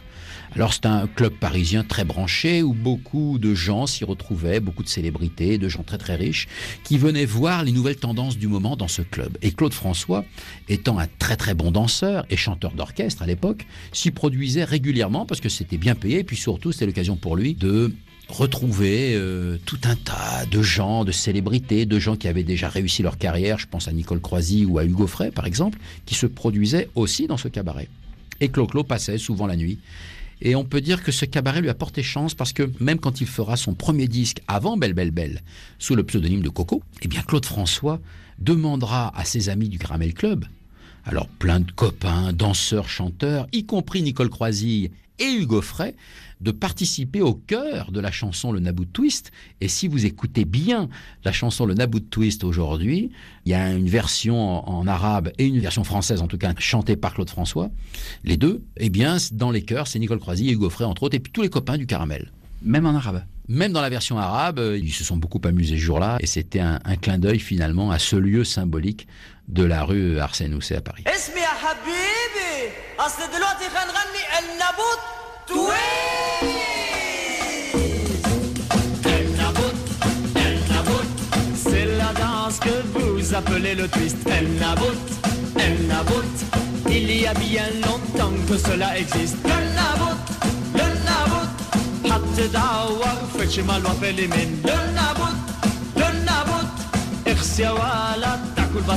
Alors 0.56 0.74
c'est 0.74 0.86
un 0.86 1.06
club 1.06 1.32
parisien 1.34 1.84
très 1.84 2.04
branché 2.04 2.62
où 2.62 2.74
beaucoup 2.74 3.38
de 3.38 3.54
gens 3.54 3.86
s'y 3.86 4.04
retrouvaient, 4.04 4.58
beaucoup 4.58 4.82
de 4.82 4.88
célébrités, 4.88 5.58
de 5.58 5.68
gens 5.68 5.84
très 5.84 5.96
très 5.96 6.16
riches, 6.16 6.48
qui 6.82 6.98
venaient 6.98 7.24
voir 7.24 7.62
les 7.62 7.70
nouvelles 7.70 7.96
tendances 7.96 8.36
du 8.36 8.48
moment 8.48 8.76
dans 8.76 8.88
ce 8.88 9.02
club. 9.02 9.38
Et 9.42 9.52
Claude 9.52 9.72
François, 9.72 10.24
étant 10.68 10.98
un 10.98 11.06
très 11.18 11.36
très 11.36 11.54
bon 11.54 11.70
danseur 11.70 12.26
et 12.30 12.36
chanteur 12.36 12.72
d'orchestre 12.72 13.22
à 13.22 13.26
l'époque, 13.26 13.64
s'y 13.92 14.10
produisait 14.10 14.64
régulièrement 14.64 15.24
parce 15.24 15.40
que 15.40 15.48
c'était 15.48 15.78
bien 15.78 15.94
payé 15.94 16.18
et 16.18 16.24
puis 16.24 16.36
surtout 16.36 16.72
c'était 16.72 16.86
l'occasion 16.86 17.16
pour 17.16 17.36
lui 17.36 17.54
de 17.54 17.94
retrouver 18.28 19.14
euh, 19.14 19.56
tout 19.66 19.80
un 19.84 19.94
tas 19.94 20.46
de 20.50 20.62
gens, 20.62 21.04
de 21.04 21.12
célébrités, 21.12 21.86
de 21.86 21.98
gens 22.00 22.16
qui 22.16 22.26
avaient 22.26 22.42
déjà 22.44 22.68
réussi 22.68 23.02
leur 23.02 23.18
carrière, 23.18 23.58
je 23.58 23.66
pense 23.66 23.86
à 23.86 23.92
Nicole 23.92 24.20
Croisy 24.20 24.64
ou 24.64 24.78
à 24.78 24.84
Hugo 24.84 25.06
Frey 25.06 25.30
par 25.30 25.46
exemple, 25.46 25.78
qui 26.06 26.16
se 26.16 26.26
produisaient 26.26 26.88
aussi 26.96 27.28
dans 27.28 27.36
ce 27.36 27.48
cabaret. 27.48 27.88
Et 28.40 28.48
Clo-Clo 28.48 28.84
passait 28.84 29.18
souvent 29.18 29.46
la 29.46 29.56
nuit. 29.56 29.78
Et 30.42 30.54
on 30.54 30.64
peut 30.64 30.80
dire 30.80 31.02
que 31.02 31.12
ce 31.12 31.24
cabaret 31.24 31.60
lui 31.60 31.68
a 31.68 31.74
porté 31.74 32.02
chance 32.02 32.34
parce 32.34 32.52
que 32.52 32.70
même 32.80 32.98
quand 32.98 33.20
il 33.20 33.26
fera 33.26 33.56
son 33.56 33.74
premier 33.74 34.08
disque 34.08 34.40
avant 34.48 34.76
Belle 34.76 34.94
Belle 34.94 35.10
Belle, 35.10 35.42
sous 35.78 35.94
le 35.94 36.04
pseudonyme 36.04 36.42
de 36.42 36.48
Coco, 36.48 36.82
eh 37.02 37.08
bien 37.08 37.22
Claude 37.22 37.44
François 37.44 38.00
demandera 38.38 39.12
à 39.18 39.24
ses 39.24 39.48
amis 39.50 39.68
du 39.68 39.78
Caramel 39.78 40.14
Club, 40.14 40.46
alors 41.04 41.28
plein 41.28 41.60
de 41.60 41.70
copains, 41.70 42.32
danseurs, 42.32 42.88
chanteurs, 42.88 43.46
y 43.52 43.66
compris 43.66 44.02
Nicole 44.02 44.30
Croisille 44.30 44.90
et 45.18 45.30
Hugo 45.30 45.60
Frey, 45.60 45.94
de 46.40 46.50
participer 46.50 47.20
au 47.20 47.34
cœur 47.34 47.92
de 47.92 48.00
la 48.00 48.10
chanson 48.10 48.52
Le 48.52 48.60
Nabout 48.60 48.86
Twist. 48.86 49.30
Et 49.60 49.68
si 49.68 49.88
vous 49.88 50.06
écoutez 50.06 50.44
bien 50.44 50.88
la 51.24 51.32
chanson 51.32 51.66
Le 51.66 51.74
Nabout 51.74 52.00
Twist 52.00 52.44
aujourd'hui, 52.44 53.10
il 53.44 53.52
y 53.52 53.54
a 53.54 53.72
une 53.72 53.88
version 53.88 54.40
en, 54.68 54.80
en 54.80 54.86
arabe 54.86 55.32
et 55.38 55.46
une 55.46 55.58
version 55.60 55.84
française, 55.84 56.22
en 56.22 56.26
tout 56.26 56.38
cas 56.38 56.52
chantée 56.58 56.96
par 56.96 57.14
Claude 57.14 57.30
François. 57.30 57.70
Les 58.24 58.36
deux, 58.36 58.62
eh 58.76 58.90
bien, 58.90 59.16
dans 59.32 59.50
les 59.50 59.62
chœurs, 59.62 59.86
c'est 59.86 59.98
Nicole 59.98 60.18
Croisille 60.18 60.48
et 60.50 60.52
Hugo 60.52 60.70
Frey, 60.70 60.84
entre 60.84 61.04
autres, 61.04 61.16
et 61.16 61.20
puis 61.20 61.32
tous 61.32 61.42
les 61.42 61.50
copains 61.50 61.76
du 61.76 61.86
Caramel. 61.86 62.32
Même 62.62 62.86
en 62.86 62.94
arabe 62.94 63.24
Même 63.48 63.72
dans 63.72 63.80
la 63.80 63.88
version 63.88 64.18
arabe, 64.18 64.58
euh, 64.58 64.78
ils 64.78 64.92
se 64.92 65.02
sont 65.04 65.16
beaucoup 65.16 65.40
amusés 65.44 65.76
ce 65.76 65.80
jour-là, 65.80 66.18
et 66.20 66.26
c'était 66.26 66.60
un, 66.60 66.78
un 66.84 66.96
clin 66.96 67.18
d'œil 67.18 67.38
finalement 67.38 67.90
à 67.90 67.98
ce 67.98 68.16
lieu 68.16 68.44
symbolique 68.44 69.06
de 69.48 69.64
la 69.64 69.82
rue 69.82 70.18
Arsène 70.18 70.54
Housset 70.54 70.76
à 70.76 70.80
Paris. 70.80 71.04
اسمي 75.49 75.65
يا 75.65 76.85
حبيبي 76.85 76.95
اصل 76.95 77.01
دلوقتي 77.01 77.15
هنغني 78.25 78.35
النابوت 78.35 78.47
تويست 78.47 78.51
النابوت 79.17 79.75
النابوت 80.37 81.09
C'est 81.65 81.87
la 82.01 82.11
danse 82.13 82.59
que 82.59 82.75
vous 82.93 83.33
appelez 83.33 83.75
le 83.75 83.87
twist 83.87 84.17
El 84.27 84.47
Nabout, 84.63 85.03
El 85.65 85.87
Nabout 85.87 86.35
Il 86.89 87.07
y 87.11 87.27
a 87.27 87.33
bien 87.33 87.67
longtemps 87.85 88.35
que 88.47 88.57
cela 88.57 88.89
existe 88.97 89.37
Le 89.43 89.59
Nabout, 89.79 90.19
le 90.79 90.87
Nabout 91.09 91.51
حتدور 92.11 93.15
في 93.37 93.51
شمال 93.51 93.85
وفي 93.85 94.09
اليمين 94.09 94.61
Le 94.63 94.77
Nabout, 94.99 95.37
le 95.97 96.09
Nabout 96.25 96.67
Merci 97.25 97.63
à 97.63 97.71
voilà, 97.73 98.39
ta 98.55 98.63
culpa 98.63 98.95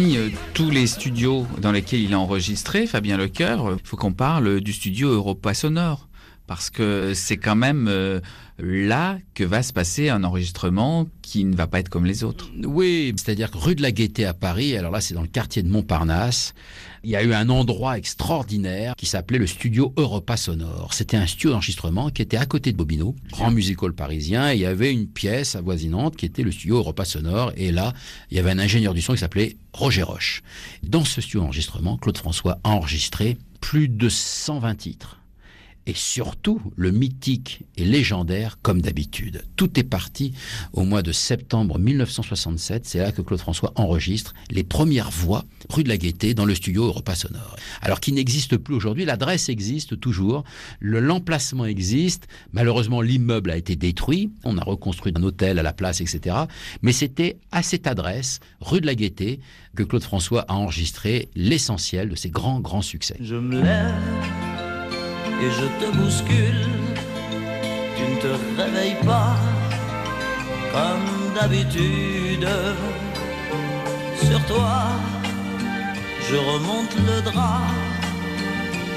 Euh, 0.00 0.30
tous 0.54 0.70
les 0.70 0.86
studios 0.86 1.46
dans 1.58 1.72
lesquels 1.72 2.00
il 2.00 2.14
a 2.14 2.18
enregistré, 2.18 2.86
Fabien 2.86 3.18
Lecoeur, 3.18 3.72
il 3.72 3.86
faut 3.86 3.98
qu'on 3.98 4.14
parle 4.14 4.60
du 4.60 4.72
studio 4.72 5.10
Europa 5.10 5.52
Sonore. 5.52 6.08
Parce 6.46 6.70
que 6.70 7.12
c'est 7.14 7.36
quand 7.36 7.54
même 7.54 7.86
euh, 7.86 8.20
là 8.62 9.18
que 9.34 9.44
va 9.44 9.62
se 9.62 9.72
passer 9.72 10.08
un 10.08 10.24
enregistrement 10.24 11.06
qui 11.22 11.44
ne 11.44 11.54
va 11.54 11.66
pas 11.66 11.80
être 11.80 11.88
comme 11.88 12.06
les 12.06 12.24
autres. 12.24 12.50
Oui, 12.64 13.14
c'est-à-dire 13.16 13.50
que 13.50 13.58
rue 13.58 13.74
de 13.74 13.82
la 13.82 13.92
Gaîté 13.92 14.24
à 14.24 14.34
Paris, 14.34 14.76
alors 14.76 14.90
là 14.90 15.00
c'est 15.00 15.14
dans 15.14 15.22
le 15.22 15.28
quartier 15.28 15.62
de 15.62 15.68
Montparnasse, 15.68 16.54
il 17.02 17.10
y 17.10 17.16
a 17.16 17.22
eu 17.22 17.32
un 17.32 17.48
endroit 17.48 17.96
extraordinaire 17.96 18.94
qui 18.96 19.06
s'appelait 19.06 19.38
le 19.38 19.46
studio 19.46 19.94
Europa 19.96 20.36
Sonore. 20.36 20.92
C'était 20.92 21.16
un 21.16 21.26
studio 21.26 21.50
d'enregistrement 21.50 22.10
qui 22.10 22.20
était 22.20 22.36
à 22.36 22.46
côté 22.46 22.72
de 22.72 22.76
Bobino, 22.76 23.16
grand 23.30 23.50
musical 23.50 23.92
parisien, 23.92 24.52
et 24.52 24.56
il 24.56 24.60
y 24.60 24.66
avait 24.66 24.92
une 24.92 25.06
pièce 25.06 25.56
avoisinante 25.56 26.16
qui 26.16 26.26
était 26.26 26.42
le 26.42 26.52
studio 26.52 26.76
Europa 26.76 27.04
Sonore, 27.04 27.52
et 27.56 27.72
là 27.72 27.94
il 28.30 28.36
y 28.36 28.40
avait 28.40 28.50
un 28.50 28.58
ingénieur 28.58 28.94
du 28.94 29.00
son 29.00 29.14
qui 29.14 29.20
s'appelait 29.20 29.56
Roger 29.72 30.02
Roche. 30.02 30.42
Dans 30.82 31.04
ce 31.04 31.20
studio 31.20 31.40
d'enregistrement, 31.40 31.96
Claude 31.96 32.18
François 32.18 32.58
a 32.64 32.70
enregistré 32.70 33.38
plus 33.60 33.88
de 33.88 34.08
120 34.08 34.74
titres 34.74 35.19
et 35.86 35.94
surtout 35.94 36.60
le 36.76 36.90
mythique 36.90 37.62
et 37.76 37.84
légendaire 37.84 38.58
comme 38.62 38.80
d'habitude. 38.80 39.44
Tout 39.56 39.78
est 39.78 39.84
parti 39.84 40.32
au 40.72 40.84
mois 40.84 41.02
de 41.02 41.12
septembre 41.12 41.78
1967, 41.78 42.86
c'est 42.86 42.98
là 42.98 43.12
que 43.12 43.22
Claude 43.22 43.40
François 43.40 43.72
enregistre 43.76 44.34
les 44.50 44.62
premières 44.62 45.10
voix 45.10 45.44
rue 45.68 45.84
de 45.84 45.88
la 45.88 45.96
Gaîté 45.96 46.34
dans 46.34 46.44
le 46.44 46.54
studio 46.54 46.84
Europa 46.84 47.14
Sonore. 47.14 47.56
Alors 47.82 48.00
qu'il 48.00 48.14
n'existe 48.14 48.56
plus 48.56 48.74
aujourd'hui, 48.74 49.04
l'adresse 49.04 49.48
existe 49.48 49.98
toujours, 49.98 50.44
le 50.78 51.00
l'emplacement 51.00 51.64
existe, 51.64 52.28
malheureusement 52.52 53.00
l'immeuble 53.00 53.50
a 53.50 53.56
été 53.56 53.74
détruit, 53.76 54.30
on 54.44 54.58
a 54.58 54.62
reconstruit 54.62 55.12
un 55.16 55.22
hôtel 55.22 55.58
à 55.58 55.62
la 55.62 55.72
place, 55.72 56.00
etc. 56.00 56.36
Mais 56.82 56.92
c'était 56.92 57.38
à 57.52 57.62
cette 57.62 57.86
adresse, 57.86 58.40
rue 58.60 58.80
de 58.80 58.86
la 58.86 58.94
Gaîté, 58.94 59.40
que 59.74 59.82
Claude 59.82 60.02
François 60.02 60.44
a 60.48 60.54
enregistré 60.54 61.30
l'essentiel 61.34 62.08
de 62.08 62.14
ses 62.14 62.30
grands, 62.30 62.60
grands 62.60 62.82
succès. 62.82 63.16
Je 63.20 63.36
me 63.36 63.60
lève 63.62 64.39
et 65.42 65.50
je 65.50 65.66
te 65.80 65.96
bouscule. 65.96 66.66
Tu 67.96 68.02
ne 68.12 68.16
te 68.20 68.60
réveilles 68.60 69.02
pas 69.04 69.36
comme 70.72 71.34
d'habitude. 71.34 72.48
Sur 74.26 74.40
toi, 74.46 74.74
je 76.28 76.36
remonte 76.36 76.94
le 77.08 77.22
drap. 77.22 77.70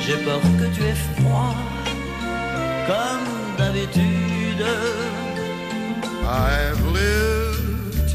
J'ai 0.06 0.18
peur 0.18 0.42
que 0.60 0.68
tu 0.76 0.84
aies 0.84 1.02
froid 1.16 1.56
comme 2.88 3.56
d'habitude. 3.58 4.66
I've 6.26 6.86
lived 6.94 8.10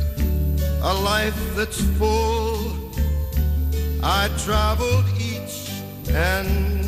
a 0.82 0.92
life 1.12 1.40
that's 1.56 1.80
full. 1.98 2.58
I 4.02 4.28
traveled 4.44 5.06
each 5.18 5.70
and 6.14 6.87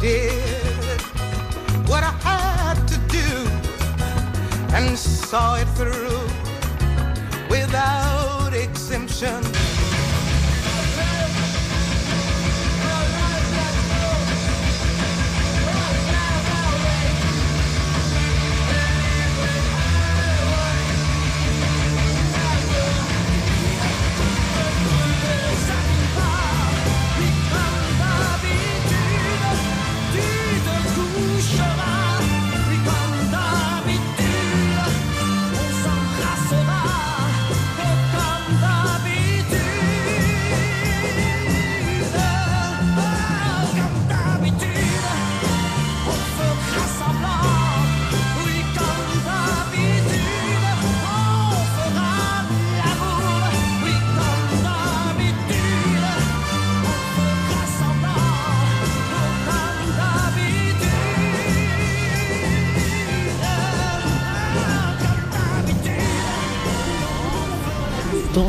Did 0.00 1.02
what 1.86 2.02
I 2.02 2.12
had 2.24 2.88
to 2.88 2.96
do 3.08 3.28
and 4.74 4.98
saw 4.98 5.56
it 5.56 5.68
through 5.76 6.22
without 7.50 8.54
exemption. 8.54 9.69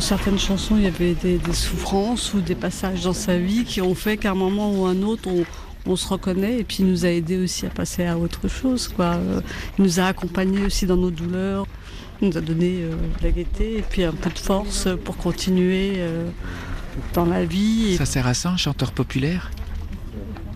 Dans 0.02 0.08
certaines 0.08 0.40
chansons, 0.40 0.78
il 0.78 0.84
y 0.86 0.88
avait 0.88 1.14
des, 1.14 1.38
des 1.38 1.54
souffrances 1.54 2.34
ou 2.34 2.42
des 2.42 2.56
passages 2.56 3.04
dans 3.04 3.14
sa 3.14 3.38
vie 3.38 3.66
qui 3.66 3.82
ont 3.82 3.94
fait 3.94 4.18
qu'à 4.18 4.32
un 4.32 4.36
moment 4.36 4.74
ou 4.74 4.88
un 4.88 5.04
autre, 5.04 5.30
on, 5.30 5.46
on 5.86 5.96
se 5.96 6.08
reconnaît 6.08 6.58
et 6.58 6.64
puis 6.64 6.78
il 6.80 6.88
nous 6.88 7.06
a 7.06 7.10
aidé 7.10 7.38
aussi 7.38 7.68
à 7.68 7.70
passer 7.70 8.06
à 8.06 8.18
autre 8.18 8.48
chose. 8.48 8.88
Quoi. 8.88 9.06
Euh, 9.14 9.42
Il 9.78 9.84
nous 9.84 10.00
a 10.00 10.06
accompagnés 10.06 10.66
aussi 10.66 10.88
dans 10.88 10.98
nos 10.98 11.12
douleurs, 11.12 11.68
il 12.20 12.30
nous 12.30 12.38
a 12.40 12.42
donné 12.42 12.78
euh, 12.80 12.96
de 13.20 13.24
la 13.24 13.30
gaieté 13.30 13.78
et 13.78 13.84
puis 13.84 14.04
un 14.04 14.12
peu 14.12 14.32
de 14.32 14.40
force 14.40 14.88
pour 15.06 15.18
continuer 15.18 15.94
euh, 15.98 16.28
dans 17.14 17.26
la 17.26 17.46
vie. 17.46 17.94
Et 17.94 17.98
Ça 17.98 18.08
sert 18.08 18.26
à 18.26 18.34
ça, 18.34 18.50
un 18.50 18.58
chanteur 18.58 18.94
populaire? 18.94 19.52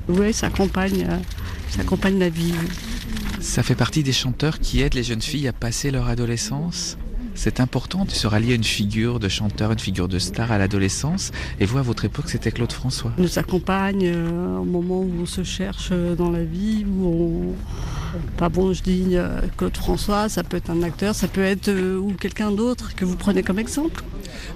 Ouais, 0.07 0.33
ça 0.33 0.47
accompagne, 0.47 1.05
euh, 1.07 1.17
ça 1.69 1.81
accompagne 1.81 2.17
la 2.17 2.29
vie. 2.29 2.55
Ça 3.41 3.61
fait 3.61 3.75
partie 3.75 4.01
des 4.01 4.11
chanteurs 4.11 4.57
qui 4.59 4.81
aident 4.81 4.95
les 4.95 5.03
jeunes 5.03 5.21
filles 5.21 5.47
à 5.47 5.53
passer 5.53 5.91
leur 5.91 6.07
adolescence? 6.07 6.97
C'est 7.35 7.59
important 7.59 8.05
de 8.05 8.11
se 8.11 8.27
rallier 8.27 8.53
à 8.53 8.55
une 8.55 8.63
figure 8.63 9.19
de 9.19 9.27
chanteur, 9.27 9.71
une 9.71 9.79
figure 9.79 10.07
de 10.07 10.19
star 10.19 10.51
à 10.51 10.57
l'adolescence. 10.57 11.31
Et 11.59 11.65
vous, 11.65 11.77
à 11.77 11.81
votre 11.81 12.05
époque, 12.05 12.29
c'était 12.29 12.51
Claude 12.51 12.71
François. 12.71 13.11
Il 13.17 13.23
nous 13.23 13.37
accompagne 13.37 14.05
euh, 14.05 14.57
au 14.57 14.63
moment 14.63 15.01
où 15.01 15.11
on 15.21 15.25
se 15.25 15.43
cherche 15.43 15.89
euh, 15.91 16.15
dans 16.15 16.31
la 16.31 16.43
vie, 16.43 16.85
où 16.87 17.05
on... 17.05 17.55
Pas 18.37 18.47
bon, 18.47 18.71
je 18.71 18.81
dis 18.81 19.09
euh, 19.11 19.41
Claude 19.57 19.75
François, 19.75 20.29
ça 20.29 20.43
peut 20.43 20.55
être 20.55 20.69
un 20.69 20.81
acteur, 20.83 21.13
ça 21.13 21.27
peut 21.27 21.43
être 21.43 21.69
ou 21.69 22.13
quelqu'un 22.13 22.51
d'autre 22.51 22.95
que 22.95 23.03
vous 23.03 23.17
prenez 23.17 23.43
comme 23.43 23.59
exemple. 23.59 24.03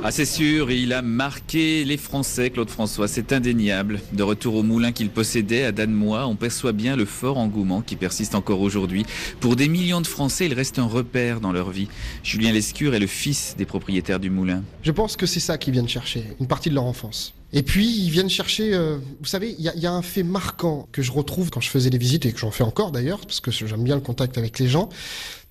Ah, 0.03 0.11
c'est 0.11 0.25
sûr, 0.25 0.71
il 0.71 0.93
a 0.93 1.01
marqué 1.01 1.83
les 1.85 1.97
Français, 1.97 2.49
Claude 2.49 2.69
François, 2.69 3.07
c'est 3.07 3.33
indéniable. 3.33 3.99
De 4.13 4.23
retour 4.23 4.55
au 4.55 4.63
moulin 4.63 4.91
qu'il 4.91 5.09
possédait 5.09 5.63
à 5.65 5.71
Danemois, 5.71 6.27
on 6.27 6.35
perçoit 6.35 6.71
bien 6.71 6.95
le 6.95 7.05
fort 7.05 7.37
engouement 7.37 7.81
qui 7.81 7.95
persiste 7.95 8.35
encore 8.35 8.61
aujourd'hui. 8.61 9.05
Pour 9.39 9.55
des 9.55 9.67
millions 9.67 10.01
de 10.01 10.07
Français, 10.07 10.45
il 10.45 10.53
reste 10.53 10.79
un 10.79 10.85
repère 10.85 11.39
dans 11.41 11.51
leur 11.51 11.69
vie. 11.71 11.87
Julien 12.23 12.51
Lescure 12.51 12.93
est 12.95 12.99
le 12.99 13.07
fils 13.07 13.55
des 13.57 13.65
propriétaires 13.65 14.19
du 14.19 14.29
moulin. 14.29 14.63
Je 14.83 14.91
pense 14.91 15.15
que 15.17 15.25
c'est 15.25 15.39
ça 15.39 15.57
qu'ils 15.57 15.73
viennent 15.73 15.89
chercher, 15.89 16.23
une 16.39 16.47
partie 16.47 16.69
de 16.69 16.75
leur 16.75 16.85
enfance. 16.85 17.33
Et 17.51 17.63
puis, 17.63 17.87
ils 17.87 18.11
viennent 18.11 18.29
chercher, 18.29 18.73
euh, 18.75 18.97
vous 19.19 19.25
savez, 19.25 19.55
il 19.57 19.65
y, 19.65 19.69
a- 19.69 19.75
y 19.75 19.87
a 19.87 19.91
un 19.91 20.03
fait 20.03 20.21
marquant 20.23 20.87
que 20.91 21.01
je 21.01 21.11
retrouve 21.11 21.49
quand 21.49 21.61
je 21.61 21.69
faisais 21.69 21.89
des 21.89 21.97
visites, 21.97 22.25
et 22.27 22.31
que 22.31 22.37
j'en 22.39 22.51
fais 22.51 22.63
encore 22.63 22.91
d'ailleurs, 22.91 23.21
parce 23.21 23.39
que 23.39 23.49
j'aime 23.51 23.83
bien 23.83 23.95
le 23.95 24.01
contact 24.01 24.37
avec 24.37 24.59
les 24.59 24.67
gens. 24.67 24.89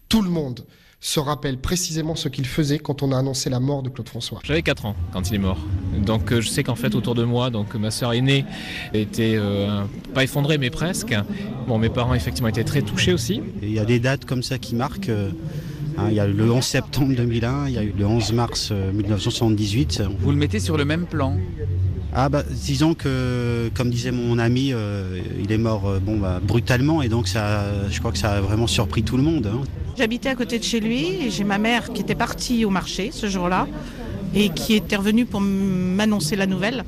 Tout 0.08 0.22
le 0.22 0.30
monde 0.30 0.64
se 1.00 1.20
rappelle 1.20 1.58
précisément 1.58 2.16
ce 2.16 2.28
qu'il 2.28 2.46
faisait 2.46 2.78
quand 2.78 3.02
on 3.02 3.12
a 3.12 3.18
annoncé 3.18 3.50
la 3.50 3.60
mort 3.60 3.82
de 3.82 3.88
Claude 3.88 4.08
François. 4.08 4.40
J'avais 4.42 4.62
4 4.62 4.86
ans 4.86 4.96
quand 5.12 5.30
il 5.30 5.36
est 5.36 5.38
mort. 5.38 5.58
Donc 6.04 6.32
euh, 6.32 6.40
je 6.40 6.48
sais 6.48 6.62
qu'en 6.64 6.74
fait 6.74 6.94
autour 6.94 7.14
de 7.14 7.24
moi, 7.24 7.50
donc 7.50 7.74
ma 7.74 7.90
sœur 7.90 8.12
aînée 8.12 8.44
était 8.94 9.34
euh, 9.36 9.84
pas 10.14 10.24
effondrée 10.24 10.58
mais 10.58 10.70
presque. 10.70 11.14
Bon 11.68 11.78
mes 11.78 11.88
parents 11.88 12.14
effectivement 12.14 12.48
étaient 12.48 12.64
très 12.64 12.82
touchés 12.82 13.12
aussi. 13.12 13.42
Il 13.62 13.72
y 13.72 13.78
a 13.78 13.84
des 13.84 14.00
dates 14.00 14.24
comme 14.24 14.42
ça 14.42 14.58
qui 14.58 14.74
marquent. 14.74 15.08
euh, 15.08 15.30
Hein, 15.98 16.06
il 16.10 16.14
y 16.14 16.20
a 16.20 16.28
eu 16.28 16.32
le 16.32 16.48
11 16.48 16.62
septembre 16.64 17.12
2001, 17.16 17.66
il 17.66 17.74
y 17.74 17.78
a 17.78 17.82
eu 17.82 17.92
le 17.98 18.06
11 18.06 18.32
mars 18.32 18.68
euh, 18.70 18.92
1978. 18.92 20.02
Vous 20.20 20.30
le 20.30 20.36
mettez 20.36 20.60
sur 20.60 20.76
le 20.76 20.84
même 20.84 21.06
plan 21.06 21.36
Ah 22.14 22.28
bah 22.30 22.42
disons 22.50 22.94
que, 22.94 23.70
comme 23.74 23.90
disait 23.90 24.10
mon 24.12 24.38
ami, 24.38 24.70
euh, 24.72 25.20
il 25.42 25.52
est 25.52 25.58
mort 25.58 25.86
euh, 25.86 25.98
bon, 26.00 26.16
bah, 26.16 26.40
brutalement 26.42 27.02
et 27.02 27.08
donc 27.08 27.28
ça, 27.28 27.64
je 27.90 27.98
crois 27.98 28.12
que 28.12 28.18
ça 28.18 28.32
a 28.32 28.40
vraiment 28.40 28.66
surpris 28.66 29.02
tout 29.02 29.16
le 29.16 29.22
monde. 29.22 29.46
hein. 29.52 29.60
J'habitais 29.96 30.30
à 30.30 30.34
côté 30.34 30.58
de 30.58 30.64
chez 30.64 30.80
lui 30.80 31.06
et 31.26 31.30
j'ai 31.30 31.44
ma 31.44 31.58
mère 31.58 31.92
qui 31.92 32.00
était 32.00 32.14
partie 32.14 32.64
au 32.64 32.70
marché 32.70 33.10
ce 33.12 33.28
jour-là 33.28 33.66
et 34.34 34.48
qui 34.50 34.74
était 34.74 34.96
revenue 34.96 35.26
pour 35.26 35.40
m'annoncer 35.40 36.34
la 36.36 36.46
nouvelle. 36.46 36.84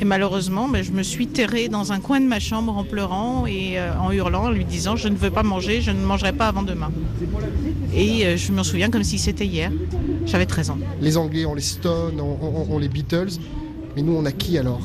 Et 0.00 0.04
malheureusement, 0.04 0.66
ben, 0.66 0.82
je 0.82 0.92
me 0.92 1.02
suis 1.02 1.26
terrée 1.26 1.68
dans 1.68 1.92
un 1.92 2.00
coin 2.00 2.20
de 2.20 2.26
ma 2.26 2.40
chambre 2.40 2.74
en 2.76 2.84
pleurant 2.84 3.44
et 3.46 3.78
euh, 3.78 3.92
en 4.00 4.10
hurlant, 4.12 4.44
en 4.46 4.50
lui 4.50 4.64
disant 4.64 4.96
Je 4.96 5.08
ne 5.08 5.16
veux 5.16 5.30
pas 5.30 5.42
manger, 5.42 5.80
je 5.82 5.90
ne 5.90 6.00
mangerai 6.02 6.32
pas 6.32 6.48
avant 6.48 6.62
demain. 6.62 6.90
Et 7.94 8.24
euh, 8.24 8.36
je 8.36 8.50
m'en 8.52 8.64
souviens 8.64 8.88
comme 8.90 9.04
si 9.04 9.18
c'était 9.18 9.46
hier. 9.46 9.70
J'avais 10.26 10.46
13 10.46 10.70
ans. 10.70 10.78
Les 11.02 11.16
Anglais 11.18 11.44
ont 11.44 11.54
les 11.54 11.60
Stones, 11.60 12.18
ont, 12.20 12.38
ont- 12.40 12.66
ont 12.74 12.78
les 12.78 12.88
Beatles, 12.88 13.28
mais 13.96 14.02
nous 14.02 14.12
on 14.12 14.24
a 14.24 14.32
qui 14.32 14.58
alors? 14.58 14.82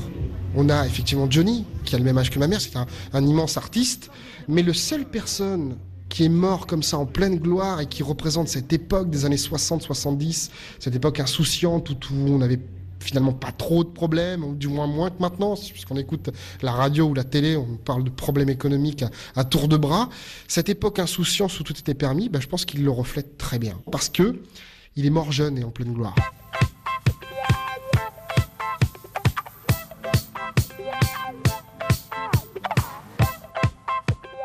On 0.55 0.69
a 0.69 0.85
effectivement 0.85 1.29
Johnny, 1.29 1.65
qui 1.83 1.95
a 1.95 1.97
le 1.97 2.03
même 2.03 2.17
âge 2.17 2.29
que 2.29 2.39
ma 2.39 2.47
mère, 2.47 2.61
c'est 2.61 2.75
un, 2.77 3.25
immense 3.25 3.57
artiste, 3.57 4.09
mais 4.47 4.61
le 4.61 4.73
seul 4.73 5.05
personne 5.05 5.75
qui 6.07 6.23
est 6.23 6.29
mort 6.29 6.65
comme 6.65 6.83
ça 6.83 6.97
en 6.97 7.05
pleine 7.05 7.37
gloire 7.37 7.81
et 7.81 7.87
qui 7.87 8.03
représente 8.03 8.47
cette 8.47 8.71
époque 8.71 9.09
des 9.09 9.25
années 9.25 9.35
60-70, 9.35 10.49
cette 10.79 10.95
époque 10.95 11.19
insouciante 11.19 11.89
où, 11.89 11.93
où 11.93 12.29
on 12.29 12.41
avait 12.41 12.59
finalement 12.99 13.33
pas 13.33 13.51
trop 13.51 13.83
de 13.83 13.89
problèmes, 13.89 14.43
ou 14.43 14.55
du 14.55 14.67
moins 14.67 14.87
moins 14.87 15.09
que 15.09 15.21
maintenant, 15.21 15.55
puisqu'on 15.55 15.97
écoute 15.97 16.29
la 16.61 16.71
radio 16.71 17.05
ou 17.05 17.13
la 17.13 17.23
télé, 17.23 17.55
on 17.57 17.77
parle 17.77 18.03
de 18.03 18.09
problèmes 18.09 18.49
économiques 18.49 19.03
à, 19.03 19.09
à 19.35 19.43
tour 19.43 19.67
de 19.67 19.77
bras. 19.77 20.09
Cette 20.47 20.69
époque 20.69 20.99
insouciance 20.99 21.59
où 21.59 21.63
tout 21.63 21.77
était 21.77 21.93
permis, 21.93 22.29
ben, 22.29 22.41
je 22.41 22.47
pense 22.47 22.65
qu'il 22.65 22.83
le 22.83 22.91
reflète 22.91 23.37
très 23.37 23.59
bien. 23.59 23.79
Parce 23.91 24.09
que 24.09 24.41
il 24.95 25.05
est 25.05 25.09
mort 25.09 25.31
jeune 25.31 25.57
et 25.57 25.63
en 25.63 25.71
pleine 25.71 25.93
gloire. 25.93 26.15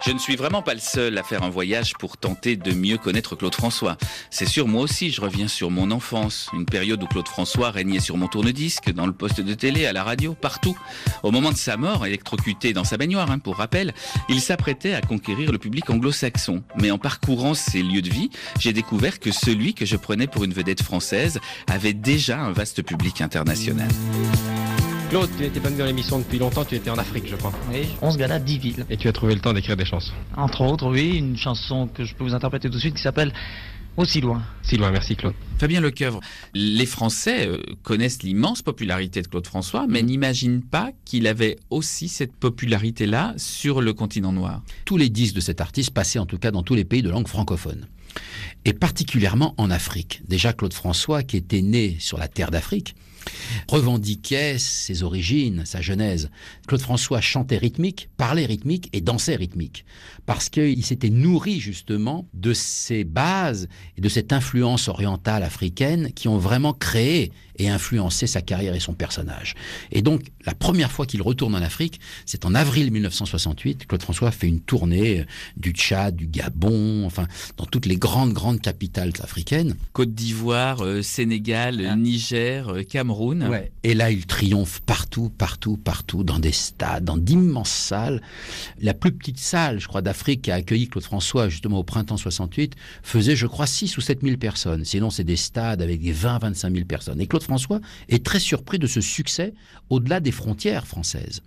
Je 0.02 0.12
ne 0.12 0.18
suis 0.18 0.34
vraiment 0.34 0.62
pas 0.62 0.72
le 0.72 0.80
seul 0.80 1.18
à 1.18 1.22
faire 1.22 1.42
un 1.42 1.50
voyage 1.50 1.92
pour 1.98 2.16
tenter 2.16 2.56
de 2.56 2.72
mieux 2.72 2.96
connaître 2.96 3.36
Claude 3.36 3.54
François. 3.54 3.98
C'est 4.30 4.48
sûr, 4.48 4.66
moi 4.66 4.80
aussi, 4.80 5.10
je 5.10 5.20
reviens 5.20 5.46
sur 5.46 5.70
mon 5.70 5.90
enfance, 5.90 6.48
une 6.54 6.64
période 6.64 7.02
où 7.02 7.06
Claude 7.06 7.28
François 7.28 7.70
régnait 7.70 8.00
sur 8.00 8.16
mon 8.16 8.26
tourne-disque, 8.26 8.92
dans 8.92 9.06
le 9.06 9.12
poste 9.12 9.42
de 9.42 9.52
télé, 9.52 9.84
à 9.84 9.92
la 9.92 10.02
radio, 10.02 10.32
partout. 10.32 10.78
Au 11.22 11.30
moment 11.30 11.50
de 11.50 11.56
sa 11.56 11.76
mort, 11.76 12.06
électrocuté 12.06 12.72
dans 12.72 12.84
sa 12.84 12.96
baignoire, 12.96 13.30
hein, 13.30 13.38
pour 13.38 13.56
rappel, 13.56 13.92
il 14.30 14.40
s'apprêtait 14.40 14.94
à 14.94 15.02
conquérir 15.02 15.52
le 15.52 15.58
public 15.58 15.90
anglo-saxon. 15.90 16.62
Mais 16.76 16.90
en 16.90 16.98
parcourant 16.98 17.52
ses 17.52 17.82
lieux 17.82 18.02
de 18.02 18.10
vie, 18.10 18.30
j'ai 18.58 18.72
découvert 18.72 19.20
que 19.20 19.30
celui 19.30 19.74
que 19.74 19.84
je 19.84 19.96
prenais 19.96 20.26
pour 20.26 20.44
une 20.44 20.54
vedette 20.54 20.82
française 20.82 21.40
avait 21.66 21.92
déjà 21.92 22.40
un 22.40 22.52
vaste 22.52 22.82
public 22.82 23.20
international. 23.20 23.88
Claude, 25.10 25.28
tu 25.36 25.42
n'étais 25.42 25.58
pas 25.58 25.70
venu 25.70 25.80
dans 25.80 25.86
l'émission 25.86 26.20
depuis 26.20 26.38
longtemps, 26.38 26.64
tu 26.64 26.76
étais 26.76 26.88
en 26.88 26.96
Afrique, 26.96 27.24
je 27.26 27.34
crois. 27.34 27.52
Oui, 27.72 27.88
11 28.00 28.16
galas, 28.16 28.38
10 28.38 28.58
villes. 28.58 28.86
Et 28.88 28.96
tu 28.96 29.08
as 29.08 29.12
trouvé 29.12 29.34
le 29.34 29.40
temps 29.40 29.52
d'écrire 29.52 29.76
des 29.76 29.84
chansons. 29.84 30.12
Entre 30.36 30.60
autres, 30.60 30.88
oui, 30.88 31.16
une 31.16 31.36
chanson 31.36 31.88
que 31.88 32.04
je 32.04 32.14
peux 32.14 32.22
vous 32.22 32.32
interpréter 32.32 32.68
tout 32.68 32.76
de 32.76 32.80
suite 32.80 32.94
qui 32.94 33.02
s'appelle 33.02 33.32
Aussi 33.96 34.20
loin. 34.20 34.40
Si 34.62 34.76
loin, 34.76 34.92
merci 34.92 35.16
Claude. 35.16 35.34
Fabien 35.58 35.80
Lecoeuvre, 35.80 36.20
les 36.54 36.86
Français 36.86 37.48
euh, 37.48 37.60
connaissent 37.82 38.22
l'immense 38.22 38.62
popularité 38.62 39.20
de 39.20 39.26
Claude 39.26 39.48
François, 39.48 39.86
mais 39.88 40.04
n'imaginent 40.04 40.62
pas 40.62 40.92
qu'il 41.04 41.26
avait 41.26 41.56
aussi 41.70 42.08
cette 42.08 42.36
popularité-là 42.36 43.34
sur 43.36 43.80
le 43.80 43.92
continent 43.92 44.30
noir. 44.30 44.62
Tous 44.84 44.96
les 44.96 45.08
disques 45.08 45.34
de 45.34 45.40
cet 45.40 45.60
artiste 45.60 45.90
passaient 45.90 46.20
en 46.20 46.26
tout 46.26 46.38
cas 46.38 46.52
dans 46.52 46.62
tous 46.62 46.76
les 46.76 46.84
pays 46.84 47.02
de 47.02 47.10
langue 47.10 47.26
francophone. 47.26 47.88
Et 48.64 48.74
particulièrement 48.74 49.56
en 49.56 49.72
Afrique. 49.72 50.22
Déjà 50.28 50.52
Claude 50.52 50.72
François, 50.72 51.24
qui 51.24 51.36
était 51.36 51.62
né 51.62 51.96
sur 51.98 52.16
la 52.16 52.28
terre 52.28 52.52
d'Afrique, 52.52 52.94
revendiquait 53.68 54.58
ses 54.58 55.02
origines, 55.02 55.62
sa 55.64 55.80
genèse. 55.80 56.30
Claude 56.66 56.80
François 56.80 57.20
chantait 57.20 57.58
rythmique, 57.58 58.08
parlait 58.16 58.46
rythmique 58.46 58.88
et 58.92 59.00
dansait 59.00 59.36
rythmique. 59.36 59.84
Parce 60.26 60.48
qu'il 60.48 60.84
s'était 60.84 61.10
nourri 61.10 61.60
justement 61.60 62.28
de 62.34 62.52
ces 62.52 63.04
bases 63.04 63.68
et 63.96 64.00
de 64.00 64.08
cette 64.08 64.32
influence 64.32 64.88
orientale 64.88 65.42
africaine 65.42 66.12
qui 66.12 66.28
ont 66.28 66.38
vraiment 66.38 66.72
créé 66.72 67.32
et 67.60 67.68
influencé 67.68 68.26
sa 68.26 68.40
carrière 68.40 68.74
et 68.74 68.80
son 68.80 68.94
personnage. 68.94 69.54
Et 69.92 70.00
donc, 70.00 70.22
la 70.46 70.54
première 70.54 70.90
fois 70.90 71.04
qu'il 71.04 71.20
retourne 71.20 71.54
en 71.54 71.62
Afrique, 71.62 72.00
c'est 72.24 72.46
en 72.46 72.54
avril 72.54 72.90
1968. 72.90 73.86
Claude 73.86 74.02
François 74.02 74.30
fait 74.30 74.48
une 74.48 74.60
tournée 74.60 75.20
euh, 75.20 75.24
du 75.58 75.72
Tchad, 75.72 76.16
du 76.16 76.26
Gabon, 76.26 77.04
enfin, 77.04 77.26
dans 77.58 77.66
toutes 77.66 77.84
les 77.84 77.96
grandes, 77.96 78.32
grandes 78.32 78.62
capitales 78.62 79.12
africaines. 79.20 79.76
Côte 79.92 80.14
d'Ivoire, 80.14 80.82
euh, 80.82 81.02
Sénégal, 81.02 81.80
euh, 81.80 81.94
Niger, 81.96 82.68
euh, 82.70 82.82
Cameroun. 82.82 83.46
Ouais. 83.48 83.70
Et 83.82 83.92
là, 83.92 84.10
il 84.10 84.24
triomphe 84.24 84.80
partout, 84.80 85.28
partout, 85.28 85.76
partout, 85.76 86.24
dans 86.24 86.38
des 86.38 86.52
stades, 86.52 87.04
dans 87.04 87.18
d'immenses 87.18 87.68
salles. 87.68 88.22
La 88.80 88.94
plus 88.94 89.12
petite 89.12 89.38
salle, 89.38 89.80
je 89.80 89.88
crois, 89.88 90.00
d'Afrique 90.00 90.42
qui 90.42 90.50
a 90.50 90.54
accueilli 90.54 90.88
Claude 90.88 91.04
François, 91.04 91.50
justement, 91.50 91.78
au 91.78 91.84
printemps 91.84 92.16
68, 92.16 92.74
faisait, 93.02 93.36
je 93.36 93.46
crois, 93.46 93.66
6 93.66 93.98
ou 93.98 94.00
7 94.00 94.22
000 94.22 94.38
personnes. 94.38 94.86
Sinon, 94.86 95.10
c'est 95.10 95.24
des 95.24 95.36
stades 95.36 95.82
avec 95.82 96.00
des 96.00 96.12
20, 96.12 96.38
25 96.38 96.72
000 96.72 96.84
personnes. 96.86 97.20
Et 97.20 97.26
Claude 97.26 97.42
François 97.50 97.80
est 98.08 98.24
très 98.24 98.38
surpris 98.38 98.78
de 98.78 98.86
ce 98.86 99.00
succès 99.00 99.54
au-delà 99.88 100.20
des 100.20 100.30
frontières 100.30 100.86
françaises. 100.86 101.42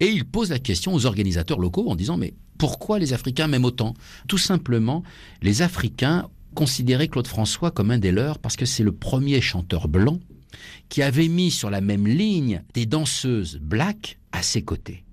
Et 0.00 0.08
il 0.08 0.26
pose 0.26 0.50
la 0.50 0.58
question 0.58 0.92
aux 0.92 1.06
organisateurs 1.06 1.58
locaux 1.58 1.88
en 1.88 1.96
disant, 1.96 2.18
mais 2.18 2.34
pourquoi 2.58 2.98
les 2.98 3.14
Africains 3.14 3.46
m'aiment 3.46 3.64
autant? 3.64 3.94
Tout 4.28 4.36
simplement, 4.36 5.02
les 5.40 5.62
Africains 5.62 6.28
considéraient 6.54 7.08
Claude 7.08 7.26
François 7.26 7.70
comme 7.70 7.90
un 7.90 7.98
des 7.98 8.12
leurs 8.12 8.38
parce 8.38 8.56
que 8.56 8.66
c'est 8.66 8.82
le 8.82 8.92
premier 8.92 9.40
chanteur 9.40 9.88
blanc 9.88 10.18
qui 10.90 11.02
avait 11.02 11.28
mis 11.28 11.50
sur 11.50 11.70
la 11.70 11.80
même 11.80 12.06
ligne 12.06 12.62
des 12.74 12.84
danseuses 12.84 13.58
black 13.62 14.18
à 14.32 14.42
ses 14.42 14.60
côtés. 14.62 15.04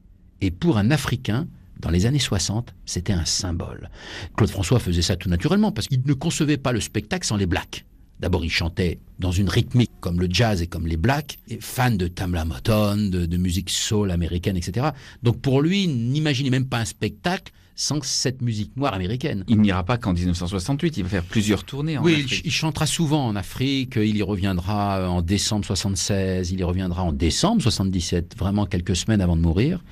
Et 0.42 0.52
pour 0.52 0.78
un 0.78 0.92
Africain, 0.92 1.48
dans 1.80 1.90
les 1.90 2.06
années 2.06 2.20
60, 2.20 2.74
c'était 2.86 3.14
un 3.14 3.26
symbole. 3.26 3.90
Claude 4.36 4.50
François 4.50 4.80
faisait 4.80 5.02
ça 5.02 5.16
tout 5.16 5.30
naturellement 5.30 5.72
parce 5.72 5.88
qu'il 5.88 6.02
ne 6.06 6.14
concevait 6.14 6.58
pas 6.58 6.74
le 6.74 6.82
spectacle 6.82 7.26
sans 7.26 7.38
les 7.38 7.46
blacks. 7.46 7.86
D'abord, 8.24 8.46
il 8.46 8.50
chantait 8.50 9.00
dans 9.20 9.34
une 9.34 9.50
rythmique 9.50 9.92
comme 10.00 10.22
le 10.22 10.30
jazz 10.30 10.62
et 10.62 10.68
comme 10.68 10.88
les 10.88 10.96
blacks, 10.96 11.40
et 11.50 11.58
fan 11.60 11.98
de 11.98 12.08
Tamla 12.08 12.46
Motown, 12.46 13.10
de, 13.10 13.26
de 13.26 13.36
musique 13.36 13.70
soul 13.70 14.12
américaine, 14.12 14.56
etc. 14.56 14.92
Donc 15.24 15.42
pour 15.42 15.62
lui, 15.62 15.90
n'imaginez 15.90 16.50
même 16.50 16.66
pas 16.66 16.78
un 16.78 16.86
spectacle 16.86 17.52
sans 17.76 18.04
cette 18.04 18.42
musique 18.42 18.76
noire 18.78 18.94
américaine. 18.94 19.44
Il 19.48 19.62
n'ira 19.62 19.84
pas 19.84 19.98
qu'en 19.98 20.14
1968, 20.14 20.98
il 20.98 21.04
va 21.04 21.10
faire 21.10 21.24
plusieurs 21.24 21.64
tournées 21.64 21.98
en 21.98 22.04
oui, 22.04 22.16
il, 22.20 22.26
Afrique. 22.26 22.42
il 22.46 22.52
chantera 22.52 22.86
souvent 22.86 23.26
en 23.28 23.36
Afrique. 23.36 23.96
Il 23.96 24.16
y 24.16 24.22
reviendra 24.22 25.10
en 25.10 25.22
décembre 25.22 25.66
76. 25.66 26.52
Il 26.52 26.60
y 26.60 26.64
reviendra 26.64 27.04
en 27.04 27.14
décembre 27.14 27.62
77, 27.62 28.36
vraiment 28.38 28.66
quelques 28.66 28.96
semaines 28.96 29.22
avant 29.22 29.36
de 29.36 29.42
mourir. 29.42 29.84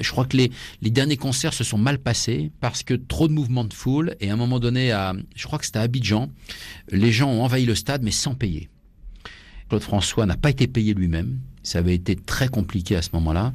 Je 0.00 0.10
crois 0.10 0.24
que 0.24 0.36
les, 0.36 0.50
les 0.82 0.90
derniers 0.90 1.16
concerts 1.16 1.54
se 1.54 1.64
sont 1.64 1.78
mal 1.78 1.98
passés 1.98 2.50
parce 2.60 2.82
que 2.82 2.94
trop 2.94 3.28
de 3.28 3.32
mouvements 3.32 3.64
de 3.64 3.74
foule. 3.74 4.16
Et 4.20 4.30
à 4.30 4.32
un 4.32 4.36
moment 4.36 4.60
donné, 4.60 4.92
à, 4.92 5.14
je 5.34 5.46
crois 5.46 5.58
que 5.58 5.66
c'était 5.66 5.80
à 5.80 5.82
Abidjan, 5.82 6.30
les 6.90 7.12
gens 7.12 7.30
ont 7.30 7.42
envahi 7.42 7.66
le 7.66 7.74
stade 7.74 8.02
mais 8.02 8.10
sans 8.10 8.34
payer. 8.34 8.68
Claude 9.68 9.82
François 9.82 10.26
n'a 10.26 10.36
pas 10.36 10.50
été 10.50 10.66
payé 10.66 10.94
lui-même. 10.94 11.38
Ça 11.62 11.80
avait 11.80 11.94
été 11.94 12.16
très 12.16 12.48
compliqué 12.48 12.96
à 12.96 13.02
ce 13.02 13.10
moment-là. 13.14 13.52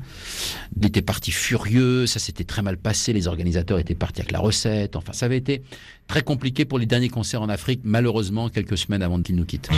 Il 0.78 0.86
était 0.86 1.02
parti 1.02 1.32
furieux, 1.32 2.06
ça 2.06 2.20
s'était 2.20 2.44
très 2.44 2.62
mal 2.62 2.78
passé, 2.78 3.12
les 3.12 3.28
organisateurs 3.28 3.80
étaient 3.80 3.96
partis 3.96 4.22
avec 4.22 4.32
la 4.32 4.40
recette. 4.40 4.96
Enfin, 4.96 5.14
ça 5.14 5.26
avait 5.26 5.38
été 5.38 5.64
très 6.08 6.22
compliqué 6.22 6.66
pour 6.66 6.78
les 6.78 6.86
derniers 6.86 7.10
concerts 7.10 7.42
en 7.42 7.50
Afrique, 7.50 7.82
malheureusement, 7.84 8.50
quelques 8.50 8.78
semaines 8.78 9.02
avant 9.02 9.22
qu'il 9.22 9.36
nous 9.36 9.46
quitte. 9.46 9.70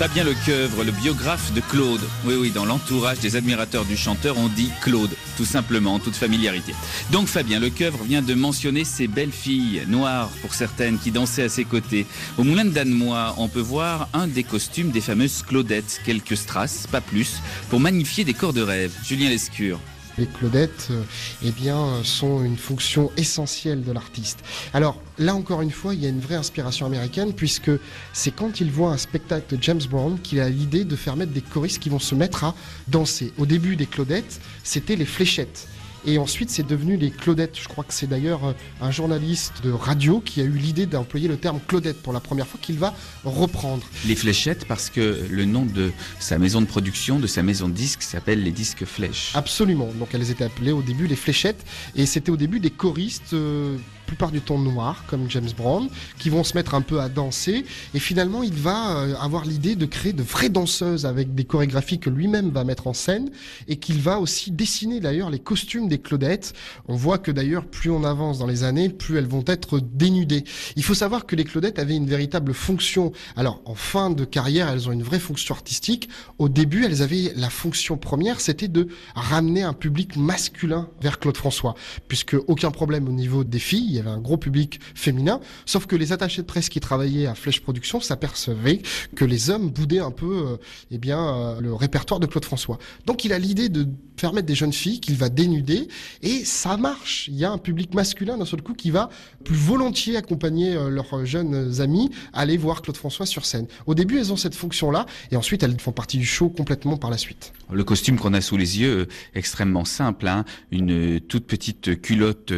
Fabien 0.00 0.24
Lecoeuvre, 0.24 0.82
le 0.82 0.92
biographe 0.92 1.52
de 1.52 1.60
Claude. 1.60 2.00
Oui, 2.24 2.32
oui, 2.34 2.50
dans 2.50 2.64
l'entourage 2.64 3.18
des 3.18 3.36
admirateurs 3.36 3.84
du 3.84 3.98
chanteur, 3.98 4.38
on 4.38 4.48
dit 4.48 4.70
Claude, 4.80 5.10
tout 5.36 5.44
simplement, 5.44 5.92
en 5.92 5.98
toute 5.98 6.16
familiarité. 6.16 6.74
Donc 7.12 7.26
Fabien 7.26 7.60
Lecoeuvre 7.60 8.02
vient 8.04 8.22
de 8.22 8.32
mentionner 8.32 8.84
ces 8.84 9.08
belles 9.08 9.30
filles, 9.30 9.82
noires 9.88 10.30
pour 10.40 10.54
certaines, 10.54 10.98
qui 10.98 11.10
dansaient 11.10 11.42
à 11.42 11.48
ses 11.50 11.66
côtés. 11.66 12.06
Au 12.38 12.44
Moulin 12.44 12.64
de 12.64 12.70
Danemois, 12.70 13.34
on 13.36 13.48
peut 13.48 13.60
voir 13.60 14.08
un 14.14 14.26
des 14.26 14.42
costumes 14.42 14.90
des 14.90 15.02
fameuses 15.02 15.42
Claudettes, 15.42 16.00
quelques 16.06 16.38
strass, 16.38 16.86
pas 16.90 17.02
plus, 17.02 17.42
pour 17.68 17.78
magnifier 17.78 18.24
des 18.24 18.32
corps 18.32 18.54
de 18.54 18.62
rêve. 18.62 18.94
Julien 19.04 19.28
Lescure. 19.28 19.78
Les 20.20 20.26
Claudettes, 20.26 20.88
euh, 20.90 21.02
eh 21.42 21.50
bien, 21.50 21.78
euh, 21.78 22.04
sont 22.04 22.44
une 22.44 22.58
fonction 22.58 23.10
essentielle 23.16 23.82
de 23.82 23.90
l'artiste. 23.90 24.40
Alors 24.74 25.00
là 25.18 25.34
encore 25.34 25.62
une 25.62 25.70
fois, 25.70 25.94
il 25.94 26.02
y 26.02 26.06
a 26.06 26.10
une 26.10 26.20
vraie 26.20 26.34
inspiration 26.34 26.84
américaine 26.84 27.32
puisque 27.32 27.70
c'est 28.12 28.30
quand 28.30 28.60
il 28.60 28.70
voit 28.70 28.90
un 28.90 28.98
spectacle 28.98 29.56
de 29.56 29.62
James 29.62 29.80
Brown 29.90 30.18
qu'il 30.20 30.40
a 30.40 30.50
l'idée 30.50 30.84
de 30.84 30.94
faire 30.94 31.16
mettre 31.16 31.32
des 31.32 31.40
choristes 31.40 31.78
qui 31.78 31.88
vont 31.88 31.98
se 31.98 32.14
mettre 32.14 32.44
à 32.44 32.54
danser. 32.86 33.32
Au 33.38 33.46
début 33.46 33.76
des 33.76 33.86
Claudettes, 33.86 34.42
c'était 34.62 34.94
les 34.94 35.06
fléchettes. 35.06 35.66
Et 36.06 36.18
ensuite, 36.18 36.50
c'est 36.50 36.66
devenu 36.66 36.96
les 36.96 37.10
Claudettes. 37.10 37.58
Je 37.60 37.68
crois 37.68 37.84
que 37.84 37.92
c'est 37.92 38.06
d'ailleurs 38.06 38.44
euh, 38.44 38.52
un 38.80 38.90
journaliste 38.90 39.62
de 39.62 39.70
radio 39.70 40.20
qui 40.20 40.40
a 40.40 40.44
eu 40.44 40.50
l'idée 40.52 40.86
d'employer 40.86 41.28
le 41.28 41.36
terme 41.36 41.60
Claudette 41.66 42.02
pour 42.02 42.12
la 42.12 42.20
première 42.20 42.46
fois 42.46 42.58
qu'il 42.62 42.78
va 42.78 42.94
reprendre. 43.24 43.82
Les 44.06 44.14
fléchettes, 44.14 44.66
parce 44.66 44.90
que 44.90 45.26
le 45.30 45.44
nom 45.44 45.64
de 45.64 45.92
sa 46.18 46.38
maison 46.38 46.60
de 46.60 46.66
production, 46.66 47.18
de 47.18 47.26
sa 47.26 47.42
maison 47.42 47.68
de 47.68 47.74
disques, 47.74 48.02
s'appelle 48.02 48.42
les 48.42 48.52
disques 48.52 48.84
flèches. 48.84 49.32
Absolument. 49.34 49.90
Donc 49.98 50.08
elles 50.14 50.30
étaient 50.30 50.44
appelées 50.44 50.72
au 50.72 50.82
début 50.82 51.06
les 51.06 51.16
fléchettes. 51.16 51.64
Et 51.96 52.06
c'était 52.06 52.30
au 52.30 52.36
début 52.36 52.60
des 52.60 52.70
choristes. 52.70 53.32
euh, 53.34 53.76
plupart 54.10 54.32
du 54.32 54.40
temps 54.40 54.58
noirs 54.58 55.04
comme 55.06 55.30
James 55.30 55.50
Brown 55.56 55.88
qui 56.18 56.30
vont 56.30 56.42
se 56.42 56.56
mettre 56.56 56.74
un 56.74 56.80
peu 56.80 57.00
à 57.00 57.08
danser. 57.08 57.64
Et 57.94 58.00
finalement 58.00 58.42
il 58.42 58.54
va 58.54 58.96
euh, 58.96 59.14
avoir 59.20 59.44
l'idée 59.44 59.76
de 59.76 59.86
créer 59.86 60.12
de 60.12 60.24
vraies 60.24 60.48
danseuses 60.48 61.06
avec 61.06 61.32
des 61.36 61.44
chorégraphies 61.44 62.00
que 62.00 62.10
lui-même 62.10 62.50
va 62.50 62.64
mettre 62.64 62.88
en 62.88 62.92
scène 62.92 63.30
et 63.68 63.76
qu'il 63.76 64.00
va 64.00 64.18
aussi 64.18 64.50
dessiner 64.50 64.98
d'ailleurs 64.98 65.30
les 65.30 65.38
costumes 65.38 65.86
des 65.86 65.98
Claudettes. 65.98 66.54
On 66.88 66.96
voit 66.96 67.18
que 67.18 67.30
d'ailleurs 67.30 67.64
plus 67.64 67.88
on 67.88 68.02
avance 68.02 68.40
dans 68.40 68.48
les 68.48 68.64
années 68.64 68.88
plus 68.88 69.16
elles 69.16 69.28
vont 69.28 69.44
être 69.46 69.78
dénudées. 69.78 70.42
Il 70.74 70.82
faut 70.82 70.94
savoir 70.94 71.24
que 71.24 71.36
les 71.36 71.44
Claudettes 71.44 71.78
avaient 71.78 71.94
une 71.94 72.08
véritable 72.08 72.52
fonction. 72.52 73.12
Alors 73.36 73.62
en 73.64 73.76
fin 73.76 74.10
de 74.10 74.24
carrière 74.24 74.68
elles 74.68 74.88
ont 74.88 74.92
une 74.92 75.04
vraie 75.04 75.20
fonction 75.20 75.54
artistique. 75.54 76.08
Au 76.38 76.48
début 76.48 76.84
elles 76.84 77.02
avaient 77.02 77.32
la 77.36 77.48
fonction 77.48 77.96
première 77.96 78.40
c'était 78.40 78.66
de 78.66 78.88
ramener 79.14 79.62
un 79.62 79.72
public 79.72 80.16
masculin 80.16 80.88
vers 81.00 81.20
Claude 81.20 81.36
François 81.36 81.76
puisque 82.08 82.34
aucun 82.48 82.72
problème 82.72 83.08
au 83.08 83.12
niveau 83.12 83.44
des 83.44 83.60
filles. 83.60 83.86
il 83.88 83.99
y 84.04 84.08
avait 84.08 84.16
un 84.16 84.20
gros 84.20 84.36
public 84.36 84.80
féminin. 84.94 85.40
Sauf 85.66 85.86
que 85.86 85.96
les 85.96 86.12
attachés 86.12 86.42
de 86.42 86.46
presse 86.46 86.68
qui 86.68 86.80
travaillaient 86.80 87.26
à 87.26 87.34
Flèche 87.34 87.60
Production 87.60 88.00
s'apercevaient 88.00 88.82
que 89.14 89.24
les 89.24 89.50
hommes 89.50 89.70
boudaient 89.70 90.00
un 90.00 90.10
peu 90.10 90.46
euh, 90.46 90.56
eh 90.90 90.98
bien 90.98 91.20
euh, 91.20 91.60
le 91.60 91.74
répertoire 91.74 92.20
de 92.20 92.26
Claude 92.26 92.44
François. 92.44 92.78
Donc 93.06 93.24
il 93.24 93.32
a 93.32 93.38
l'idée 93.38 93.68
de 93.68 93.86
faire 94.16 94.32
mettre 94.32 94.46
des 94.46 94.54
jeunes 94.54 94.72
filles 94.72 95.00
qu'il 95.00 95.16
va 95.16 95.28
dénuder. 95.28 95.88
Et 96.22 96.44
ça 96.44 96.76
marche. 96.76 97.28
Il 97.28 97.36
y 97.36 97.44
a 97.44 97.50
un 97.50 97.58
public 97.58 97.94
masculin 97.94 98.36
d'un 98.36 98.44
seul 98.44 98.62
coup 98.62 98.74
qui 98.74 98.90
va 98.90 99.08
plus 99.44 99.56
volontiers 99.56 100.16
accompagner 100.16 100.76
euh, 100.76 100.90
leurs 100.90 101.24
jeunes 101.24 101.80
amis 101.80 102.10
aller 102.32 102.56
voir 102.56 102.82
Claude 102.82 102.96
François 102.96 103.26
sur 103.26 103.46
scène. 103.46 103.66
Au 103.86 103.94
début 103.94 104.18
elles 104.18 104.32
ont 104.32 104.36
cette 104.36 104.54
fonction 104.54 104.90
là 104.90 105.06
et 105.30 105.36
ensuite 105.36 105.62
elles 105.62 105.78
font 105.80 105.92
partie 105.92 106.18
du 106.18 106.26
show 106.26 106.48
complètement 106.48 106.96
par 106.96 107.10
la 107.10 107.18
suite. 107.18 107.52
Le 107.72 107.84
costume 107.84 108.18
qu'on 108.18 108.34
a 108.34 108.40
sous 108.40 108.56
les 108.56 108.80
yeux, 108.80 109.06
extrêmement 109.34 109.84
simple, 109.84 110.26
hein, 110.26 110.44
une 110.70 111.20
toute 111.20 111.46
petite 111.46 112.00
culotte 112.00 112.52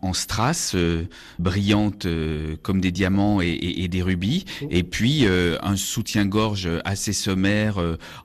en 0.00 0.12
strass, 0.12 0.74
euh, 0.82 1.02
brillante 1.38 2.06
euh, 2.06 2.56
comme 2.62 2.80
des 2.80 2.90
diamants 2.92 3.40
et, 3.40 3.46
et- 3.48 3.84
et 3.84 3.88
des 3.88 4.02
rubis, 4.02 4.44
et 4.70 4.82
puis 4.82 5.26
euh, 5.26 5.56
un 5.62 5.76
soutien-gorge 5.76 6.68
assez 6.84 7.12
sommaire 7.12 7.76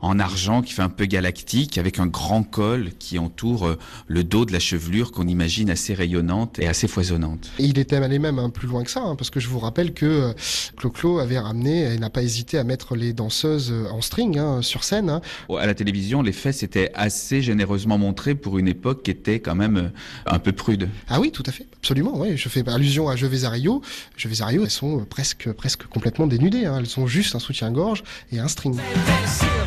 en 0.02 0.20
argent 0.20 0.62
qui 0.62 0.74
fait 0.74 0.82
un 0.82 0.90
peu 0.90 1.06
galactique, 1.06 1.78
avec 1.78 2.00
un 2.00 2.08
grand 2.08 2.44
col 2.44 2.90
qui 3.00 3.18
entoure 3.20 3.76
le 4.08 4.24
dos 4.24 4.46
de 4.46 4.52
la 4.52 4.60
chevelure 4.60 5.12
qu'on 5.12 5.28
imagine 5.28 5.70
assez 5.70 5.94
rayonnante 5.94 6.60
et 6.60 6.68
assez 6.68 6.88
foisonnante. 6.88 7.50
Et 7.60 7.64
il 7.66 7.78
était 7.80 7.96
allé 7.96 8.20
même 8.20 8.40
un 8.40 8.50
plus 8.50 8.68
loin 8.68 8.84
que 8.84 8.92
ça, 8.92 9.02
hein, 9.02 9.16
parce 9.16 9.30
que 9.30 9.40
je 9.40 9.48
vous 9.48 9.60
rappelle 9.60 9.94
que 9.94 10.34
Clo-Clo 10.78 11.20
avait 11.20 11.40
ramené 11.40 11.94
et 11.94 11.98
n'a 11.98 12.10
pas 12.10 12.24
hésité 12.24 12.58
à 12.58 12.64
mettre 12.64 12.96
les 12.96 13.14
danseuses 13.14 13.74
en 13.92 14.02
string 14.02 14.38
hein, 14.38 14.62
sur 14.62 14.84
scène. 14.84 15.10
hein. 15.10 15.22
À 15.58 15.66
la 15.66 15.74
télévision, 15.74 16.22
les 16.22 16.32
fesses 16.34 16.64
étaient 16.64 16.92
assez 16.94 17.42
généreusement 17.42 17.98
montrées 17.98 18.36
pour 18.36 18.58
une 18.58 18.68
époque 18.68 19.04
qui 19.04 19.12
était 19.12 19.40
quand 19.40 19.56
même 19.56 19.92
un 20.26 20.40
peu 20.40 20.52
prude. 20.52 20.90
Ah 21.08 21.20
oui, 21.20 21.32
tout 21.32 21.44
à 21.46 21.52
fait, 21.52 21.66
absolument. 21.78 22.18
Ouais. 22.18 22.36
Je 22.38 22.47
fais 22.50 22.68
allusion 22.68 23.10
à 23.10 23.16
Je 23.16 23.26
vais 23.26 23.46
à 23.46 23.50
Rio. 23.50 23.82
Je 24.16 24.28
vais 24.28 24.42
à 24.42 24.46
Rio, 24.48 24.64
elles 24.64 24.70
sont 24.70 25.02
euh, 25.02 25.06
presque, 25.06 25.52
presque 25.54 25.86
complètement 25.88 26.28
dénudées. 26.28 26.66
hein. 26.66 26.78
Elles 26.80 27.00
ont 27.00 27.08
juste 27.08 27.36
un 27.36 27.40
soutien-gorge 27.40 28.04
et 28.32 28.40
un 28.40 28.48
string. 28.48 28.80
sur 29.28 29.58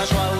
la 0.00 0.06
joie. 0.06 0.30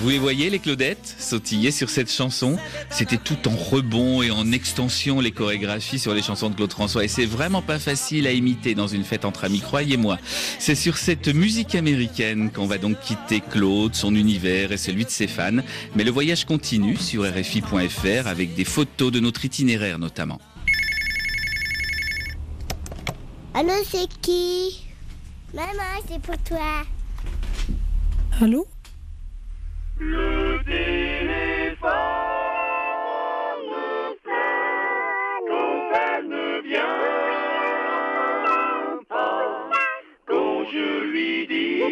Vous 0.00 0.24
voyez, 0.24 0.50
les 0.50 0.58
Claudettes, 0.58 1.16
sautiller 1.18 1.70
sur 1.70 1.90
cette 1.90 2.10
chanson? 2.10 2.58
C'était 2.90 3.18
tout 3.18 3.48
en 3.48 3.54
rebond 3.56 4.20
et 4.20 4.30
en 4.30 4.52
extension, 4.52 5.20
les 5.20 5.30
chorégraphies 5.30 5.98
sur 5.98 6.12
les 6.12 6.22
chansons 6.22 6.50
de 6.50 6.54
Claude 6.54 6.72
François. 6.72 7.04
Et 7.04 7.08
c'est 7.08 7.24
vraiment 7.24 7.62
pas 7.62 7.78
facile 7.78 8.26
à 8.26 8.32
imiter 8.32 8.74
dans 8.74 8.88
une 8.88 9.04
fête 9.04 9.24
entre 9.24 9.44
amis, 9.44 9.60
croyez-moi. 9.60 10.18
C'est 10.58 10.74
sur 10.74 10.98
cette 10.98 11.28
musique 11.28 11.74
américaine 11.74 12.50
qu'on 12.50 12.66
va 12.66 12.78
donc 12.78 13.00
quitter 13.00 13.40
Claude, 13.40 13.94
son 13.94 14.14
univers 14.14 14.72
et 14.72 14.76
celui 14.76 15.04
de 15.04 15.10
ses 15.10 15.28
fans. 15.28 15.62
Mais 15.94 16.04
le 16.04 16.10
voyage 16.10 16.44
continue 16.44 16.96
sur 16.96 17.22
RFI.fr 17.22 18.26
avec 18.26 18.54
des 18.54 18.64
photos 18.64 19.12
de 19.12 19.20
notre 19.20 19.44
itinéraire 19.44 19.98
notamment. 19.98 20.40
Allô, 23.60 23.72
c'est 23.84 24.06
qui? 24.22 24.86
Maman, 25.52 26.00
c'est 26.06 26.22
pour 26.22 26.38
toi. 26.44 26.84
Allô? 28.40 28.64
Le 29.98 30.62
téléphone 30.64 31.80
quand 35.48 35.90
elle 36.06 36.28
ne 36.28 36.62
vient 36.68 37.00
pas, 39.08 39.68
quand 40.28 40.64
je 40.72 40.86
lui 41.10 41.48
dis 41.48 41.82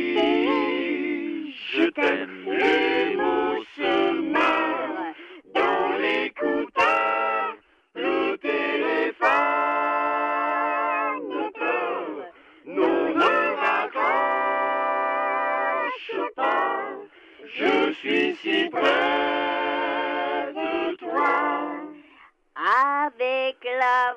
je 1.74 1.90
t'aime, 1.90 3.15
Je 17.54 17.92
suis 17.94 18.36
si 18.42 18.68
près 18.70 20.52
de 20.52 20.96
toi. 20.96 21.70
Avec 22.56 23.56
la 23.78 24.14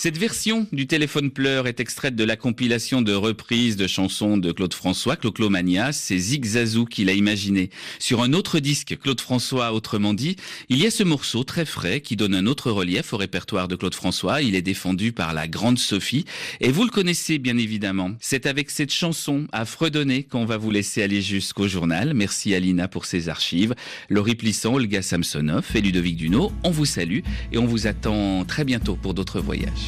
Cette 0.00 0.16
version 0.16 0.68
du 0.70 0.86
téléphone 0.86 1.32
pleure 1.32 1.66
est 1.66 1.80
extraite 1.80 2.14
de 2.14 2.22
la 2.22 2.36
compilation 2.36 3.02
de 3.02 3.12
reprises 3.12 3.76
de 3.76 3.88
chansons 3.88 4.36
de 4.36 4.52
Claude 4.52 4.72
François, 4.72 5.16
Clo-Clo 5.16 5.50
Mania. 5.50 5.90
C'est 5.90 6.16
Zig 6.16 6.44
Zazou 6.44 6.84
qui 6.84 7.04
l'a 7.04 7.14
imaginé. 7.14 7.70
Sur 7.98 8.22
un 8.22 8.32
autre 8.32 8.60
disque, 8.60 8.96
Claude 9.02 9.20
François, 9.20 9.72
autrement 9.72 10.14
dit, 10.14 10.36
il 10.68 10.78
y 10.78 10.86
a 10.86 10.92
ce 10.92 11.02
morceau 11.02 11.42
très 11.42 11.64
frais 11.64 12.00
qui 12.00 12.14
donne 12.14 12.36
un 12.36 12.46
autre 12.46 12.70
relief 12.70 13.12
au 13.12 13.16
répertoire 13.16 13.66
de 13.66 13.74
Claude 13.74 13.96
François. 13.96 14.40
Il 14.40 14.54
est 14.54 14.62
défendu 14.62 15.10
par 15.10 15.34
la 15.34 15.48
grande 15.48 15.80
Sophie. 15.80 16.26
Et 16.60 16.70
vous 16.70 16.84
le 16.84 16.90
connaissez 16.90 17.40
bien 17.40 17.58
évidemment. 17.58 18.12
C'est 18.20 18.46
avec 18.46 18.70
cette 18.70 18.92
chanson 18.92 19.48
à 19.50 19.64
fredonner 19.64 20.22
qu'on 20.22 20.44
va 20.44 20.58
vous 20.58 20.70
laisser 20.70 21.02
aller 21.02 21.22
jusqu'au 21.22 21.66
journal. 21.66 22.14
Merci 22.14 22.54
Alina 22.54 22.86
pour 22.86 23.04
ses 23.04 23.28
archives. 23.28 23.74
Laurie 24.10 24.36
Plisson, 24.36 24.74
Olga 24.74 25.02
Samsonov 25.02 25.66
et 25.74 25.80
Ludovic 25.80 26.16
Duno, 26.16 26.52
on 26.62 26.70
vous 26.70 26.86
salue 26.86 27.22
et 27.50 27.58
on 27.58 27.66
vous 27.66 27.88
attend 27.88 28.44
très 28.44 28.62
bientôt 28.62 28.94
pour 28.94 29.12
d'autres 29.12 29.40
voyages. 29.40 29.87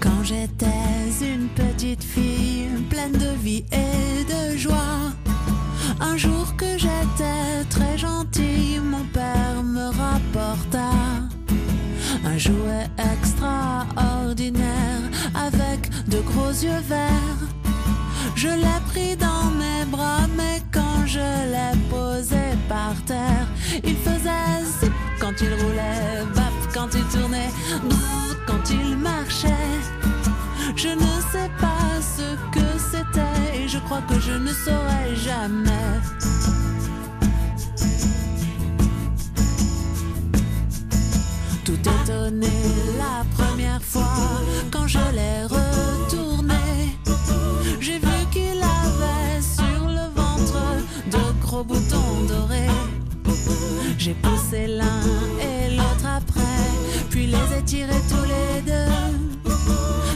Quand 0.00 0.22
j'étais 0.22 0.66
une 1.20 1.48
petite 1.48 2.02
fille 2.02 2.68
pleine 2.90 3.12
de 3.12 3.36
vie 3.42 3.64
et 3.72 4.24
de 4.24 4.56
joie, 4.56 5.12
un 6.00 6.16
jour 6.16 6.54
que 6.56 6.78
j'étais 6.78 7.64
très 7.70 7.96
gentille, 7.98 8.80
mon 8.80 9.04
père 9.12 9.62
me 9.62 9.86
rapporta 9.86 10.90
un 12.24 12.38
jouet 12.38 12.86
extraordinaire 13.12 15.02
avec 15.34 15.90
de 16.08 16.18
gros 16.20 16.50
yeux 16.50 16.82
verts. 16.88 17.42
Je 18.34 18.48
l'ai 18.48 18.80
pris 18.88 19.16
dans 19.16 19.50
mes 19.60 19.84
bras, 19.90 20.26
mais 20.36 20.62
quand 20.72 21.06
je 21.06 21.18
l'ai 21.52 21.78
posé 21.90 22.44
par 22.68 22.94
terre, 23.06 23.46
il 23.82 23.96
faisait 23.96 24.64
zip 24.80 24.92
quand 25.20 25.32
il 25.40 25.52
roulait, 25.54 26.24
bap 26.34 26.52
quand 26.72 26.88
il 26.94 27.04
tournait, 27.18 27.50
bzz 27.88 28.36
quand 28.46 28.70
il 28.70 28.96
marchait. 28.96 29.48
Je 30.76 30.88
ne 30.88 31.14
sais 31.32 31.50
pas 31.60 32.00
ce 32.00 32.34
que 32.52 32.66
c'était 32.78 33.62
et 33.62 33.68
je 33.68 33.78
crois 33.78 34.02
que 34.02 34.18
je 34.20 34.32
ne 34.32 34.52
saurais 34.52 35.14
jamais. 35.16 35.70
Tout 41.64 41.78
étonné 41.80 42.48
la 42.98 43.24
première 43.36 43.82
fois 43.82 44.40
quand 44.70 44.86
je 44.86 44.98
l'ai 45.16 45.42
retourné. 45.44 46.54
J'ai 47.80 47.98
vu 47.98 48.26
qu'il 48.30 48.63
J'ai 54.04 54.12
poussé 54.12 54.66
l'un 54.66 55.00
et 55.40 55.76
l'autre 55.76 56.04
après, 56.04 56.60
puis 57.08 57.26
les 57.26 57.58
ai 57.58 57.62
tirés 57.64 58.02
tous 58.10 58.24
les 58.24 58.60
deux. 58.60 59.50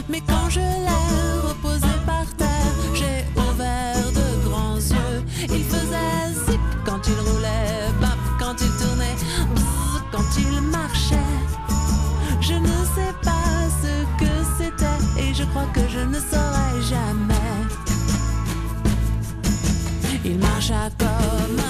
Mais 0.07 0.21
quand 0.21 0.47
je 0.47 0.59
l'ai 0.59 1.47
reposé 1.47 1.87
par 2.05 2.23
terre, 2.37 2.75
j'ai 2.93 3.25
ouvert 3.35 4.11
de 4.11 4.47
grands 4.47 4.75
yeux. 4.75 5.23
Il 5.41 5.63
faisait 5.63 6.51
zip 6.51 6.61
quand 6.85 7.01
il 7.07 7.19
roulait, 7.31 7.89
bap 7.99 8.19
quand 8.37 8.53
il 8.61 8.71
tournait, 8.77 9.15
bzz 9.55 10.03
quand 10.11 10.37
il 10.37 10.61
marchait. 10.61 11.33
Je 12.41 12.53
ne 12.53 12.77
sais 12.93 13.13
pas 13.23 13.57
ce 13.81 14.23
que 14.23 14.31
c'était 14.59 15.23
et 15.23 15.33
je 15.33 15.45
crois 15.45 15.65
que 15.73 15.81
je 15.89 16.01
ne 16.01 16.19
saurais 16.19 16.79
jamais. 16.87 17.33
Il 20.23 20.37
marcha 20.37 20.91
comme 20.99 21.68